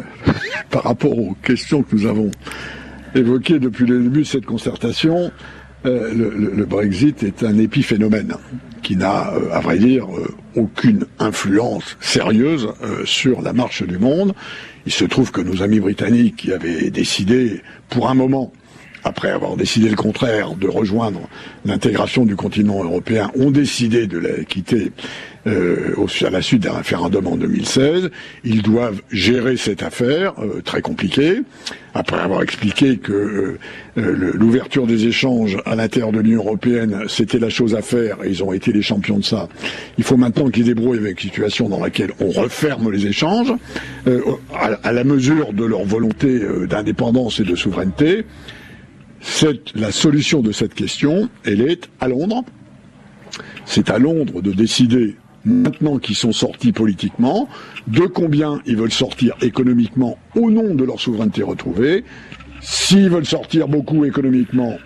par 0.70 0.85
rapport 0.85 1.18
aux 1.18 1.35
questions 1.42 1.83
que 1.83 1.94
nous 1.94 2.06
avons 2.06 2.30
évoquées 3.14 3.59
depuis 3.59 3.87
le 3.87 4.02
début 4.02 4.20
de 4.20 4.26
cette 4.26 4.46
concertation. 4.46 5.30
Euh, 5.87 6.12
le, 6.14 6.64
Brexit 6.66 7.23
est 7.23 7.43
un 7.43 7.59
épiphénomène 7.59 8.35
qui 8.83 8.97
n'a, 8.97 9.33
euh, 9.33 9.51
à 9.53 9.61
vrai 9.61 9.79
dire, 9.79 10.07
aucune 10.55 11.07
influence 11.19 11.97
sérieuse 12.01 12.69
sur 13.05 13.40
la 13.40 13.53
marche 13.53 13.83
du 13.83 13.99
monde. 13.99 14.35
Il 14.87 14.93
se 14.93 15.05
trouve 15.05 15.31
que 15.31 15.40
nos 15.40 15.62
amis 15.62 15.81
britanniques 15.81 16.37
qui 16.37 16.53
avaient 16.53 16.90
décidé, 16.90 17.62
pour 17.88 18.11
un 18.11 18.14
moment, 18.14 18.53
après 19.05 19.31
avoir 19.31 19.57
décidé 19.57 19.88
le 19.88 19.97
contraire, 19.97 20.55
de 20.55 20.69
rejoindre 20.69 21.21
l'intégration 21.64 22.25
du 22.25 22.37
continent 22.37 22.83
européen, 22.83 23.31
ont 23.38 23.51
décidé 23.51 24.07
de 24.07 24.19
la 24.19 24.45
quitter 24.45 24.93
euh, 25.46 25.94
à 26.26 26.31
la 26.31 26.42
suite 26.42 26.62
d'un 26.64 26.72
référendum 26.72 27.26
en 27.26 27.37
2016. 27.37 28.11
Ils 28.44 28.62
doivent 28.62 29.00
gérer 29.11 29.57
cette 29.57 29.83
affaire 29.83 30.35
euh, 30.38 30.61
très 30.62 30.83
compliquée. 30.83 31.40
Après 31.94 32.18
avoir 32.18 32.42
expliqué 32.42 32.98
que 32.98 33.12
euh, 33.12 34.33
l'ouverture 34.35 34.87
des 34.87 35.07
échanges 35.07 35.57
à 35.64 35.74
l'intérieur 35.74 36.12
de 36.12 36.20
l'Union 36.20 36.42
européenne, 36.42 37.05
c'était 37.09 37.38
la 37.38 37.48
chose 37.48 37.74
à 37.74 37.83
faire, 37.83 38.18
et 38.22 38.29
ils 38.29 38.44
ont 38.44 38.53
été 38.53 38.70
les 38.70 38.83
champions 38.83 39.18
de 39.18 39.24
ça. 39.24 39.48
Il 39.98 40.05
faut 40.05 40.16
maintenant 40.16 40.50
qu'ils 40.50 40.64
débrouillent 40.64 40.98
avec 40.98 41.24
une 41.24 41.31
situation 41.31 41.68
dans 41.68 41.81
laquelle 41.81 42.12
on 42.20 42.29
referme 42.29 42.90
les 42.92 43.07
échanges, 43.07 43.53
à, 44.55 44.92
la 44.92 45.05
mesure 45.05 45.53
de 45.53 45.64
leur 45.64 45.85
volonté 45.85 46.40
d'indépendance 46.68 47.40
et 47.40 47.44
de 47.44 47.57
souveraineté. 47.57 48.24
La 49.74 49.90
solution 49.90 50.42
de 50.42 50.53
cette 50.53 50.74
question, 50.74 51.29
elle 51.44 51.62
est 51.62 51.88
à 52.00 52.09
Londres. 52.09 52.44
C'est 53.64 53.90
à 53.90 53.98
Londres 53.98 54.42
de 54.42 54.53
décider 54.53 55.16
maintenant 55.44 55.98
qu'ils 55.98 56.16
sont 56.16 56.33
sortis 56.33 56.72
politiquement, 56.72 57.48
de 57.87 58.07
combien 58.07 58.61
ils 58.66 58.76
veulent 58.76 58.92
sortir 58.92 59.35
économiquement 59.42 60.18
au 60.37 60.50
nom 60.50 60.74
de 60.74 60.85
leur 60.85 61.00
souveraineté 61.00 61.42
retrouvée. 61.42 62.04
S'ils 62.60 63.08
veulent 63.08 63.27
sortir 63.27 63.69
beaucoup 63.69 64.04
économiquement, 64.04 64.77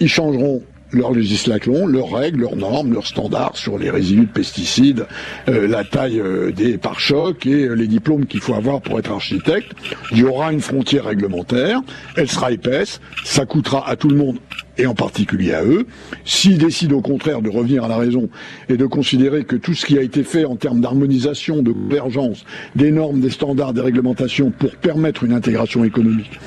ils 0.00 0.08
changeront 0.08 0.62
leur 0.92 1.12
législation, 1.12 1.86
leurs 1.86 2.12
règles, 2.12 2.40
leurs 2.40 2.56
normes, 2.56 2.92
leurs 2.92 3.06
standards 3.06 3.56
sur 3.56 3.78
les 3.78 3.90
résidus 3.90 4.26
de 4.26 4.32
pesticides, 4.32 5.06
euh, 5.48 5.66
la 5.66 5.84
taille 5.84 6.20
euh, 6.20 6.52
des 6.52 6.78
pare-chocs 6.78 7.44
et 7.46 7.64
euh, 7.64 7.74
les 7.74 7.86
diplômes 7.86 8.26
qu'il 8.26 8.40
faut 8.40 8.54
avoir 8.54 8.80
pour 8.80 8.98
être 8.98 9.10
architecte. 9.10 9.72
Il 10.12 10.18
y 10.18 10.24
aura 10.24 10.52
une 10.52 10.60
frontière 10.60 11.06
réglementaire, 11.06 11.80
elle 12.16 12.28
sera 12.28 12.52
épaisse, 12.52 13.00
ça 13.24 13.46
coûtera 13.46 13.88
à 13.88 13.96
tout 13.96 14.08
le 14.08 14.16
monde 14.16 14.38
et 14.78 14.86
en 14.86 14.94
particulier 14.94 15.54
à 15.54 15.64
eux. 15.64 15.86
S'ils 16.24 16.58
décident 16.58 16.96
au 16.96 17.02
contraire 17.02 17.42
de 17.42 17.50
revenir 17.50 17.84
à 17.84 17.88
la 17.88 17.96
raison 17.96 18.28
et 18.68 18.76
de 18.76 18.86
considérer 18.86 19.44
que 19.44 19.56
tout 19.56 19.74
ce 19.74 19.86
qui 19.86 19.98
a 19.98 20.02
été 20.02 20.22
fait 20.22 20.44
en 20.44 20.56
termes 20.56 20.80
d'harmonisation, 20.80 21.62
de 21.62 21.72
convergence, 21.72 22.44
des 22.74 22.92
normes, 22.92 23.20
des 23.20 23.30
standards, 23.30 23.72
des 23.72 23.80
réglementations 23.80 24.50
pour 24.50 24.70
permettre 24.76 25.24
une 25.24 25.32
intégration 25.32 25.84
économique 25.84 26.38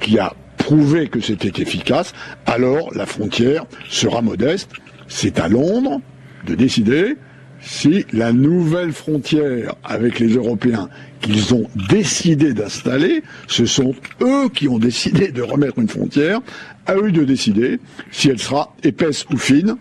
qui 0.00 0.18
a 0.18 0.34
prouvé 0.60 1.08
que 1.08 1.20
c'était 1.20 1.60
efficace, 1.62 2.12
alors 2.46 2.94
la 2.94 3.06
frontière 3.06 3.64
sera 3.88 4.22
modeste. 4.22 4.70
C'est 5.08 5.40
à 5.40 5.48
Londres 5.48 6.00
de 6.46 6.54
décider 6.54 7.16
si 7.60 8.06
la 8.12 8.32
nouvelle 8.32 8.92
frontière 8.92 9.74
avec 9.84 10.18
les 10.18 10.34
Européens 10.34 10.88
qu'ils 11.20 11.54
ont 11.54 11.68
décidé 11.90 12.54
d'installer, 12.54 13.22
ce 13.46 13.66
sont 13.66 13.94
eux 14.22 14.48
qui 14.48 14.68
ont 14.68 14.78
décidé 14.78 15.32
de 15.32 15.42
remettre 15.42 15.78
une 15.78 15.88
frontière, 15.88 16.40
à 16.86 16.94
eux 16.94 17.12
de 17.12 17.24
décider 17.24 17.78
si 18.10 18.30
elle 18.30 18.38
sera 18.38 18.74
épaisse 18.82 19.26
ou 19.30 19.36
fine, 19.36 19.76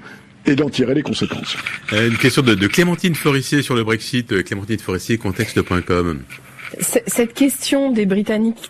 et 0.45 0.55
d'en 0.55 0.69
tirer 0.69 0.95
les 0.95 1.03
conséquences. 1.03 1.55
Euh, 1.93 2.09
une 2.09 2.17
question 2.17 2.41
de, 2.41 2.55
Clémentine 2.67 3.15
Forissier 3.15 3.61
sur 3.61 3.75
le 3.75 3.83
Brexit. 3.83 4.31
Euh, 4.31 4.41
Clémentine 4.41 4.79
Forissier, 4.79 5.17
contexte.com. 5.17 6.21
Cette 6.79 7.33
question 7.33 7.91
des 7.91 8.05
Britanniques 8.05 8.69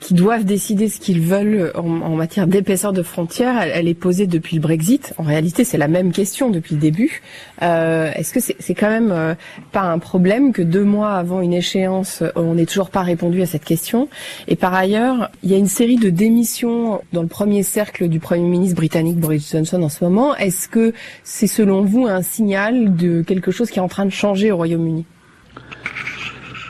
qui 0.00 0.14
doivent 0.14 0.44
décider 0.44 0.88
ce 0.88 0.98
qu'ils 0.98 1.20
veulent 1.20 1.72
en, 1.74 2.16
matière 2.16 2.46
d'épaisseur 2.46 2.92
de 2.92 3.02
frontières, 3.02 3.60
elle, 3.60 3.86
est 3.86 3.94
posée 3.94 4.26
depuis 4.26 4.56
le 4.56 4.62
Brexit. 4.62 5.12
En 5.18 5.24
réalité, 5.24 5.64
c'est 5.64 5.76
la 5.76 5.88
même 5.88 6.12
question 6.12 6.48
depuis 6.48 6.74
le 6.74 6.80
début. 6.80 7.22
Euh, 7.62 8.10
Est-ce 8.14 8.32
que 8.32 8.40
c'est 8.40 8.74
quand 8.74 8.88
même 8.88 9.12
euh, 9.12 9.34
pas 9.72 9.82
un 9.82 9.98
problème 9.98 10.52
que 10.52 10.62
deux 10.62 10.84
mois 10.84 11.12
avant 11.12 11.42
une 11.42 11.52
échéance, 11.52 12.22
on 12.34 12.54
n'ait 12.54 12.66
toujours 12.66 12.90
pas 12.90 13.02
répondu 13.02 13.42
à 13.42 13.46
cette 13.46 13.64
question? 13.64 14.08
Et 14.48 14.56
par 14.56 14.72
ailleurs, 14.72 15.30
il 15.42 15.50
y 15.50 15.54
a 15.54 15.58
une 15.58 15.66
série 15.66 15.96
de 15.96 16.10
démissions 16.10 17.02
dans 17.12 17.22
le 17.22 17.28
premier 17.28 17.62
cercle 17.62 18.08
du 18.08 18.20
Premier 18.20 18.48
ministre 18.48 18.76
britannique 18.76 19.18
Boris 19.18 19.50
Johnson 19.50 19.82
en 19.82 19.88
ce 19.88 20.02
moment. 20.02 20.34
Est-ce 20.36 20.68
que 20.68 20.94
c'est 21.24 21.46
selon 21.46 21.82
vous 21.82 22.06
un 22.06 22.22
signal 22.22 22.96
de 22.96 23.22
quelque 23.22 23.50
chose 23.50 23.70
qui 23.70 23.78
est 23.78 23.82
en 23.82 23.88
train 23.88 24.06
de 24.06 24.10
changer 24.10 24.50
au 24.50 24.56
Royaume-Uni? 24.56 25.04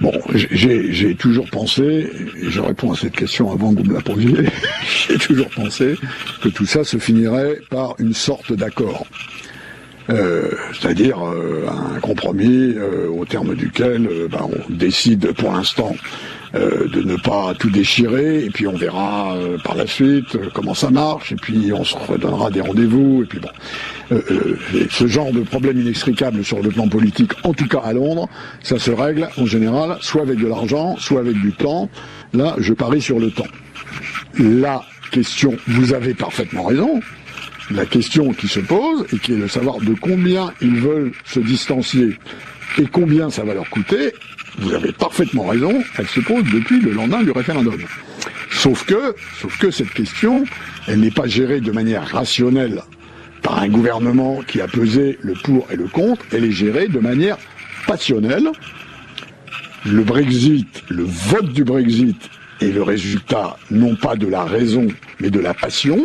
Bon, 0.01 0.13
j'ai 0.35 1.15
toujours 1.15 1.49
pensé, 1.51 2.11
et 2.37 2.51
je 2.51 2.61
réponds 2.61 2.93
à 2.93 2.97
cette 2.97 3.15
question 3.15 3.53
avant 3.53 3.73
que 3.73 3.81
vous 3.81 3.91
me 3.91 3.95
la 3.95 4.01
posiez, 4.01 4.49
j'ai 5.09 5.19
toujours 5.19 5.49
pensé 5.51 5.95
que 6.43 6.49
tout 6.49 6.67
ça 6.67 6.85
se 6.85 6.99
finirait 6.99 7.61
par 7.71 7.95
une 7.99 8.15
sorte 8.15 8.53
d'accord. 8.53 9.07
Euh, 10.11 10.51
c'est-à-dire 10.73 11.19
euh, 11.25 11.67
un 11.69 11.99
compromis 12.01 12.75
euh, 12.77 13.09
au 13.09 13.25
terme 13.25 13.55
duquel 13.55 14.07
ben, 14.31 14.51
on 14.51 14.73
décide 14.73 15.33
pour 15.33 15.53
l'instant 15.53 15.97
de 16.55 17.03
ne 17.03 17.17
pas 17.17 17.55
tout 17.59 17.71
déchirer 17.71 18.45
et 18.45 18.51
puis 18.51 18.67
on 18.67 18.77
verra 18.77 19.37
par 19.65 19.75
la 19.75 19.87
suite 19.87 20.37
comment 20.53 20.75
ça 20.75 20.91
marche 20.91 21.33
et 21.33 21.37
puis 21.37 21.73
on 21.73 21.83
se 21.85 21.97
redonnera 21.97 22.51
des 22.51 22.61
rendez-vous 22.61 23.25
et 23.25 23.27
puis 23.27 23.41
bon. 23.41 23.49
Ce 24.91 25.07
genre 25.07 25.33
de 25.33 25.41
problème 25.41 25.81
inextricable 25.81 26.45
sur 26.45 26.63
le 26.63 26.69
plan 26.69 26.89
politique 26.89 27.33
en 27.43 27.55
tout 27.55 27.67
cas 27.67 27.81
à 27.81 27.93
Londres 27.93 28.29
ça 28.63 28.79
se 28.79 28.93
règle 28.93 29.29
en 29.37 29.47
général 29.47 29.97
soit 30.01 30.23
avec 30.23 30.39
de 30.39 30.47
l'argent 30.47 30.97
soit 30.99 31.21
avec 31.21 31.41
du 31.41 31.53
temps. 31.53 31.91
Là 32.33 32.55
je 32.59 32.73
parie 32.73 33.01
sur 33.03 33.19
le 33.19 33.31
temps. 33.31 33.49
La 34.39 34.85
question 35.11 35.57
vous 35.67 35.93
avez 35.93 36.15
parfaitement 36.15 36.65
raison 36.65 37.01
la 37.71 37.87
question 37.87 38.33
qui 38.33 38.49
se 38.49 38.61
pose 38.61 39.07
et 39.13 39.19
qui 39.19 39.33
est 39.33 39.39
de 39.39 39.47
savoir 39.47 39.79
de 39.79 39.95
combien 39.95 40.53
ils 40.61 40.77
veulent 40.77 41.13
se 41.25 41.41
distancier 41.41 42.19
et 42.79 42.87
combien 42.87 43.31
ça 43.31 43.45
va 43.45 43.55
leur 43.55 43.71
coûter, 43.71 44.13
vous 44.59 44.73
avez 44.73 44.93
parfaitement 44.93 45.47
raison, 45.47 45.83
elle 45.99 46.07
se 46.07 46.21
pose 46.21 46.45
depuis 46.53 46.81
le 46.81 46.93
lendemain 46.93 47.23
du 47.23 47.31
référendum. 47.31 47.81
Sauf 48.51 48.85
que, 48.85 49.15
sauf 49.41 49.59
que 49.59 49.71
cette 49.71 49.91
question, 49.91 50.45
elle 50.87 51.01
n'est 51.01 51.11
pas 51.11 51.27
gérée 51.27 51.61
de 51.61 51.73
manière 51.73 52.07
rationnelle 52.07 52.83
par 53.43 53.59
un 53.59 53.69
gouvernement 53.69 54.41
qui 54.47 54.61
a 54.61 54.69
pesé 54.69 55.19
le 55.21 55.35
pour 55.35 55.67
et 55.71 55.77
le 55.77 55.87
contre, 55.87 56.25
elle 56.33 56.45
est 56.45 56.53
gérée 56.53 56.89
de 56.89 56.99
manière 56.99 57.37
passionnelle. 57.87 58.49
Le 59.85 60.03
Brexit, 60.03 60.83
le 60.89 61.05
vote 61.05 61.53
du 61.53 61.65
Brexit 61.65 62.17
est 62.61 62.71
le 62.71 62.83
résultat 62.83 63.59
non 63.71 63.97
pas 63.97 64.17
de 64.17 64.27
la 64.27 64.45
raison, 64.45 64.87
mais 65.21 65.31
de 65.31 65.41
la 65.41 65.53
passion 65.53 65.99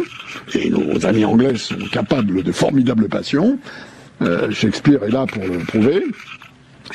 et 0.53 0.69
nos 0.69 1.05
amis 1.05 1.25
anglais 1.25 1.55
sont 1.57 1.77
capables 1.91 2.43
de 2.43 2.51
formidables 2.51 3.07
passions. 3.07 3.57
Euh, 4.21 4.51
Shakespeare 4.51 5.03
est 5.03 5.11
là 5.11 5.25
pour 5.25 5.43
le 5.43 5.59
prouver. 5.59 6.03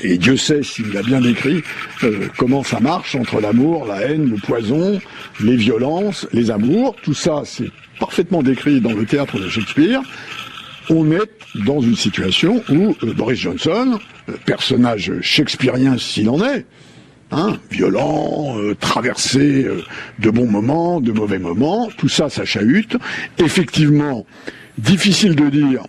Et 0.00 0.18
Dieu 0.18 0.36
sait 0.36 0.62
s'il 0.62 0.96
a 0.96 1.02
bien 1.02 1.20
décrit 1.20 1.62
euh, 2.02 2.28
comment 2.36 2.62
ça 2.62 2.80
marche 2.80 3.14
entre 3.14 3.40
l'amour, 3.40 3.86
la 3.86 4.02
haine, 4.02 4.30
le 4.30 4.36
poison, 4.36 5.00
les 5.40 5.56
violences, 5.56 6.26
les 6.32 6.50
amours. 6.50 6.96
Tout 7.02 7.14
ça, 7.14 7.42
c'est 7.44 7.70
parfaitement 8.00 8.42
décrit 8.42 8.80
dans 8.80 8.92
le 8.92 9.04
théâtre 9.06 9.38
de 9.38 9.48
Shakespeare. 9.48 10.00
On 10.90 11.10
est 11.12 11.30
dans 11.64 11.80
une 11.80 11.96
situation 11.96 12.62
où 12.68 12.96
euh, 13.02 13.12
Boris 13.14 13.38
Johnson, 13.38 13.98
personnage 14.44 15.12
shakespearien 15.20 15.96
s'il 15.98 16.28
en 16.28 16.44
est, 16.44 16.66
Hein, 17.36 17.58
violent, 17.70 18.56
euh, 18.58 18.76
traversé 18.76 19.64
euh, 19.64 19.82
de 20.20 20.30
bons 20.30 20.46
moments, 20.46 21.00
de 21.00 21.10
mauvais 21.10 21.40
moments, 21.40 21.88
tout 21.96 22.08
ça, 22.08 22.28
ça 22.28 22.44
chahute. 22.44 22.96
Effectivement, 23.38 24.24
difficile 24.78 25.34
de 25.34 25.48
dire 25.48 25.82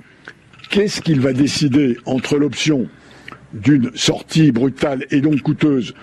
qu'est-ce 0.71 1.01
qu'il 1.01 1.19
va 1.19 1.33
décider 1.33 1.97
entre 2.05 2.37
l'option 2.37 2.87
d'une 3.53 3.91
sortie 3.95 4.51
brutale 4.51 5.05
et 5.11 5.21
donc 5.21 5.41
coûteuse 5.41 5.93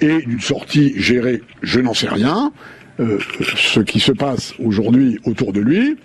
et 0.00 0.22
d'une 0.22 0.40
sortie 0.40 0.94
gérée, 0.96 1.42
je 1.62 1.80
n'en 1.80 1.94
sais 1.94 2.08
rien. 2.08 2.52
Euh, 3.00 3.18
ce 3.56 3.80
qui 3.80 4.00
se 4.00 4.12
passe 4.12 4.54
aujourd'hui 4.58 5.18
autour 5.24 5.52
de 5.52 5.60
lui, 5.60 5.96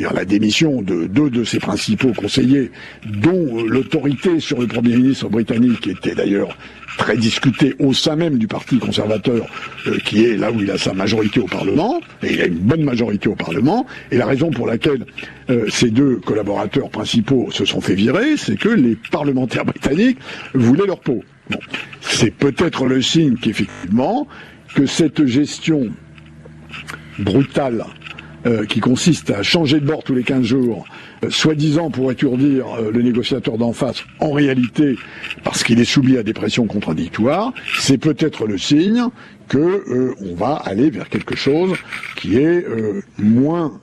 dire 0.00 0.14
la 0.14 0.24
démission 0.24 0.80
de 0.80 1.06
deux 1.06 1.28
de 1.28 1.44
ses 1.44 1.58
principaux 1.58 2.12
conseillers, 2.14 2.70
dont 3.04 3.62
l'autorité 3.66 4.40
sur 4.40 4.58
le 4.58 4.66
Premier 4.66 4.96
ministre 4.96 5.28
britannique 5.28 5.86
était 5.86 6.14
d'ailleurs 6.14 6.56
très 6.96 7.18
discuté 7.18 7.74
au 7.78 7.92
sein 7.92 8.16
même 8.16 8.38
du 8.38 8.46
Parti 8.46 8.78
conservateur, 8.78 9.46
euh, 9.86 9.98
qui 9.98 10.24
est 10.24 10.38
là 10.38 10.50
où 10.50 10.60
il 10.60 10.70
a 10.70 10.78
sa 10.78 10.94
majorité 10.94 11.38
au 11.40 11.46
Parlement, 11.46 12.00
et 12.22 12.32
il 12.32 12.40
a 12.40 12.46
une 12.46 12.54
bonne 12.58 12.82
majorité 12.82 13.28
au 13.28 13.34
Parlement, 13.34 13.86
et 14.10 14.16
la 14.16 14.26
raison 14.26 14.50
pour 14.50 14.66
laquelle 14.66 15.04
euh, 15.50 15.66
ces 15.68 15.90
deux 15.90 16.16
collaborateurs 16.16 16.88
principaux 16.88 17.50
se 17.50 17.66
sont 17.66 17.82
fait 17.82 17.94
virer, 17.94 18.38
c'est 18.38 18.56
que 18.56 18.70
les 18.70 18.96
parlementaires 19.10 19.66
britanniques 19.66 20.18
voulaient 20.54 20.86
leur 20.86 21.00
peau. 21.00 21.22
C'est 22.00 22.34
peut-être 22.34 22.86
le 22.86 23.02
signe 23.02 23.36
qu'effectivement, 23.36 24.26
que 24.74 24.86
cette 24.86 25.26
gestion 25.26 25.88
brutale 27.18 27.84
euh, 28.46 28.64
qui 28.64 28.80
consiste 28.80 29.30
à 29.30 29.42
changer 29.42 29.80
de 29.80 29.84
bord 29.84 30.02
tous 30.02 30.14
les 30.14 30.22
15 30.22 30.42
jours, 30.42 30.86
euh, 31.22 31.28
soi-disant 31.28 31.90
pour 31.90 32.10
étourdir 32.10 32.64
euh, 32.68 32.90
le 32.90 33.02
négociateur 33.02 33.58
d'en 33.58 33.74
face, 33.74 34.02
en 34.18 34.30
réalité 34.30 34.96
parce 35.44 35.62
qu'il 35.62 35.78
est 35.78 35.84
soumis 35.84 36.16
à 36.16 36.22
des 36.22 36.32
pressions 36.32 36.64
contradictoires, 36.66 37.52
c'est 37.78 37.98
peut-être 37.98 38.46
le 38.46 38.56
signe 38.56 39.04
que 39.46 40.14
on 40.22 40.34
va 40.36 40.54
aller 40.54 40.88
vers 40.88 41.10
quelque 41.10 41.36
chose 41.36 41.76
qui 42.16 42.38
est 42.38 42.64
moins, 43.18 43.78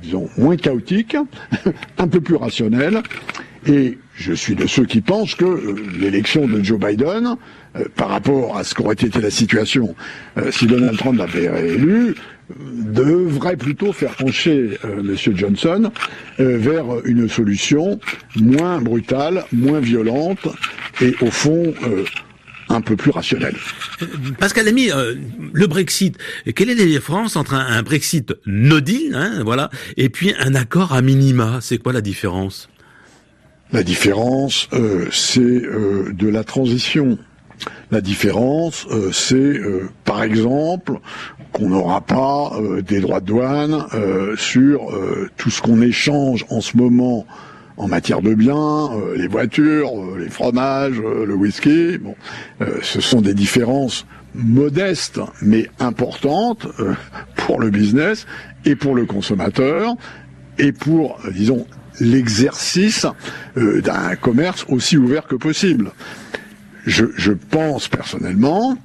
disons, 0.00 0.30
moins 0.38 0.56
chaotique, 0.56 1.16
un 1.98 2.08
peu 2.08 2.20
plus 2.20 2.36
rationnel. 2.36 3.02
Et 3.66 3.98
je 4.14 4.32
suis 4.32 4.54
de 4.54 4.66
ceux 4.66 4.86
qui 4.86 5.00
pensent 5.00 5.34
que 5.34 5.74
l'élection 5.98 6.46
de 6.46 6.62
Joe 6.62 6.78
Biden, 6.78 7.36
par 7.96 8.08
rapport 8.08 8.56
à 8.56 8.62
ce 8.62 8.74
qu'aurait 8.74 8.94
été 8.94 9.20
la 9.20 9.30
situation 9.30 9.96
si 10.52 10.66
Donald 10.68 10.96
Trump 10.96 11.20
avait 11.20 11.74
élu, 11.74 12.14
devrait 12.58 13.56
plutôt 13.56 13.92
faire 13.92 14.14
pencher 14.14 14.78
euh, 14.84 15.00
M. 15.00 15.16
Johnson 15.36 15.92
euh, 16.38 16.56
vers 16.58 16.84
une 17.04 17.28
solution 17.28 18.00
moins 18.36 18.80
brutale, 18.80 19.44
moins 19.52 19.80
violente 19.80 20.48
et 21.00 21.14
au 21.20 21.30
fond 21.30 21.74
euh, 21.86 22.04
un 22.68 22.80
peu 22.80 22.96
plus 22.96 23.10
rationnelle. 23.10 23.56
Pascal 24.38 24.68
Ami, 24.68 24.90
le 25.52 25.66
Brexit, 25.66 26.16
quelle 26.54 26.70
est 26.70 26.76
la 26.76 26.84
différence 26.84 27.34
entre 27.34 27.54
un, 27.54 27.82
Brexit 27.82 28.32
no 28.46 28.80
deal, 28.80 29.14
hein, 29.16 29.42
voilà, 29.44 29.70
et 29.96 30.08
puis 30.08 30.32
un 30.38 30.54
accord 30.54 30.92
à 30.92 31.02
minima? 31.02 31.58
C'est 31.60 31.78
quoi 31.78 31.92
la 31.92 32.00
différence? 32.00 32.68
La 33.72 33.82
différence, 33.82 34.68
c'est 35.10 35.40
de 35.40 36.28
la 36.28 36.44
transition. 36.44 37.18
La 37.90 38.00
différence, 38.00 38.86
c'est 39.12 39.60
par 40.04 40.22
exemple 40.22 41.00
qu'on 41.52 41.68
n'aura 41.68 42.00
pas 42.00 42.52
euh, 42.54 42.82
des 42.82 43.00
droits 43.00 43.20
de 43.20 43.26
douane 43.26 43.84
euh, 43.94 44.36
sur 44.36 44.90
euh, 44.90 45.28
tout 45.36 45.50
ce 45.50 45.60
qu'on 45.60 45.80
échange 45.82 46.44
en 46.50 46.60
ce 46.60 46.76
moment 46.76 47.26
en 47.76 47.88
matière 47.88 48.20
de 48.20 48.34
biens, 48.34 48.90
les 49.16 49.26
voitures, 49.26 49.90
les 50.18 50.28
fromages, 50.28 51.00
le 51.00 51.34
whisky. 51.34 51.96
Bon, 51.96 52.14
ce 52.82 53.00
sont 53.00 53.22
des 53.22 53.32
différences 53.32 54.04
modestes 54.34 55.18
mais 55.40 55.70
importantes 55.78 56.66
pour 57.36 57.58
le 57.58 57.70
business 57.70 58.26
et 58.66 58.76
pour 58.76 58.94
le 58.94 59.06
consommateur 59.06 59.94
et 60.58 60.72
pour, 60.72 61.20
disons, 61.32 61.66
l'exercice 62.00 63.06
d'un 63.56 64.14
commerce 64.16 64.66
aussi 64.68 64.98
ouvert 64.98 65.26
que 65.26 65.36
possible. 65.36 65.92
Je, 66.84 67.06
je 67.16 67.32
pense 67.32 67.88
personnellement 67.88 68.76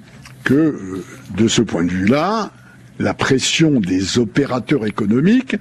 que 0.45 0.53
euh, 0.53 1.03
de 1.35 1.49
ce 1.49 1.61
point 1.61 1.83
de 1.83 1.91
vue-là, 1.91 2.51
la 2.99 3.13
pression 3.13 3.81
des 3.81 4.17
opérateurs 4.17 4.85
économiques 4.85 5.57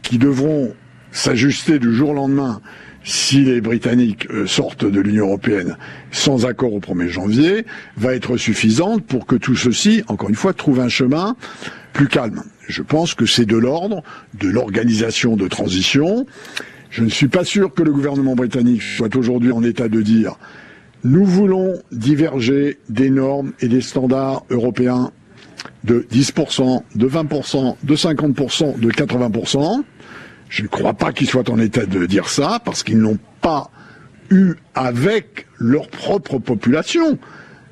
qui 0.00 0.16
devront 0.16 0.72
s'ajuster 1.12 1.78
du 1.78 1.94
jour 1.94 2.10
au 2.10 2.14
lendemain 2.14 2.62
si 3.04 3.42
les 3.42 3.60
Britanniques 3.60 4.26
euh, 4.30 4.46
sortent 4.46 4.84
de 4.84 5.00
l'Union 5.00 5.26
européenne 5.26 5.76
sans 6.10 6.46
accord 6.46 6.72
au 6.72 6.80
1er 6.80 7.08
janvier, 7.08 7.66
va 7.96 8.14
être 8.14 8.36
suffisante 8.36 9.04
pour 9.04 9.26
que 9.26 9.36
tout 9.36 9.56
ceci, 9.56 10.02
encore 10.08 10.28
une 10.28 10.34
fois, 10.34 10.52
trouve 10.52 10.80
un 10.80 10.88
chemin 10.88 11.36
plus 11.92 12.08
calme. 12.08 12.42
Je 12.68 12.82
pense 12.82 13.14
que 13.14 13.26
c'est 13.26 13.46
de 13.46 13.56
l'ordre 13.56 14.02
de 14.38 14.48
l'organisation 14.48 15.36
de 15.36 15.48
transition. 15.48 16.26
Je 16.90 17.02
ne 17.02 17.08
suis 17.08 17.28
pas 17.28 17.44
sûr 17.44 17.72
que 17.72 17.82
le 17.82 17.92
gouvernement 17.92 18.34
britannique 18.34 18.82
soit 18.82 19.14
aujourd'hui 19.16 19.52
en 19.52 19.62
état 19.62 19.88
de 19.88 20.02
dire 20.02 20.38
nous 21.04 21.24
voulons 21.24 21.80
diverger 21.92 22.78
des 22.88 23.10
normes 23.10 23.52
et 23.60 23.68
des 23.68 23.80
standards 23.80 24.44
européens 24.50 25.10
de 25.84 26.06
10%, 26.12 26.82
de 26.94 27.08
20%, 27.08 27.76
de 27.82 27.96
50%, 27.96 28.78
de 28.80 28.90
80%. 28.90 29.82
Je 30.48 30.62
ne 30.62 30.68
crois 30.68 30.94
pas 30.94 31.12
qu'ils 31.12 31.28
soient 31.28 31.48
en 31.50 31.58
état 31.58 31.86
de 31.86 32.06
dire 32.06 32.28
ça 32.28 32.60
parce 32.64 32.82
qu'ils 32.82 32.98
n'ont 32.98 33.18
pas 33.40 33.70
eu 34.30 34.54
avec 34.74 35.46
leur 35.58 35.88
propre 35.88 36.38
population 36.38 37.18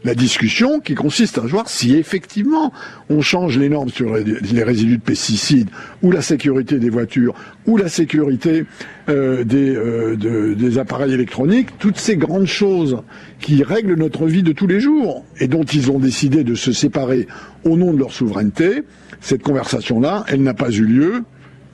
la 0.05 0.15
discussion 0.15 0.81
qui 0.81 0.95
consiste 0.95 1.39
à 1.39 1.41
voir 1.41 1.69
si 1.69 1.97
effectivement 1.97 2.73
on 3.11 3.21
change 3.21 3.59
les 3.59 3.69
normes 3.69 3.89
sur 3.89 4.15
les 4.15 4.63
résidus 4.63 4.99
de 4.99 5.03
pesticides 5.03 5.69
ou 6.03 6.11
la 6.13 6.23
sécurité 6.23 6.79
des 6.79 6.91
voitures 6.91 7.35
ou 7.67 7.77
la 7.77 7.89
sécurité 7.89 8.65
euh, 9.09 9.45
des, 9.45 9.75
euh, 9.75 10.55
des 10.55 10.79
appareils 10.79 11.13
électroniques, 11.13 11.71
toutes 11.79 11.99
ces 11.99 12.17
grandes 12.17 12.47
choses 12.47 13.03
qui 13.41 13.63
règlent 13.63 13.97
notre 13.97 14.27
vie 14.27 14.43
de 14.43 14.53
tous 14.53 14.67
les 14.67 14.81
jours 14.81 15.25
et 15.41 15.49
dont 15.49 15.65
ils 15.65 15.91
ont 15.91 15.99
décidé 15.99 16.45
de 16.45 16.55
se 16.55 16.73
séparer 16.73 17.27
au 17.65 17.77
nom 17.77 17.93
de 17.93 17.99
leur 17.99 18.13
souveraineté, 18.13 18.83
cette 19.21 19.43
conversation-là, 19.43 20.25
elle 20.29 20.43
n'a 20.43 20.55
pas 20.55 20.71
eu 20.71 20.85
lieu. 20.85 21.25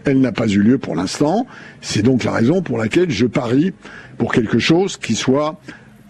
Elle 0.04 0.20
n'a 0.20 0.32
pas 0.32 0.48
eu 0.48 0.58
lieu 0.58 0.78
pour 0.78 0.96
l'instant. 0.96 1.46
C'est 1.80 2.02
donc 2.02 2.24
la 2.24 2.32
raison 2.32 2.60
pour 2.60 2.76
laquelle 2.76 3.10
je 3.10 3.26
parie 3.26 3.72
pour 4.18 4.32
quelque 4.32 4.58
chose 4.58 4.96
qui 4.96 5.14
soit 5.14 5.60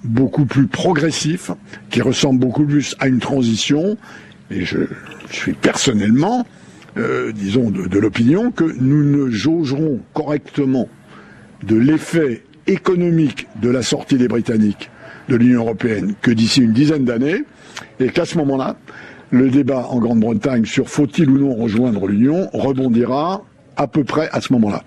beaucoup 0.04 0.44
plus 0.44 0.66
progressif, 0.66 1.50
qui 1.90 2.00
ressemble 2.00 2.40
beaucoup 2.40 2.64
plus 2.64 2.96
à 2.98 3.08
une 3.08 3.20
transition. 3.20 3.96
Et 4.50 4.64
je, 4.64 4.78
suis 5.30 5.54
personnellement, 5.54 6.46
euh, 6.98 7.32
disons, 7.32 7.70
de, 7.70 7.98
l'opinion 7.98 8.50
que 8.50 8.64
nous 8.64 9.02
ne 9.02 9.30
jaugerons 9.30 10.00
correctement 10.12 10.88
de 11.62 11.76
l'effet 11.76 12.42
économique 12.66 13.48
de 13.60 13.70
la 13.70 13.82
sortie 13.82 14.18
des 14.18 14.28
Britanniques 14.28 14.90
de 15.28 15.36
l'Union 15.36 15.60
européenne 15.60 16.14
que 16.20 16.30
d'ici 16.30 16.60
une 16.60 16.72
dizaine 16.72 17.04
d'années, 17.04 17.44
et 18.00 18.08
qu'à 18.08 18.24
ce 18.24 18.36
moment-là, 18.38 18.76
le 19.30 19.48
débat 19.48 19.86
en 19.88 19.98
Grande-Bretagne 19.98 20.64
sur 20.64 20.88
faut-il 20.88 21.30
ou 21.30 21.38
non 21.38 21.54
rejoindre 21.54 22.06
l'Union 22.06 22.50
rebondira 22.52 23.42
à 23.76 23.86
peu 23.86 24.04
près 24.04 24.28
à 24.32 24.40
ce 24.40 24.52
moment-là. 24.52 24.84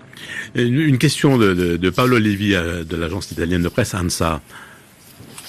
Une 0.54 0.98
question 0.98 1.38
de, 1.38 1.54
de, 1.76 1.90
Paolo 1.90 2.18
Levi 2.18 2.54
euh, 2.54 2.84
de 2.84 2.96
l'agence 2.96 3.32
italienne 3.32 3.62
de 3.62 3.68
presse 3.68 3.94
ANSA. 3.94 4.40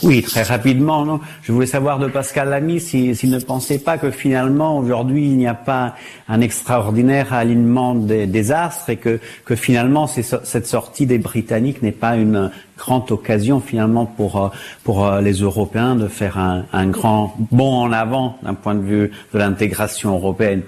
Oui, 0.04 0.22
très 0.22 0.44
rapidement. 0.44 1.20
Je 1.42 1.52
voulais 1.52 1.66
savoir 1.66 1.98
de 1.98 2.08
Pascal 2.08 2.50
Lamy 2.50 2.80
s'il 2.80 3.30
ne 3.32 3.40
pensait 3.40 3.80
pas 3.80 3.98
que 3.98 4.12
finalement 4.12 4.78
aujourd'hui 4.78 5.26
il 5.26 5.38
n'y 5.38 5.48
a 5.48 5.56
pas 5.56 5.96
un 6.28 6.42
extraordinaire 6.42 7.34
alignement 7.34 7.96
des, 7.96 8.52
astres 8.52 8.92
et 8.92 8.98
que, 8.98 9.20
finalement 9.56 10.06
cette 10.08 10.68
sortie 10.68 11.08
des 11.08 11.18
Britanniques 11.18 11.82
n'est 11.82 11.92
pas 11.92 12.16
une 12.16 12.52
grande 12.78 13.12
occasion 13.12 13.60
finalement 13.60 14.06
pour 14.06 14.38
euh, 14.38 14.50
euh, 14.88 15.22
les 15.22 15.34
Européens 15.34 15.96
de 15.96 16.08
faire 16.08 16.38
un, 16.38 16.66
un 16.74 16.88
grand 16.88 17.36
bond 17.52 17.82
en 17.82 17.92
avant 17.92 18.38
d'un 18.44 18.54
point 18.54 18.76
de 18.76 18.84
vue 18.84 19.12
de 19.34 19.40
l'intégration 19.40 20.14
européenne. 20.14 20.62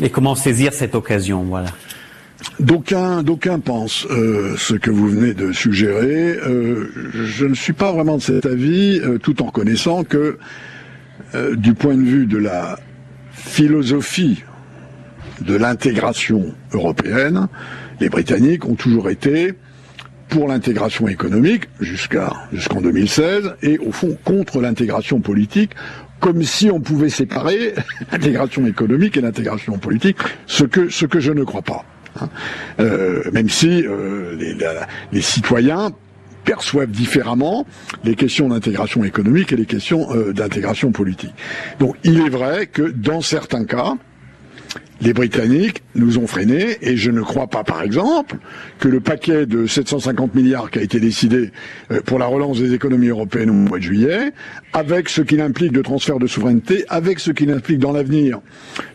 Et 0.00 0.08
comment 0.10 0.36
saisir 0.36 0.72
cette 0.72 0.94
occasion, 0.94 1.42
voilà. 1.42 1.70
D'aucuns, 2.60 3.22
d'aucuns 3.22 3.60
pensent 3.60 4.06
euh, 4.10 4.54
ce 4.56 4.74
que 4.74 4.90
vous 4.90 5.08
venez 5.08 5.34
de 5.34 5.52
suggérer. 5.52 6.36
Euh, 6.36 6.90
je 7.12 7.46
ne 7.46 7.54
suis 7.54 7.72
pas 7.72 7.92
vraiment 7.92 8.16
de 8.16 8.22
cet 8.22 8.46
avis, 8.46 9.00
euh, 9.00 9.18
tout 9.18 9.42
en 9.42 9.46
reconnaissant 9.46 10.04
que, 10.04 10.38
du 11.56 11.74
point 11.74 11.96
de 11.96 12.02
vue 12.02 12.26
de 12.26 12.38
la 12.38 12.78
philosophie 13.32 14.44
de 15.40 15.56
l'intégration 15.56 16.54
européenne, 16.72 17.48
les 18.00 18.08
Britanniques 18.08 18.66
ont 18.66 18.76
toujours 18.76 19.10
été 19.10 19.54
pour 20.28 20.46
l'intégration 20.46 21.08
économique 21.08 21.68
jusqu'à 21.80 22.32
jusqu'en 22.52 22.80
2016 22.80 23.54
et 23.62 23.78
au 23.78 23.90
fond 23.90 24.16
contre 24.24 24.60
l'intégration 24.60 25.20
politique 25.20 25.72
comme 26.20 26.42
si 26.42 26.70
on 26.70 26.80
pouvait 26.80 27.10
séparer 27.10 27.74
l'intégration 28.12 28.64
économique 28.66 29.16
et 29.16 29.20
l'intégration 29.20 29.76
politique, 29.78 30.18
ce 30.46 30.64
que 30.64 30.88
ce 30.88 31.04
que 31.04 31.18
je 31.18 31.32
ne 31.32 31.42
crois 31.42 31.62
pas. 31.62 31.84
Hein. 32.20 32.28
Euh, 32.80 33.22
même 33.32 33.48
si 33.48 33.84
euh, 33.86 34.36
les, 35.12 35.20
citoyens 35.20 35.92
perçoivent 36.44 36.90
différemment 36.90 37.66
les 38.04 38.14
questions 38.14 38.48
d'intégration 38.48 39.04
économique 39.04 39.52
et 39.52 39.56
les 39.56 39.66
questions 39.66 40.14
euh, 40.14 40.32
d'intégration 40.32 40.92
politique. 40.92 41.34
Donc 41.78 41.96
il 42.04 42.20
est 42.20 42.28
vrai 42.28 42.66
que 42.66 42.82
dans 42.82 43.20
certains 43.20 43.64
cas, 43.64 43.94
les 45.00 45.12
Britanniques 45.12 45.82
nous 45.94 46.18
ont 46.18 46.26
freinés 46.26 46.78
et 46.80 46.96
je 46.96 47.10
ne 47.10 47.20
crois 47.20 47.48
pas, 47.48 47.64
par 47.64 47.82
exemple, 47.82 48.36
que 48.78 48.88
le 48.88 49.00
paquet 49.00 49.46
de 49.46 49.66
750 49.66 50.34
milliards 50.34 50.70
qui 50.70 50.78
a 50.78 50.82
été 50.82 51.00
décidé 51.00 51.50
euh, 51.90 52.00
pour 52.00 52.18
la 52.18 52.26
relance 52.26 52.58
des 52.58 52.74
économies 52.74 53.08
européennes 53.08 53.50
au 53.50 53.54
mois 53.54 53.78
de 53.78 53.82
juillet, 53.82 54.32
avec 54.72 55.08
ce 55.08 55.22
qu'il 55.22 55.40
implique 55.40 55.72
de 55.72 55.82
transfert 55.82 56.18
de 56.18 56.26
souveraineté, 56.26 56.84
avec 56.88 57.18
ce 57.18 57.32
qu'il 57.32 57.50
implique 57.50 57.78
dans 57.78 57.92
l'avenir 57.92 58.40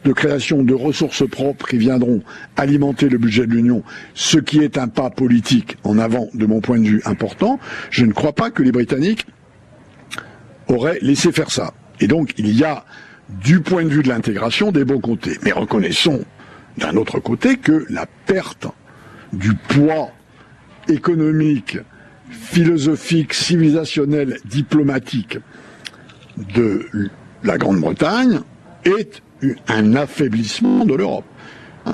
de 0.06 0.14
création 0.14 0.64
de 0.64 0.74
ressources 0.74 1.28
propres 1.28 1.68
qui 1.68 1.78
viendront 1.78 2.22
alimenter 2.56 3.10
le 3.10 3.18
budget 3.18 3.46
de 3.46 3.52
l'Union, 3.52 3.84
ce 4.14 4.38
qui 4.38 4.60
est 4.60 4.78
un 4.78 4.88
pas 4.88 5.10
politique 5.10 5.78
en 5.84 5.98
avant 5.98 6.30
de 6.34 6.46
mon 6.46 6.62
point 6.62 6.80
de 6.80 6.88
vue 6.88 7.02
important, 7.06 7.60
je 7.92 8.06
ne 8.06 8.14
crois 8.14 8.34
pas 8.34 8.52
que 8.52 8.64
les 8.64 8.72
Britanniques 8.72 9.26
auraient 10.68 11.00
laissé 11.02 11.32
faire 11.32 11.52
ça. 11.52 11.74
Et 12.00 12.08
donc 12.08 12.34
il 12.38 12.56
y 12.56 12.64
a 12.64 12.86
du 13.30 13.62
point 13.62 13.84
de 13.84 13.90
vue 13.90 14.04
de 14.04 14.10
l'intégration 14.10 14.72
des 14.72 14.86
bons 14.86 15.00
côtés. 15.00 15.38
Mais 15.44 15.52
reconnaissons 15.52 16.24
d'un 16.78 16.96
autre 16.96 17.20
côté 17.20 17.58
que 17.58 17.86
la 17.90 18.06
perte 18.26 18.68
du 19.34 19.54
poids 19.54 20.12
économique, 20.88 21.78
philosophique, 22.30 23.34
civilisationnel, 23.34 24.38
diplomatique 24.46 25.38
de 26.56 26.86
la 27.44 27.58
Grande-Bretagne 27.58 28.40
est 28.86 29.22
un 29.68 29.96
affaiblissement 29.96 30.86
de 30.86 30.96
l'Europe. 30.96 31.26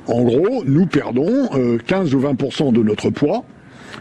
En 0.07 0.23
gros, 0.23 0.63
nous 0.65 0.85
perdons 0.85 1.47
15 1.85 2.13
euh, 2.13 2.17
ou 2.17 2.21
20% 2.21 2.73
de 2.73 2.83
notre 2.83 3.09
poids 3.09 3.45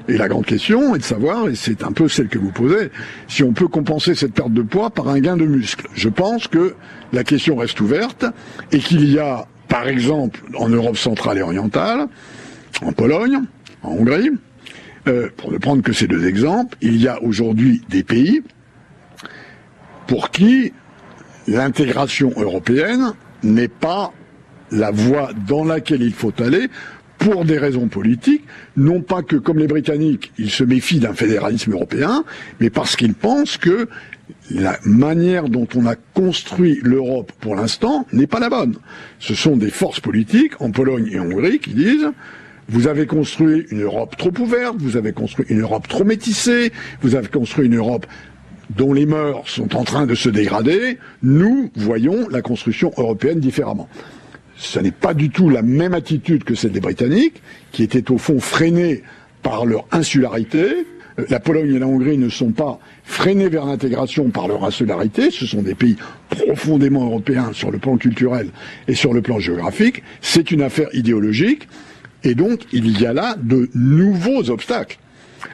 et 0.08 0.18
la 0.18 0.28
grande 0.28 0.44
question 0.44 0.94
est 0.94 0.98
de 0.98 1.04
savoir, 1.04 1.48
et 1.48 1.54
c'est 1.54 1.82
un 1.82 1.92
peu 1.92 2.08
celle 2.08 2.28
que 2.28 2.38
vous 2.38 2.50
posez, 2.50 2.90
si 3.28 3.42
on 3.42 3.52
peut 3.52 3.68
compenser 3.68 4.14
cette 4.14 4.34
perte 4.34 4.52
de 4.52 4.62
poids 4.62 4.90
par 4.90 5.08
un 5.08 5.18
gain 5.20 5.36
de 5.36 5.46
muscle. 5.46 5.86
Je 5.94 6.08
pense 6.08 6.46
que 6.46 6.74
la 7.12 7.24
question 7.24 7.56
reste 7.56 7.80
ouverte 7.80 8.26
et 8.70 8.78
qu'il 8.78 9.10
y 9.10 9.18
a, 9.18 9.46
par 9.68 9.88
exemple, 9.88 10.42
en 10.56 10.68
Europe 10.68 10.98
centrale 10.98 11.38
et 11.38 11.42
orientale, 11.42 12.06
en 12.82 12.92
Pologne, 12.92 13.40
en 13.82 13.92
Hongrie, 13.92 14.30
euh, 15.06 15.28
pour 15.36 15.52
ne 15.52 15.58
prendre 15.58 15.82
que 15.82 15.92
ces 15.92 16.06
deux 16.06 16.26
exemples, 16.26 16.76
il 16.80 16.96
y 16.96 17.08
a 17.08 17.22
aujourd'hui 17.22 17.82
des 17.88 18.02
pays 18.02 18.42
pour 20.06 20.30
qui 20.30 20.72
l'intégration 21.46 22.32
européenne 22.36 23.12
n'est 23.42 23.68
pas 23.68 24.12
la 24.70 24.90
voie 24.90 25.30
dans 25.46 25.64
laquelle 25.64 26.02
il 26.02 26.12
faut 26.12 26.32
aller 26.38 26.68
pour 27.24 27.46
des 27.46 27.56
raisons 27.56 27.88
politiques, 27.88 28.44
non 28.76 29.00
pas 29.00 29.22
que, 29.22 29.36
comme 29.36 29.58
les 29.58 29.66
Britanniques, 29.66 30.30
ils 30.36 30.50
se 30.50 30.62
méfient 30.62 31.00
d'un 31.00 31.14
fédéralisme 31.14 31.72
européen, 31.72 32.22
mais 32.60 32.68
parce 32.68 32.96
qu'ils 32.96 33.14
pensent 33.14 33.56
que 33.56 33.88
la 34.50 34.78
manière 34.84 35.48
dont 35.48 35.66
on 35.74 35.86
a 35.86 35.94
construit 35.96 36.80
l'Europe 36.82 37.32
pour 37.40 37.56
l'instant 37.56 38.06
n'est 38.12 38.26
pas 38.26 38.40
la 38.40 38.50
bonne. 38.50 38.76
Ce 39.20 39.34
sont 39.34 39.56
des 39.56 39.70
forces 39.70 40.00
politiques, 40.00 40.60
en 40.60 40.70
Pologne 40.70 41.08
et 41.10 41.18
en 41.18 41.30
Hongrie, 41.30 41.60
qui 41.60 41.72
disent 41.72 42.10
vous 42.68 42.88
avez 42.88 43.06
construit 43.06 43.66
une 43.70 43.82
Europe 43.82 44.16
trop 44.18 44.32
ouverte, 44.38 44.76
vous 44.78 44.98
avez 44.98 45.12
construit 45.12 45.46
une 45.48 45.62
Europe 45.62 45.88
trop 45.88 46.04
métissée, 46.04 46.72
vous 47.00 47.14
avez 47.14 47.28
construit 47.28 47.66
une 47.66 47.76
Europe 47.76 48.06
dont 48.76 48.92
les 48.92 49.06
mœurs 49.06 49.48
sont 49.48 49.76
en 49.76 49.84
train 49.84 50.04
de 50.04 50.14
se 50.14 50.28
dégrader, 50.28 50.98
nous 51.22 51.70
voyons 51.74 52.28
la 52.28 52.42
construction 52.42 52.92
européenne 52.98 53.40
différemment 53.40 53.88
ce 54.56 54.78
n'est 54.78 54.90
pas 54.90 55.14
du 55.14 55.30
tout 55.30 55.48
la 55.48 55.62
même 55.62 55.94
attitude 55.94 56.44
que 56.44 56.54
celle 56.54 56.72
des 56.72 56.80
Britanniques, 56.80 57.42
qui 57.72 57.82
étaient 57.82 58.10
au 58.10 58.18
fond 58.18 58.40
freinés 58.40 59.02
par 59.42 59.66
leur 59.66 59.86
insularité. 59.92 60.86
Euh, 61.18 61.24
la 61.28 61.40
Pologne 61.40 61.74
et 61.74 61.78
la 61.78 61.86
Hongrie 61.86 62.18
ne 62.18 62.28
sont 62.28 62.52
pas 62.52 62.78
freinés 63.04 63.48
vers 63.48 63.66
l'intégration 63.66 64.30
par 64.30 64.48
leur 64.48 64.64
insularité, 64.64 65.30
ce 65.30 65.46
sont 65.46 65.62
des 65.62 65.74
pays 65.74 65.96
profondément 66.28 67.04
européens 67.04 67.50
sur 67.52 67.70
le 67.70 67.78
plan 67.78 67.96
culturel 67.96 68.48
et 68.88 68.94
sur 68.94 69.12
le 69.12 69.22
plan 69.22 69.38
géographique. 69.38 70.02
C'est 70.20 70.50
une 70.50 70.62
affaire 70.62 70.88
idéologique, 70.92 71.68
et 72.22 72.34
donc 72.34 72.60
il 72.72 73.00
y 73.00 73.06
a 73.06 73.12
là 73.12 73.36
de 73.40 73.68
nouveaux 73.74 74.50
obstacles 74.50 74.98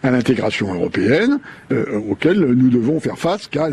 à 0.03 0.11
l'intégration 0.11 0.73
européenne 0.73 1.41
euh, 1.73 2.01
auxquels 2.09 2.41
nous 2.41 2.71
devons 2.71 3.01
faire 3.01 3.19
face, 3.19 3.49
car 3.49 3.69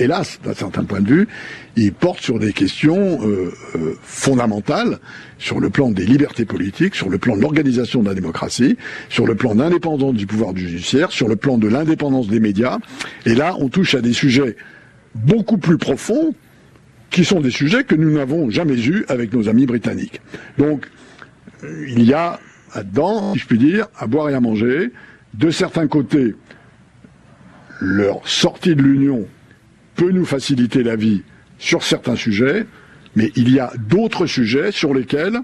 hélas, 0.00 0.40
d'un 0.42 0.54
certain 0.54 0.84
point 0.84 1.00
de 1.00 1.08
vue, 1.08 1.28
il 1.76 1.92
porte 1.92 2.20
sur 2.20 2.38
des 2.38 2.52
questions 2.52 3.20
euh, 3.22 3.52
euh, 3.76 3.94
fondamentales 4.02 4.98
sur 5.38 5.60
le 5.60 5.70
plan 5.70 5.90
des 5.90 6.04
libertés 6.04 6.44
politiques, 6.44 6.94
sur 6.94 7.08
le 7.08 7.18
plan 7.18 7.36
de 7.36 7.42
l'organisation 7.42 8.02
de 8.02 8.08
la 8.08 8.14
démocratie, 8.14 8.76
sur 9.08 9.26
le 9.26 9.34
plan 9.34 9.54
d'indépendance 9.54 10.14
du 10.14 10.26
pouvoir 10.26 10.56
judiciaire, 10.56 11.12
sur 11.12 11.28
le 11.28 11.36
plan 11.36 11.58
de 11.58 11.68
l'indépendance 11.68 12.28
des 12.28 12.40
médias. 12.40 12.78
Et 13.26 13.34
là, 13.34 13.54
on 13.58 13.68
touche 13.68 13.94
à 13.94 14.00
des 14.00 14.12
sujets 14.12 14.56
beaucoup 15.14 15.58
plus 15.58 15.78
profonds 15.78 16.34
qui 17.10 17.24
sont 17.24 17.40
des 17.40 17.50
sujets 17.50 17.84
que 17.84 17.94
nous 17.94 18.12
n'avons 18.12 18.50
jamais 18.50 18.80
eus 18.86 19.04
avec 19.08 19.32
nos 19.32 19.48
amis 19.48 19.66
britanniques. 19.66 20.20
Donc, 20.58 20.86
il 21.62 22.04
y 22.04 22.12
a 22.12 22.38
là-dedans, 22.74 23.32
si 23.34 23.40
je 23.40 23.46
puis 23.46 23.58
dire, 23.58 23.88
à 23.98 24.06
boire 24.06 24.30
et 24.30 24.34
à 24.34 24.40
manger. 24.40 24.92
De 25.34 25.50
certains 25.50 25.86
côtés, 25.86 26.34
leur 27.80 28.26
sortie 28.28 28.74
de 28.74 28.82
l'Union 28.82 29.26
peut 30.00 30.12
nous 30.12 30.24
faciliter 30.24 30.82
la 30.82 30.96
vie 30.96 31.20
sur 31.58 31.82
certains 31.82 32.16
sujets, 32.16 32.64
mais 33.16 33.30
il 33.36 33.52
y 33.52 33.60
a 33.60 33.70
d'autres 33.76 34.24
sujets 34.24 34.72
sur 34.72 34.94
lesquels 34.94 35.38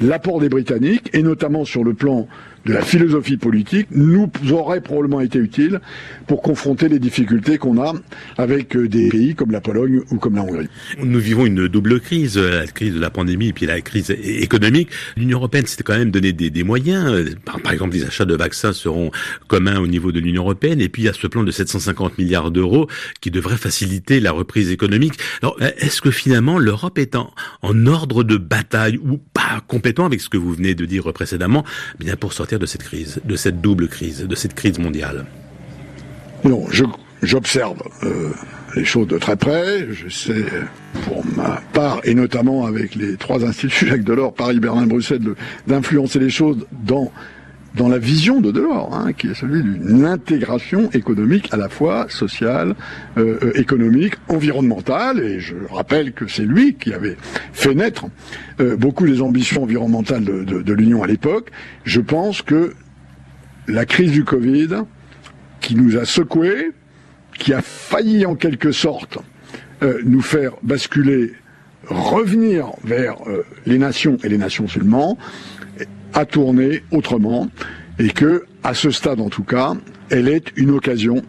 l'apport 0.00 0.40
des 0.40 0.48
Britanniques, 0.48 1.10
et 1.12 1.22
notamment 1.22 1.66
sur 1.66 1.84
le 1.84 1.92
plan 1.92 2.26
de 2.64 2.72
la 2.72 2.82
philosophie 2.82 3.36
politique 3.36 3.88
nous 3.90 4.30
aurait 4.50 4.80
probablement 4.80 5.20
été 5.20 5.38
utile 5.38 5.80
pour 6.26 6.42
confronter 6.42 6.88
les 6.88 6.98
difficultés 6.98 7.58
qu'on 7.58 7.82
a 7.82 7.92
avec 8.38 8.76
euh, 8.76 8.88
des 8.88 9.08
pays 9.08 9.34
comme 9.34 9.50
la 9.50 9.60
Pologne 9.60 10.02
ou 10.10 10.16
comme 10.18 10.36
la 10.36 10.42
Hongrie. 10.42 10.68
Nous 10.98 11.18
vivons 11.18 11.46
une 11.46 11.68
double 11.68 12.00
crise, 12.00 12.38
euh, 12.38 12.60
la 12.60 12.66
crise 12.66 12.94
de 12.94 13.00
la 13.00 13.10
pandémie 13.10 13.48
et 13.48 13.52
puis 13.52 13.66
la 13.66 13.80
crise 13.80 14.10
économique. 14.10 14.88
L'Union 15.16 15.38
européenne 15.38 15.66
s'était 15.66 15.82
quand 15.82 15.96
même 15.96 16.10
donné 16.10 16.32
des, 16.32 16.62
moyens. 16.62 17.34
Par, 17.44 17.60
par, 17.60 17.72
exemple, 17.72 17.94
les 17.94 18.04
achats 18.04 18.24
de 18.24 18.34
vaccins 18.34 18.72
seront 18.72 19.10
communs 19.48 19.80
au 19.80 19.86
niveau 19.86 20.12
de 20.12 20.20
l'Union 20.20 20.42
européenne. 20.42 20.80
Et 20.80 20.88
puis 20.88 21.02
il 21.02 21.06
y 21.06 21.08
a 21.08 21.12
ce 21.12 21.26
plan 21.26 21.42
de 21.42 21.50
750 21.50 22.18
milliards 22.18 22.50
d'euros 22.50 22.88
qui 23.20 23.30
devrait 23.30 23.56
faciliter 23.56 24.20
la 24.20 24.32
reprise 24.32 24.70
économique. 24.70 25.14
Alors, 25.42 25.56
est-ce 25.78 26.00
que 26.00 26.10
finalement 26.10 26.58
l'Europe 26.58 26.98
est 26.98 27.16
en, 27.16 27.32
ordre 27.86 28.22
de 28.22 28.36
bataille 28.36 28.98
ou 28.98 29.18
pas 29.18 29.60
complètement 29.66 30.06
avec 30.06 30.20
ce 30.20 30.28
que 30.28 30.36
vous 30.36 30.52
venez 30.52 30.74
de 30.74 30.84
dire 30.84 31.12
précédemment, 31.12 31.64
eh 32.00 32.04
bien 32.04 32.16
pour 32.16 32.32
sortir 32.32 32.51
de 32.58 32.66
cette 32.66 32.82
crise, 32.82 33.20
de 33.24 33.36
cette 33.36 33.60
double 33.60 33.88
crise, 33.88 34.26
de 34.26 34.34
cette 34.34 34.54
crise 34.54 34.78
mondiale 34.78 35.24
Non, 36.44 36.66
j'observe 37.22 37.82
euh, 38.04 38.30
les 38.74 38.84
choses 38.84 39.08
de 39.08 39.18
très 39.18 39.36
près. 39.36 39.86
Je 39.92 40.08
sais, 40.08 40.44
pour 41.04 41.24
ma 41.36 41.60
part, 41.72 42.00
et 42.04 42.14
notamment 42.14 42.66
avec 42.66 42.94
les 42.94 43.16
trois 43.16 43.44
instituts 43.44 43.86
Jacques 43.86 44.04
Delors, 44.04 44.34
Paris, 44.34 44.60
Berlin, 44.60 44.86
Bruxelles, 44.86 45.34
d'influencer 45.66 46.18
les 46.18 46.30
choses 46.30 46.66
dans 46.84 47.12
dans 47.74 47.88
la 47.88 47.98
vision 47.98 48.40
de 48.40 48.50
Delors, 48.50 48.94
hein, 48.94 49.12
qui 49.12 49.28
est 49.28 49.34
celui 49.34 49.62
d'une 49.62 50.04
intégration 50.04 50.90
économique 50.90 51.48
à 51.52 51.56
la 51.56 51.68
fois 51.68 52.06
sociale, 52.08 52.74
euh, 53.16 53.38
euh, 53.42 53.52
économique, 53.58 54.14
environnementale, 54.28 55.20
et 55.20 55.40
je 55.40 55.54
rappelle 55.70 56.12
que 56.12 56.26
c'est 56.28 56.44
lui 56.44 56.74
qui 56.74 56.92
avait 56.92 57.16
fait 57.52 57.74
naître 57.74 58.06
euh, 58.60 58.76
beaucoup 58.76 59.06
des 59.06 59.22
ambitions 59.22 59.62
environnementales 59.62 60.24
de, 60.24 60.44
de, 60.44 60.62
de 60.62 60.72
l'Union 60.72 61.02
à 61.02 61.06
l'époque. 61.06 61.50
Je 61.84 62.00
pense 62.00 62.42
que 62.42 62.74
la 63.68 63.86
crise 63.86 64.12
du 64.12 64.24
Covid, 64.24 64.82
qui 65.60 65.74
nous 65.74 65.96
a 65.96 66.04
secoués, 66.04 66.72
qui 67.38 67.54
a 67.54 67.62
failli 67.62 68.26
en 68.26 68.34
quelque 68.34 68.72
sorte 68.72 69.18
nous 70.04 70.20
faire 70.20 70.52
basculer, 70.62 71.32
revenir 71.86 72.70
vers 72.84 73.16
les 73.66 73.78
nations 73.78 74.16
et 74.22 74.28
les 74.28 74.38
nations 74.38 74.68
seulement, 74.68 75.18
à 76.14 76.24
tourner 76.24 76.82
autrement 76.90 77.48
et 77.98 78.08
que, 78.08 78.44
à 78.62 78.74
ce 78.74 78.90
stade 78.90 79.20
en 79.20 79.28
tout 79.28 79.44
cas, 79.44 79.74
elle 80.10 80.28
est 80.28 80.52
une 80.56 80.70
occasion 80.70 81.22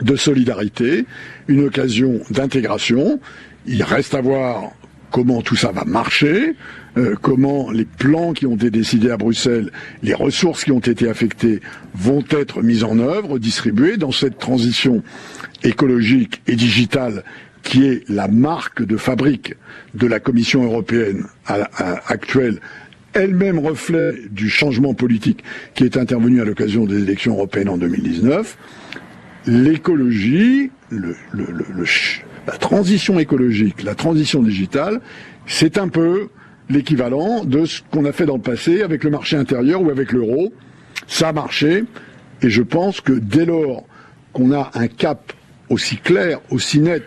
de 0.00 0.16
solidarité, 0.16 1.06
une 1.48 1.64
occasion 1.66 2.20
d'intégration. 2.30 3.20
Il 3.66 3.82
reste 3.82 4.14
à 4.14 4.20
voir 4.20 4.72
comment 5.10 5.42
tout 5.42 5.56
ça 5.56 5.72
va 5.72 5.84
marcher, 5.84 6.54
euh, 6.96 7.14
comment 7.20 7.70
les 7.70 7.84
plans 7.84 8.32
qui 8.32 8.46
ont 8.46 8.56
été 8.56 8.70
décidés 8.70 9.10
à 9.10 9.16
Bruxelles, 9.16 9.70
les 10.02 10.14
ressources 10.14 10.64
qui 10.64 10.72
ont 10.72 10.78
été 10.80 11.08
affectées 11.08 11.60
vont 11.94 12.24
être 12.30 12.62
mises 12.62 12.84
en 12.84 12.98
œuvre, 12.98 13.38
distribuées 13.38 13.96
dans 13.96 14.12
cette 14.12 14.38
transition 14.38 15.02
écologique 15.62 16.42
et 16.46 16.56
digitale 16.56 17.24
qui 17.62 17.86
est 17.86 18.08
la 18.08 18.28
marque 18.28 18.82
de 18.82 18.96
fabrique 18.96 19.54
de 19.94 20.06
la 20.06 20.20
Commission 20.20 20.64
européenne 20.64 21.24
actuelle 21.46 22.60
elle-même 23.18 23.58
reflet 23.58 24.12
du 24.30 24.48
changement 24.48 24.94
politique 24.94 25.42
qui 25.74 25.84
est 25.84 25.96
intervenu 25.96 26.40
à 26.40 26.44
l'occasion 26.44 26.86
des 26.86 27.02
élections 27.02 27.34
européennes 27.34 27.68
en 27.68 27.76
2019, 27.76 28.56
l'écologie, 29.46 30.70
la 30.90 32.58
transition 32.58 33.18
écologique, 33.18 33.82
la 33.82 33.94
transition 33.94 34.42
digitale, 34.42 35.00
c'est 35.46 35.78
un 35.78 35.88
peu 35.88 36.28
l'équivalent 36.70 37.44
de 37.44 37.64
ce 37.64 37.82
qu'on 37.90 38.04
a 38.04 38.12
fait 38.12 38.26
dans 38.26 38.36
le 38.36 38.42
passé 38.42 38.82
avec 38.82 39.04
le 39.04 39.10
marché 39.10 39.36
intérieur 39.36 39.82
ou 39.82 39.90
avec 39.90 40.12
l'euro. 40.12 40.52
Ça 41.06 41.28
a 41.28 41.32
marché, 41.32 41.84
et 42.42 42.50
je 42.50 42.62
pense 42.62 43.00
que 43.00 43.12
dès 43.12 43.46
lors 43.46 43.86
qu'on 44.32 44.52
a 44.52 44.70
un 44.74 44.88
cap 44.88 45.32
aussi 45.70 45.96
clair, 45.96 46.40
aussi 46.50 46.80
net, 46.80 47.02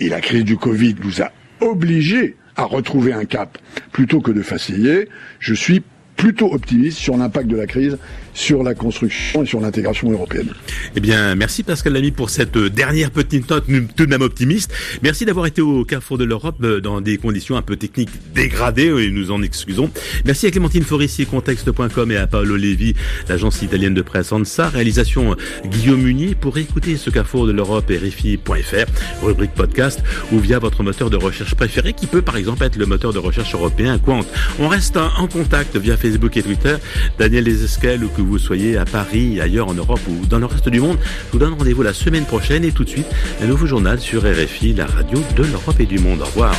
et 0.00 0.08
la 0.08 0.20
crise 0.20 0.44
du 0.44 0.56
Covid 0.56 0.96
nous 1.04 1.22
a 1.22 1.30
obligés 1.60 2.36
à 2.56 2.64
retrouver 2.64 3.12
un 3.12 3.24
cap. 3.24 3.58
Plutôt 3.92 4.20
que 4.20 4.30
de 4.30 4.42
faciliter, 4.42 5.08
je 5.38 5.54
suis 5.54 5.82
plutôt 6.22 6.54
optimiste 6.54 6.98
sur 6.98 7.16
l'impact 7.16 7.48
de 7.48 7.56
la 7.56 7.66
crise 7.66 7.98
sur 8.34 8.62
la 8.62 8.74
construction 8.74 9.42
et 9.42 9.46
sur 9.46 9.60
l'intégration 9.60 10.10
européenne. 10.10 10.54
Eh 10.96 11.00
bien, 11.00 11.34
merci 11.34 11.64
Pascal 11.64 11.92
Lamy 11.92 12.12
pour 12.12 12.30
cette 12.30 12.56
dernière 12.56 13.10
petite 13.10 13.50
note 13.50 13.66
tout 13.96 14.06
de 14.06 14.10
même 14.10 14.22
optimiste. 14.22 14.72
Merci 15.02 15.24
d'avoir 15.24 15.46
été 15.46 15.60
au 15.60 15.84
carrefour 15.84 16.18
de 16.18 16.24
l'Europe 16.24 16.56
euh, 16.62 16.80
dans 16.80 17.00
des 17.00 17.18
conditions 17.18 17.56
un 17.56 17.62
peu 17.62 17.76
techniques 17.76 18.10
dégradées 18.34 18.86
et 18.86 19.10
nous 19.10 19.32
en 19.32 19.42
excusons. 19.42 19.90
Merci 20.24 20.46
à 20.46 20.50
Clémentine 20.50 20.84
Forissier, 20.84 21.26
contexte.com 21.26 22.10
et 22.12 22.16
à 22.16 22.26
Paolo 22.26 22.56
Levi, 22.56 22.94
l'agence 23.28 23.60
italienne 23.62 23.94
de 23.94 24.02
presse 24.02 24.32
ANSA. 24.32 24.68
Réalisation 24.68 25.32
euh, 25.32 25.68
Guillaume 25.68 26.02
Munier. 26.02 26.34
Pour 26.34 26.56
écouter 26.56 26.96
ce 26.96 27.10
carrefour 27.10 27.46
de 27.46 27.52
l'Europe, 27.52 27.90
RFI.fr, 27.90 29.24
rubrique 29.24 29.52
podcast 29.54 30.00
ou 30.30 30.38
via 30.38 30.58
votre 30.58 30.82
moteur 30.82 31.10
de 31.10 31.16
recherche 31.16 31.54
préféré 31.54 31.92
qui 31.92 32.06
peut 32.06 32.22
par 32.22 32.36
exemple 32.36 32.64
être 32.64 32.76
le 32.76 32.86
moteur 32.86 33.12
de 33.12 33.18
recherche 33.18 33.54
européen 33.54 33.98
Quant. 33.98 34.24
On 34.58 34.68
reste 34.68 34.96
en 34.96 35.26
contact 35.26 35.76
via 35.76 35.96
Facebook 35.96 36.11
et 36.14 36.42
Twitter. 36.42 36.76
Daniel 37.18 37.44
Desesquelles 37.44 38.04
ou 38.04 38.08
que 38.08 38.22
vous 38.22 38.38
soyez 38.38 38.76
à 38.76 38.84
Paris, 38.84 39.40
ailleurs 39.40 39.68
en 39.68 39.74
Europe 39.74 40.00
ou 40.08 40.26
dans 40.26 40.38
le 40.38 40.46
reste 40.46 40.68
du 40.68 40.80
monde. 40.80 40.98
Je 41.26 41.32
vous 41.32 41.38
donne 41.38 41.54
rendez-vous 41.54 41.82
la 41.82 41.92
semaine 41.92 42.24
prochaine 42.24 42.64
et 42.64 42.72
tout 42.72 42.84
de 42.84 42.88
suite 42.88 43.06
un 43.42 43.46
nouveau 43.46 43.66
journal 43.66 44.00
sur 44.00 44.22
RFI, 44.22 44.74
la 44.74 44.86
radio 44.86 45.20
de 45.36 45.44
l'Europe 45.44 45.80
et 45.80 45.86
du 45.86 45.98
monde. 45.98 46.22
Au 46.22 46.26
revoir. 46.26 46.54